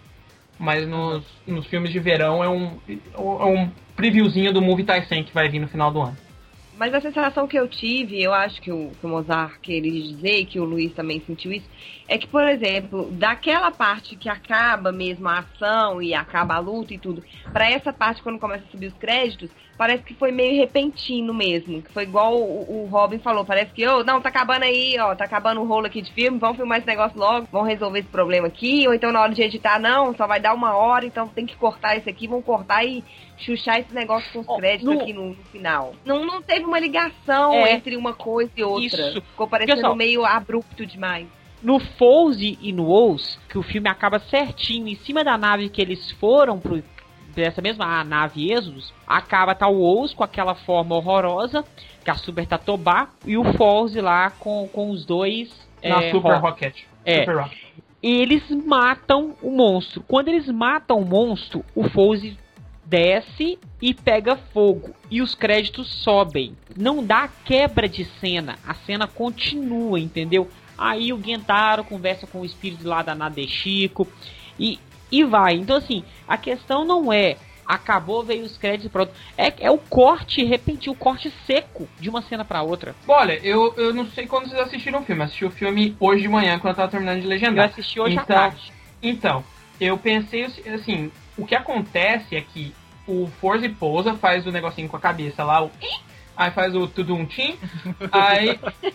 [0.59, 5.33] Mas nos, nos filmes de verão é um, é um previewzinho do Movie Taisen que
[5.33, 6.17] vai vir no final do ano.
[6.77, 10.45] Mas a sensação que eu tive, eu acho que o, que o Mozart queria dizer,
[10.45, 11.67] que o Luiz também sentiu isso,
[12.09, 16.91] é que, por exemplo, daquela parte que acaba mesmo a ação e acaba a luta
[16.93, 20.59] e tudo, para essa parte quando começa a subir os créditos, parece que foi meio
[20.59, 21.81] repentino mesmo.
[21.83, 25.13] Que foi igual o, o Robin falou, parece que, oh, não, tá acabando aí, ó,
[25.13, 28.09] tá acabando o rolo aqui de filme, vamos filmar esse negócio logo, vamos resolver esse
[28.09, 31.27] problema aqui, ou então na hora de editar, não, só vai dar uma hora, então
[31.27, 33.03] tem que cortar isso aqui, vamos cortar e
[33.37, 35.93] chuchar esse negócio com os créditos no- aqui no, no final.
[36.03, 37.73] Não, não teve uma ligação É.
[37.73, 38.83] entre uma coisa e outra.
[39.09, 39.21] Isso.
[39.21, 41.27] Ficou parecendo Pessoal, meio abrupto demais.
[41.61, 45.81] No Fouse e no Oz, que o filme acaba certinho em cima da nave que
[45.81, 46.81] eles foram pro
[47.35, 51.63] dessa mesma nave Êxodos, acaba tá o Oz com aquela forma horrorosa,
[52.03, 55.49] que a Super Tatobá, e o Fouse lá com, com os dois
[55.83, 56.83] Na é, Super Ro- Rocket.
[57.05, 57.19] É.
[57.19, 57.57] Super Rocket.
[58.01, 60.03] eles matam o monstro.
[60.07, 62.37] Quando eles matam o monstro, o Fouse
[62.83, 64.95] desce e pega fogo.
[65.09, 66.57] E os créditos sobem.
[66.75, 68.57] Não dá quebra de cena.
[68.67, 70.49] A cena continua, entendeu?
[70.79, 74.07] Aí o Gentaro conversa com o espírito lá da Nadeshiko.
[74.57, 74.79] E,
[75.11, 75.55] e vai.
[75.55, 77.35] Então, assim, a questão não é.
[77.65, 79.11] Acabou, veio os créditos e pronto.
[79.37, 82.95] É, é o corte repentino, o corte seco de uma cena pra outra.
[83.07, 85.21] Olha, eu, eu não sei quando vocês assistiram o filme.
[85.21, 87.65] Eu assisti o filme hoje de manhã, quando eu tava terminando de legendar.
[87.65, 88.71] Eu assisti hoje à então, tarde.
[89.03, 89.43] Então,
[89.79, 92.73] eu pensei assim, o que acontece é que
[93.05, 95.71] o Forza pousa, faz o negocinho com a cabeça lá, o
[96.39, 97.55] aí faz o tudum tim,
[98.11, 98.57] aí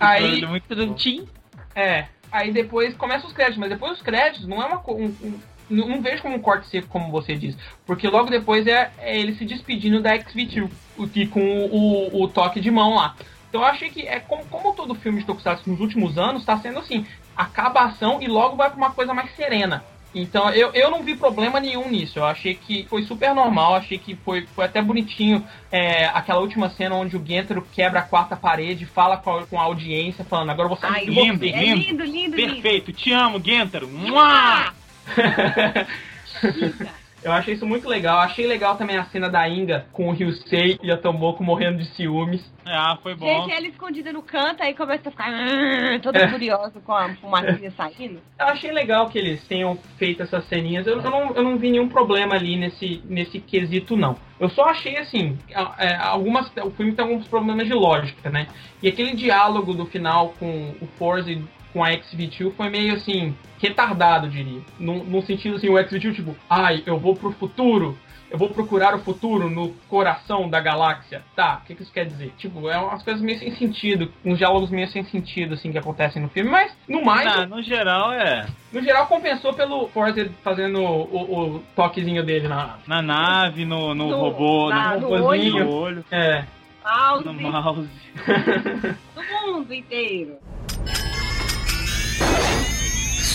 [0.00, 1.28] aí muito Tudum tim.
[1.74, 5.40] é, aí depois começa os créditos, mas depois os créditos não é uma um, um-
[5.70, 7.56] não, não vejo como um corte seco, como você diz.
[7.86, 12.22] Porque logo depois é, é ele se despedindo da XV2, o, que- com o, o,
[12.24, 13.14] o toque de mão lá.
[13.48, 16.58] Então eu achei que é como, como todo filme de Tokusatsu nos últimos anos está
[16.58, 17.06] sendo assim,
[17.36, 19.84] acaba a ação e logo vai para uma coisa mais serena.
[20.14, 22.18] Então eu, eu não vi problema nenhum nisso.
[22.18, 26.68] Eu achei que foi super normal, achei que foi, foi até bonitinho é, aquela última
[26.70, 30.50] cena onde o Gentaro quebra a quarta parede, fala com a, com a audiência, falando,
[30.50, 31.76] agora você Ai, lindo, é lindo.
[31.76, 32.52] lindo, lindo, lindo.
[32.54, 33.88] Perfeito, te amo, Gentaro.
[33.88, 34.72] Mua!
[37.24, 38.18] Eu achei isso muito legal.
[38.18, 41.84] Achei legal também a cena da Inga com o Ryusei e a Tomoko morrendo de
[41.94, 42.42] ciúmes.
[42.66, 43.26] Ah, foi bom.
[43.26, 46.28] Gente, ela escondida no canto, aí começa a ficar "Ah", toda É.
[46.30, 48.20] curiosa com a fumacinha saindo.
[48.38, 50.86] Eu achei legal que eles tenham feito essas ceninhas.
[50.86, 54.16] Eu, eu não, eu não vi nenhum problema ali nesse, nesse quesito, não.
[54.40, 55.38] Eu só achei assim,
[55.78, 56.50] é, algumas.
[56.64, 58.48] O filme tem alguns problemas de lógica, né?
[58.82, 61.40] E aquele diálogo do final com o Forza e
[61.72, 64.60] com a XV2 foi meio assim, retardado, diria.
[64.78, 67.96] Num, num sentido assim, o XV2, tipo, ai, eu vou pro futuro.
[68.30, 71.22] Eu vou procurar o futuro no coração da galáxia.
[71.36, 72.32] Tá, o que, que isso quer dizer?
[72.38, 76.22] Tipo, é umas coisas meio sem sentido, uns diálogos meio sem sentido, assim, que acontecem
[76.22, 78.46] no filme, mas, no mais, Ah, no geral é.
[78.72, 82.78] no geral, compensou pelo Forza fazendo o, o toquezinho dele na.
[82.86, 85.64] Na nave, no, no, No- robô, na- no, no robôzinho, olho.
[85.66, 86.44] no olho, É.
[86.82, 87.88] Mouse no mouse.
[89.14, 90.36] do mundo inteiro.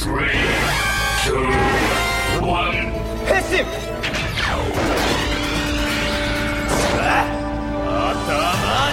[0.08, 0.40] Three,
[1.26, 1.44] two,
[2.40, 2.76] one.
[3.28, 3.68] Hiss him!
[7.84, 8.88] Atama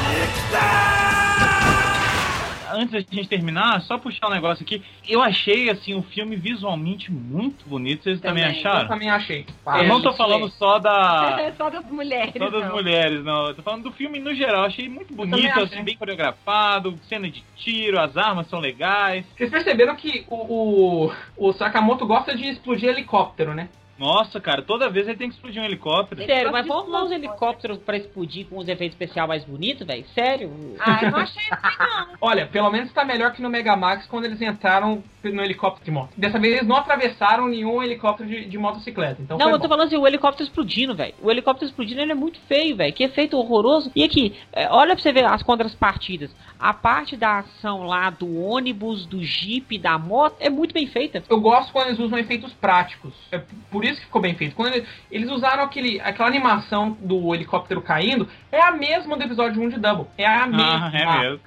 [2.74, 4.82] Antes da gente terminar, só puxar um negócio aqui.
[5.08, 8.02] Eu achei, assim, o filme visualmente muito bonito.
[8.02, 8.62] Vocês também, Também.
[8.62, 8.88] Eu acharam?
[8.88, 9.46] também achei.
[9.66, 11.52] Eu não tô falando só da...
[11.56, 12.32] Só das mulheres.
[12.36, 12.72] Só das não.
[12.72, 13.46] mulheres, não.
[13.46, 14.64] Eu tô falando do filme no geral.
[14.64, 19.24] Achei muito bonito, assim, bem coreografado, cena de tiro, as armas são legais.
[19.36, 23.68] Vocês perceberam que o, o, o Sakamoto gosta de explodir helicóptero, né?
[23.98, 26.24] Nossa, cara, toda vez ele tem que explodir um helicóptero.
[26.24, 30.04] Sério, mas vamos arrumar uns helicópteros pra explodir com os efeitos especiais mais bonitos, velho?
[30.14, 30.76] Sério?
[30.80, 32.08] Ah, eu não achei assim, não.
[32.20, 35.02] Olha, pelo menos tá melhor que no Megamax quando eles entraram
[35.32, 36.10] no helicóptero de moto.
[36.16, 39.20] Dessa vez eles não atravessaram nenhum helicóptero de, de motocicleta.
[39.22, 39.68] Então Não, foi eu tô bom.
[39.74, 41.14] falando assim, o helicóptero explodindo, velho.
[41.22, 42.92] O helicóptero explodindo, ele é muito feio, velho.
[42.92, 43.90] Que efeito horroroso.
[43.94, 46.34] E aqui, é, olha pra você ver as contrapartidas.
[46.58, 51.22] A parte da ação lá do ônibus, do jeep, da moto, é muito bem feita.
[51.28, 53.12] Eu gosto quando eles usam efeitos práticos.
[53.30, 54.54] É por isso que ficou bem feito.
[54.54, 59.62] Quando ele- eles usaram aquele, aquela animação do helicóptero caindo, é a mesma do episódio
[59.62, 60.06] 1 de Double.
[60.16, 60.64] É a mesma.
[60.86, 61.40] Ah, é mesmo.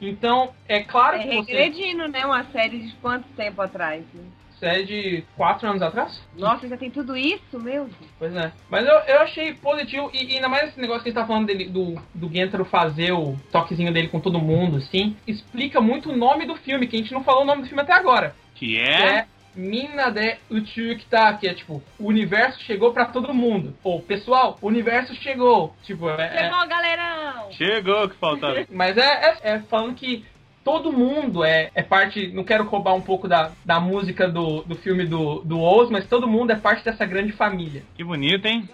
[0.00, 1.52] Então, é claro É que você.
[1.52, 2.24] regredindo, né?
[2.24, 4.02] Uma série de quanto tempo atrás?
[4.14, 4.22] né?
[4.54, 6.20] Isso é de 4 anos atrás?
[6.36, 8.10] Nossa, já tem tudo isso, meu Deus.
[8.18, 8.50] Pois é.
[8.68, 11.26] Mas eu, eu achei positivo, e, e ainda mais esse negócio que a gente tá
[11.26, 16.10] falando dele, do, do Gentaro fazer o toquezinho dele com todo mundo, assim, explica muito
[16.10, 18.34] o nome do filme, que a gente não falou o nome do filme até agora.
[18.56, 19.18] Que Que é...
[19.18, 23.74] é Mina de Uchukita, que é tipo, o universo chegou pra todo mundo.
[23.82, 25.74] Ou, pessoal, o universo chegou.
[25.82, 27.52] Tipo, é- é, Chegou, galerão!
[27.52, 28.64] Chegou que faltava.
[28.70, 29.02] Mas é,
[29.42, 30.24] é, é falando que
[30.68, 32.28] todo mundo é, é parte.
[32.28, 36.06] Não quero roubar um pouco da, da música do, do filme do, do Oz, mas
[36.06, 37.82] todo mundo é parte dessa grande família.
[37.94, 38.68] Que bonito, hein?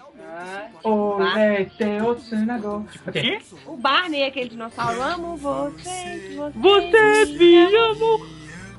[0.83, 2.83] O leite otsunador.
[3.13, 3.39] quê?
[3.65, 8.19] O Barney, aquele dinossauro, amo você, você, Você me amou.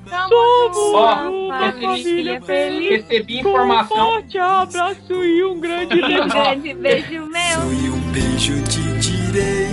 [0.07, 2.91] Somos uma recebi- família feliz.
[2.91, 3.97] Recebi Com um informação.
[3.97, 6.29] forte abraço e um grande Um beijo.
[6.29, 7.73] grande beijo meu.
[7.73, 9.71] E um beijo te direi,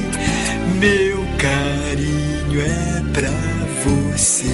[0.79, 3.29] meu carinho é pra
[3.83, 4.47] você.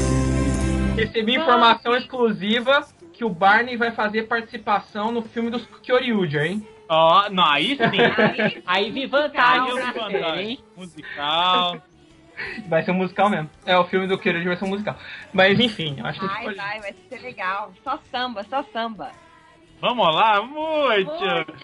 [0.95, 6.67] Recebi informação exclusiva que o Barney vai fazer participação no filme dos Kyoryuger, hein?
[6.87, 8.61] Ó, não, aí sim.
[8.65, 10.59] Aí vi vantagem?
[10.75, 11.81] Musical.
[12.67, 13.49] Vai ser um musical mesmo.
[13.65, 14.97] É, o filme do Kyoryuger vai ser um musical.
[15.33, 16.55] Mas enfim, eu acho que Vai, pode...
[16.57, 17.73] vai, vai ser legal.
[17.83, 19.11] Só samba, só samba.
[19.81, 21.09] Vamos lá, muito.
[21.09, 21.59] Muito.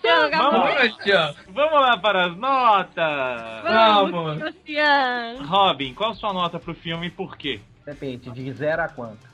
[1.54, 3.64] Vamos lá para as notas.
[3.64, 4.42] Vamos.
[4.42, 5.46] Luciano.
[5.46, 7.60] Robin, qual a sua nota pro filme e por quê?
[7.86, 9.28] Depende, de 0 a quanto?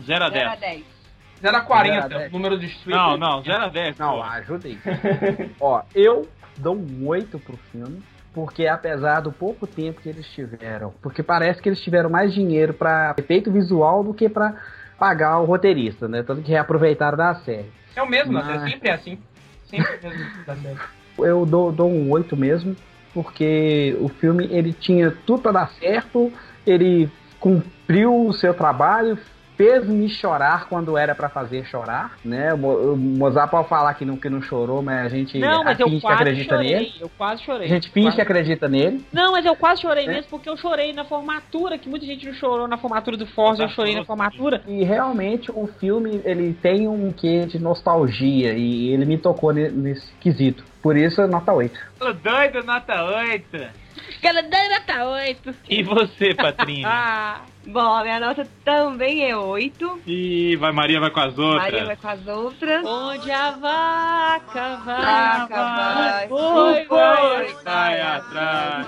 [0.00, 0.44] 0 a 10.
[0.44, 0.76] 0 a 10.
[0.80, 0.96] 0 a
[1.40, 2.32] Zero a 40, dez.
[2.32, 2.96] número de street.
[2.96, 3.98] Não, não, 0 a 10.
[3.98, 4.78] Não, ajudei.
[5.60, 6.26] Ó, eu
[6.56, 8.02] dou um 8 pro filme,
[8.32, 12.72] porque apesar do pouco tempo que eles tiveram, porque parece que eles tiveram mais dinheiro
[12.72, 14.54] pra efeito visual do que pra
[14.98, 16.22] pagar o roteirista, né?
[16.22, 17.70] Tanto que reaproveitaram da série.
[17.96, 19.18] É o mesmo, Mas- é sempre assim.
[19.64, 20.78] Sempre mesmo da série.
[21.18, 22.76] Eu dou, dou um 8 mesmo,
[23.14, 26.30] porque o filme ele tinha tudo pra dar certo,
[26.66, 27.10] ele
[27.40, 29.18] cumpriu o seu trabalho,
[29.56, 32.52] fez-me chorar quando era pra fazer chorar, né?
[32.52, 35.64] O Mo- o Mozart pode falar que não, que não chorou, mas a gente Não,
[35.64, 36.70] mas eu finge que quase acredita chorei.
[36.74, 36.92] nele.
[37.00, 37.64] Eu quase chorei.
[37.66, 39.04] A gente finge Quase- que acredita nele.
[39.12, 40.08] Não, mas eu quase chorei É?
[40.08, 43.62] mesmo porque eu chorei na formatura, que muita gente não chorou na formatura do Forza,
[43.62, 44.62] eu chorei na formatura.
[44.66, 49.70] E realmente o filme ele tem um quê de nostalgia e ele me tocou ne-
[49.70, 50.64] nesse quesito.
[50.82, 51.78] Por isso, nota 8.
[51.98, 53.85] Tô doido, nota 8.
[54.22, 55.54] Dana tá 8.
[55.68, 56.86] E você, Patrícia?
[56.88, 60.02] Ah, Bom, a minha nota também é 8.
[60.06, 61.62] e vai, Maria vai com as outras.
[61.62, 62.84] Maria vai com as outras.
[62.86, 65.00] onde a vaca vai.
[65.40, 68.86] Vaca vai, Foi, o vai, boi vai atrás.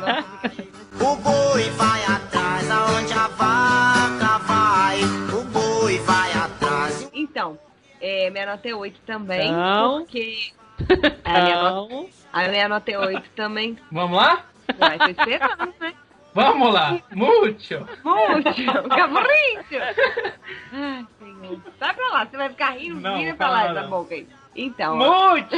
[1.00, 5.00] O boi vai atrás aonde a vaca vai.
[5.02, 7.10] O boi vai atrás.
[7.12, 7.58] Então,
[8.00, 9.50] é, minha nota é 8 também.
[9.50, 9.98] Não.
[10.04, 10.52] Porque.
[11.24, 12.08] A minha, nota, Não.
[12.32, 13.76] a minha nota é 8 também.
[13.90, 14.44] Vamos lá?
[14.76, 15.94] Vai, tô esperando, né?
[16.34, 16.98] Vamos lá.
[17.12, 17.88] Muito.
[18.04, 18.88] Muito!
[18.88, 19.82] Capricho!
[20.72, 21.60] Ai, senhor.
[21.78, 24.28] Sai pra lá, você vai ficar rindo, Não, vira pra lá essa boca aí.
[24.54, 24.96] Então.
[24.96, 25.56] Muito!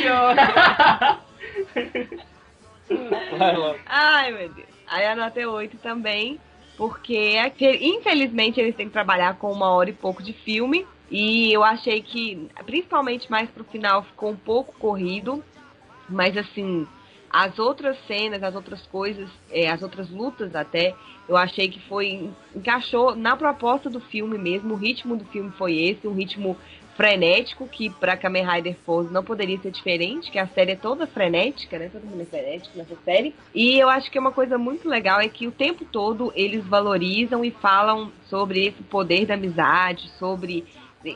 [3.87, 4.69] Ai, meu Deus.
[4.87, 6.41] Aí a nota é 8 também,
[6.77, 10.87] porque aquele- infelizmente eles têm que trabalhar com uma hora e pouco de filme.
[11.11, 15.45] E eu achei que, principalmente mais pro final, ficou um pouco corrido.
[16.09, 16.87] Mas assim,
[17.31, 20.94] as outras cenas, as outras coisas, é, as outras lutas até,
[21.28, 22.28] eu achei que foi.
[22.55, 24.74] encaixou na proposta do filme mesmo.
[24.74, 26.57] O ritmo do filme foi esse, um ritmo
[26.97, 31.07] frenético, que pra Kamen Rider Force não poderia ser diferente, que a série é toda
[31.07, 31.89] frenética, né?
[31.89, 33.35] Todo mundo é frenético nessa série.
[33.55, 37.44] E eu acho que uma coisa muito legal é que o tempo todo eles valorizam
[37.44, 40.65] e falam sobre esse poder da amizade, sobre.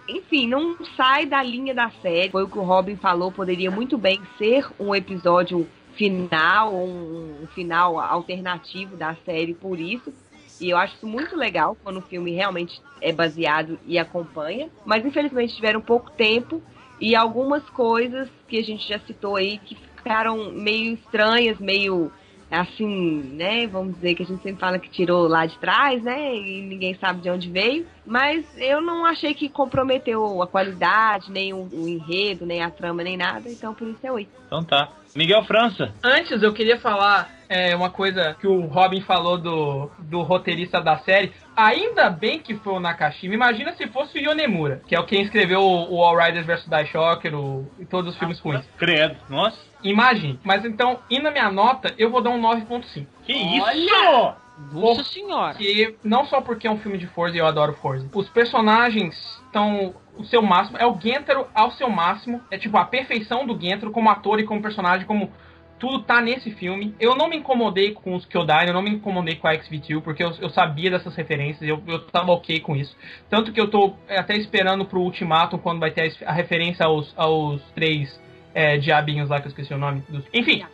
[0.09, 2.31] Enfim, não sai da linha da série.
[2.31, 7.47] Foi o que o Robin falou, poderia muito bem ser um episódio final, um, um
[7.49, 10.13] final alternativo da série por isso.
[10.61, 14.69] E eu acho isso muito legal quando o filme realmente é baseado e acompanha.
[14.85, 16.63] Mas infelizmente tiveram pouco tempo
[17.01, 22.13] e algumas coisas que a gente já citou aí que ficaram meio estranhas, meio
[22.51, 23.67] assim, né?
[23.67, 26.37] Vamos dizer que a gente sempre fala que tirou lá de trás, né?
[26.37, 27.87] E ninguém sabe de onde veio.
[28.07, 33.03] Mas eu não achei que comprometeu a qualidade, nem o, o enredo, nem a trama,
[33.03, 33.49] nem nada.
[33.49, 34.31] Então por isso é oito.
[34.47, 34.89] Então tá.
[35.15, 35.95] Miguel França.
[36.03, 40.99] Antes eu queria falar é, uma coisa que o Robin falou do, do roteirista da
[40.99, 41.33] série.
[41.57, 43.35] Ainda bem que foi o Nakashima.
[43.35, 46.67] Imagina se fosse o Yonemura, que é o quem escreveu o, o All Riders vs
[46.69, 48.65] Die Shocker o, e todos os filmes ruins.
[48.77, 49.17] Credo.
[49.29, 49.59] Nossa.
[49.83, 50.41] Imagine.
[50.43, 53.07] Mas então, indo na minha nota, eu vou dar um 9.5.
[53.25, 54.35] Que isso?
[54.73, 55.55] Nossa senhora.
[55.55, 58.09] Que não só porque é um filme de Forza e eu adoro Forza.
[58.15, 59.15] Os personagens
[59.47, 60.79] estão o seu máximo.
[60.79, 62.41] É o Gentaro ao seu máximo.
[62.51, 65.31] É tipo a perfeição do Gentaro como ator e como personagem, como
[65.79, 66.95] tudo tá nesse filme.
[66.99, 70.23] Eu não me incomodei com os Kyodai, eu não me incomodei com a XV2, porque
[70.23, 72.97] eu, eu sabia dessas referências, eu, eu tava ok com isso.
[73.29, 77.13] Tanto que eu tô é, até esperando pro Ultimatum, quando vai ter a, referência aos,
[77.17, 78.21] aos três
[78.55, 80.03] é, diabinhos lá, que eu esqueci o nome.
[80.09, 80.25] Dos...
[80.33, 80.65] Enfim,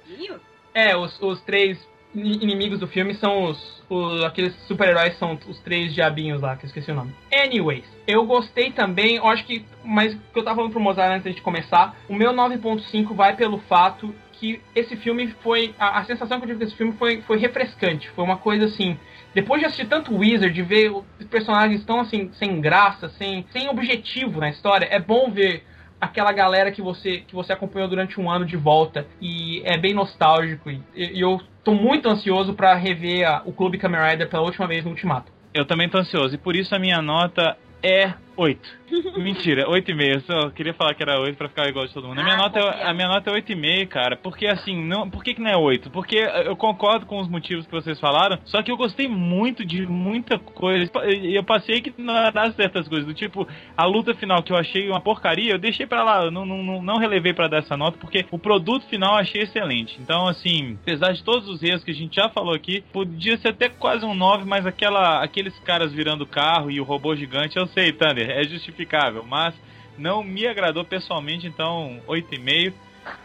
[0.75, 1.79] é, os, os três
[2.15, 6.69] inimigos do filme são os, os aqueles super-heróis são os três diabinhos lá, que eu
[6.69, 7.15] esqueci o nome.
[7.33, 11.35] Anyways, eu gostei também, eu acho que, mas que eu tava falando pro Mozart antes
[11.35, 16.39] de começar, o meu 9.5 vai pelo fato que esse filme foi, a, a sensação
[16.39, 18.99] que eu tive desse filme foi, foi refrescante, foi uma coisa assim,
[19.35, 23.69] depois de assistir tanto Wizard, de ver os personagens tão assim, sem graça, sem, sem
[23.69, 25.65] objetivo na história, é bom ver
[26.01, 29.93] aquela galera que você que você acompanhou durante um ano de volta e é bem
[29.93, 34.43] nostálgico e, e eu tô muito ansioso para rever a, o Clube Kamen Rider pela
[34.43, 35.33] última vez no Ultimato.
[35.53, 38.81] Eu também tô ansioso e por isso a minha nota é 8.
[39.19, 40.21] Mentira, 8,5.
[40.23, 42.21] Só queria falar que era 8 pra ficar igual de todo mundo.
[42.21, 44.17] A minha, Ah, nota, é, a minha nota é 8,5, cara.
[44.17, 45.91] Porque assim, não, por que, que não é 8?
[45.91, 49.87] Porque eu concordo com os motivos que vocês falaram, só que eu gostei muito de
[49.87, 50.91] muita coisa.
[51.07, 53.07] E eu passei que não dar certas coisas.
[53.07, 53.47] Do tipo,
[53.77, 56.25] a luta final que eu achei uma porcaria, eu deixei pra lá.
[56.25, 59.21] Eu não, não, não, não relevei pra dar essa nota, porque o produto final eu
[59.21, 59.99] achei excelente.
[60.01, 63.49] Então, assim, apesar de todos os erros que a gente já falou aqui, podia ser
[63.49, 67.67] até quase um 9, mas aquela, aqueles caras virando carro e o robô gigante, eu
[67.69, 69.55] sei, Thunder, é justificável, mas
[69.99, 72.73] não me agradou pessoalmente, então 8,5.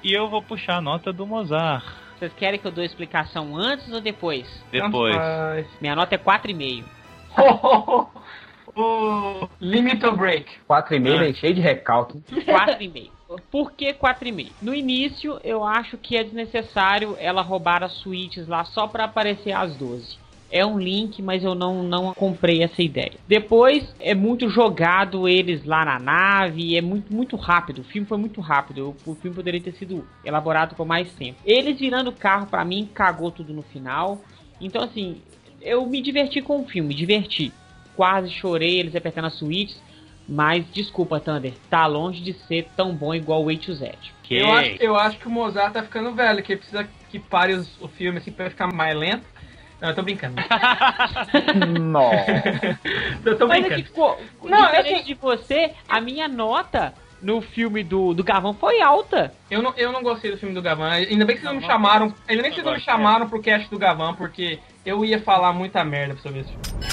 [0.04, 1.84] E eu vou puxar a nota do Mozart.
[2.18, 4.48] Vocês querem que eu dou a explicação antes ou depois?
[4.72, 5.16] Depois.
[5.82, 6.86] Minha nota é 4,5.
[8.76, 10.50] o Limit or Break.
[10.70, 11.30] 4,5 Ah.
[11.30, 12.20] é cheio de recalque.
[12.30, 13.12] 4,5.
[13.52, 14.52] Por que 4,5?
[14.62, 19.52] No início, eu acho que é desnecessário ela roubar as suítes lá só pra aparecer
[19.52, 20.18] às 12.
[20.52, 23.14] É um link, mas eu não, não comprei essa ideia.
[23.28, 27.80] Depois, é muito jogado eles lá na nave, é muito, muito rápido.
[27.80, 28.96] O filme foi muito rápido.
[29.06, 31.40] O, o filme poderia ter sido elaborado por mais tempo.
[31.46, 34.22] Eles virando o carro, pra mim, cagou tudo no final.
[34.62, 35.18] Então, assim,
[35.62, 37.52] eu me diverti com o filme, diverti.
[37.96, 39.84] Quase chorei, eles apertando as suítes.
[40.28, 43.92] Mas, desculpa, Thunder, tá longe de ser tão bom igual o A to Z.
[44.32, 47.54] Eu acho, eu acho que o Mozart tá ficando velho, que ele precisa que pare
[47.54, 49.24] os- o filme assim pra ficar mais lento.
[49.86, 50.36] Não, eu tô brincando.
[51.80, 52.80] Nossa.
[53.24, 53.82] eu tô Mas brincando.
[53.82, 56.92] aqui, co- Não, diferente assim- de você, a minha nota
[57.22, 59.32] no filme do, do Gavão foi alta.
[59.50, 60.90] Eu não, eu não gostei do filme do Gavan.
[60.90, 61.76] Ainda bem que vocês não me Gavão.
[61.76, 62.14] chamaram.
[62.28, 65.22] Ainda bem que vocês não me Agora, chamaram pro cast do Gavan, porque eu ia
[65.22, 66.86] falar muita merda pra você ver esse filme.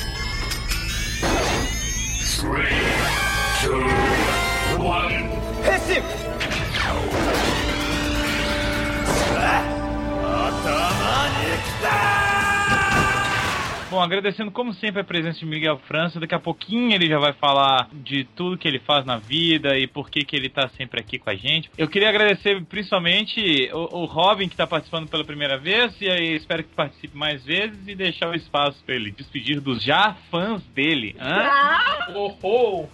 [13.92, 16.18] Bom, agradecendo como sempre a presença de Miguel França.
[16.18, 19.86] Daqui a pouquinho ele já vai falar de tudo que ele faz na vida e
[19.86, 21.70] por que, que ele tá sempre aqui com a gente.
[21.76, 26.34] Eu queria agradecer principalmente o, o Robin que tá participando pela primeira vez e aí
[26.34, 30.62] espero que participe mais vezes e deixar o espaço para ele despedir dos já fãs
[30.68, 31.14] dele.
[31.20, 32.14] Hã?
[32.14, 32.88] Oh, oh.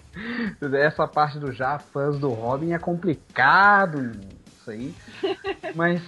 [0.79, 4.19] Essa parte do já fãs do Robin é complicado,
[4.61, 4.93] isso aí.
[5.77, 6.03] Mas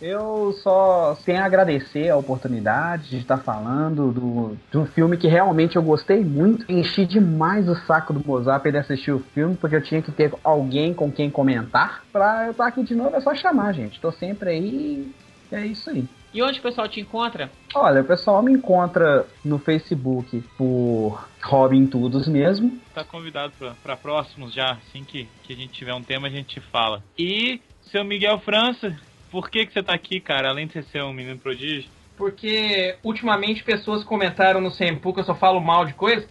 [0.00, 5.26] eu só tenho a agradecer a oportunidade de estar falando do, de um filme que
[5.26, 6.70] realmente eu gostei muito.
[6.70, 10.12] Enchi demais o saco do Mozart pra ele assistir o filme, porque eu tinha que
[10.12, 12.04] ter alguém com quem comentar.
[12.12, 14.00] Pra eu estar aqui de novo é só chamar, gente.
[14.00, 15.12] Tô sempre aí.
[15.50, 16.06] e É isso aí.
[16.32, 17.50] E onde o pessoal te encontra?
[17.74, 22.78] Olha, o pessoal me encontra no Facebook por Robin Tudos mesmo.
[22.94, 23.52] Tá convidado
[23.82, 27.02] para próximos já, assim que, que a gente tiver um tema a gente fala.
[27.18, 28.94] E seu Miguel França,
[29.30, 30.48] por que que você tá aqui, cara?
[30.48, 31.90] Além de você ser um menino prodígio?
[32.16, 36.26] Porque ultimamente pessoas comentaram no Sempu que eu só falo mal de coisa.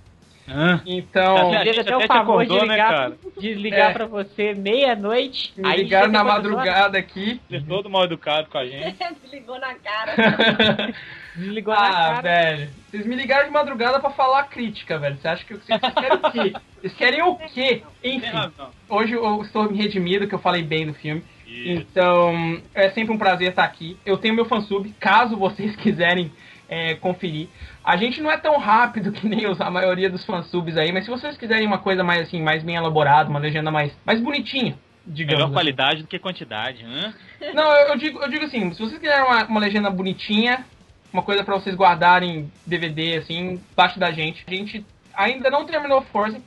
[0.50, 0.82] Hã?
[0.86, 1.52] Então.
[1.52, 3.94] Tá Fez até o favor acordou, de né, ligar, de ligar É.
[3.94, 5.54] pra você meia-noite.
[5.58, 7.42] Me aí ligaram na madrugada aqui.
[7.50, 8.96] Você é todo mal educado com a gente.
[9.32, 10.14] Ligou na cara.
[11.36, 12.22] Desligou na Ah, cara.
[12.22, 12.70] velho.
[12.90, 15.18] Vocês me ligaram de madrugada pra falar crítica, velho.
[15.18, 16.54] Você acha que vocês querem o quê?
[16.80, 17.84] Vocês querem o quê?
[18.04, 18.52] Enfim,
[18.90, 21.24] hoje eu estou me redimido que eu falei bem do filme.
[21.66, 23.98] Então, é sempre um prazer estar aqui.
[24.06, 26.32] Eu tenho meu fansub, caso vocês quiserem
[26.70, 27.48] é, conferir.
[27.84, 31.10] A gente não é tão rápido que nem a maioria dos fansubs aí, mas se
[31.10, 35.36] vocês quiserem uma coisa mais assim, mais bem elaborada, uma legenda mais, mais bonitinha, digamos.
[35.36, 35.54] Melhor assim.
[35.54, 37.14] qualidade do que quantidade, hã?
[37.54, 40.66] Não, eu, eu digo, eu digo assim, se vocês quiserem uma, uma legenda bonitinha,
[41.12, 44.44] uma coisa pra vocês guardarem DVD, assim, embaixo da gente.
[44.46, 46.42] A gente ainda não terminou Forza.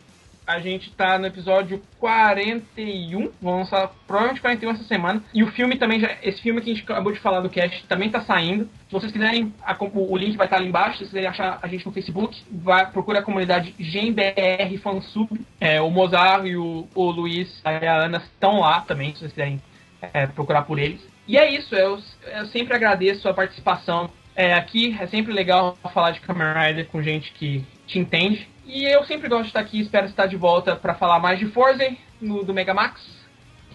[0.51, 3.31] A gente tá no episódio 41.
[3.41, 5.23] Vamos lançar provavelmente 41 essa semana.
[5.33, 6.17] E o filme também já.
[6.25, 8.65] Esse filme que a gente acabou de falar do cast também tá saindo.
[8.65, 10.95] Se vocês quiserem, a- o, link vai estar ali embaixo.
[10.95, 15.41] Se vocês quiserem achar a gente no Facebook, vai, procura a comunidade GenBR Fansub.
[15.61, 19.33] É, o Mozart e o, o Luiz e a Ana estão lá também, se vocês
[19.33, 19.63] quiserem
[20.03, 21.01] é, procurar por eles.
[21.29, 24.97] E é isso, eu, eu sempre agradeço a participação é, aqui.
[24.99, 28.49] É sempre legal falar de Kamen Rider com gente que te entende.
[28.73, 31.47] E eu sempre gosto de estar aqui, espero estar de volta para falar mais de
[31.47, 31.85] Forza
[32.21, 33.01] no, do Mega Max.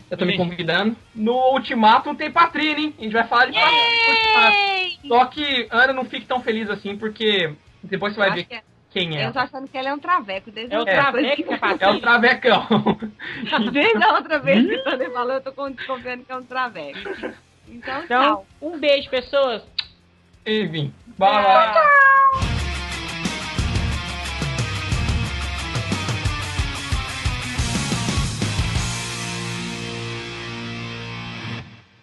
[0.09, 0.95] Eu tô me convidando.
[1.13, 2.95] No Ultimato tem Patrine, hein?
[2.97, 5.07] A gente vai falar de Ultimato.
[5.07, 7.53] Só que Ana não fique tão feliz assim, porque
[7.83, 9.25] depois você vai ver que é- quem é.
[9.27, 10.49] Eu tô achando que ele é um traveco.
[10.51, 12.67] Desde É o traveco é É o Travecão.
[13.73, 16.99] Desde a outra vez que o Tony falou, eu tô desconfiando que é um traveco.
[17.67, 18.45] Então, Então, tchau.
[18.61, 19.63] um beijo, pessoas.
[20.45, 21.73] Enfim, bye bye.
[21.73, 22.54] Tchau.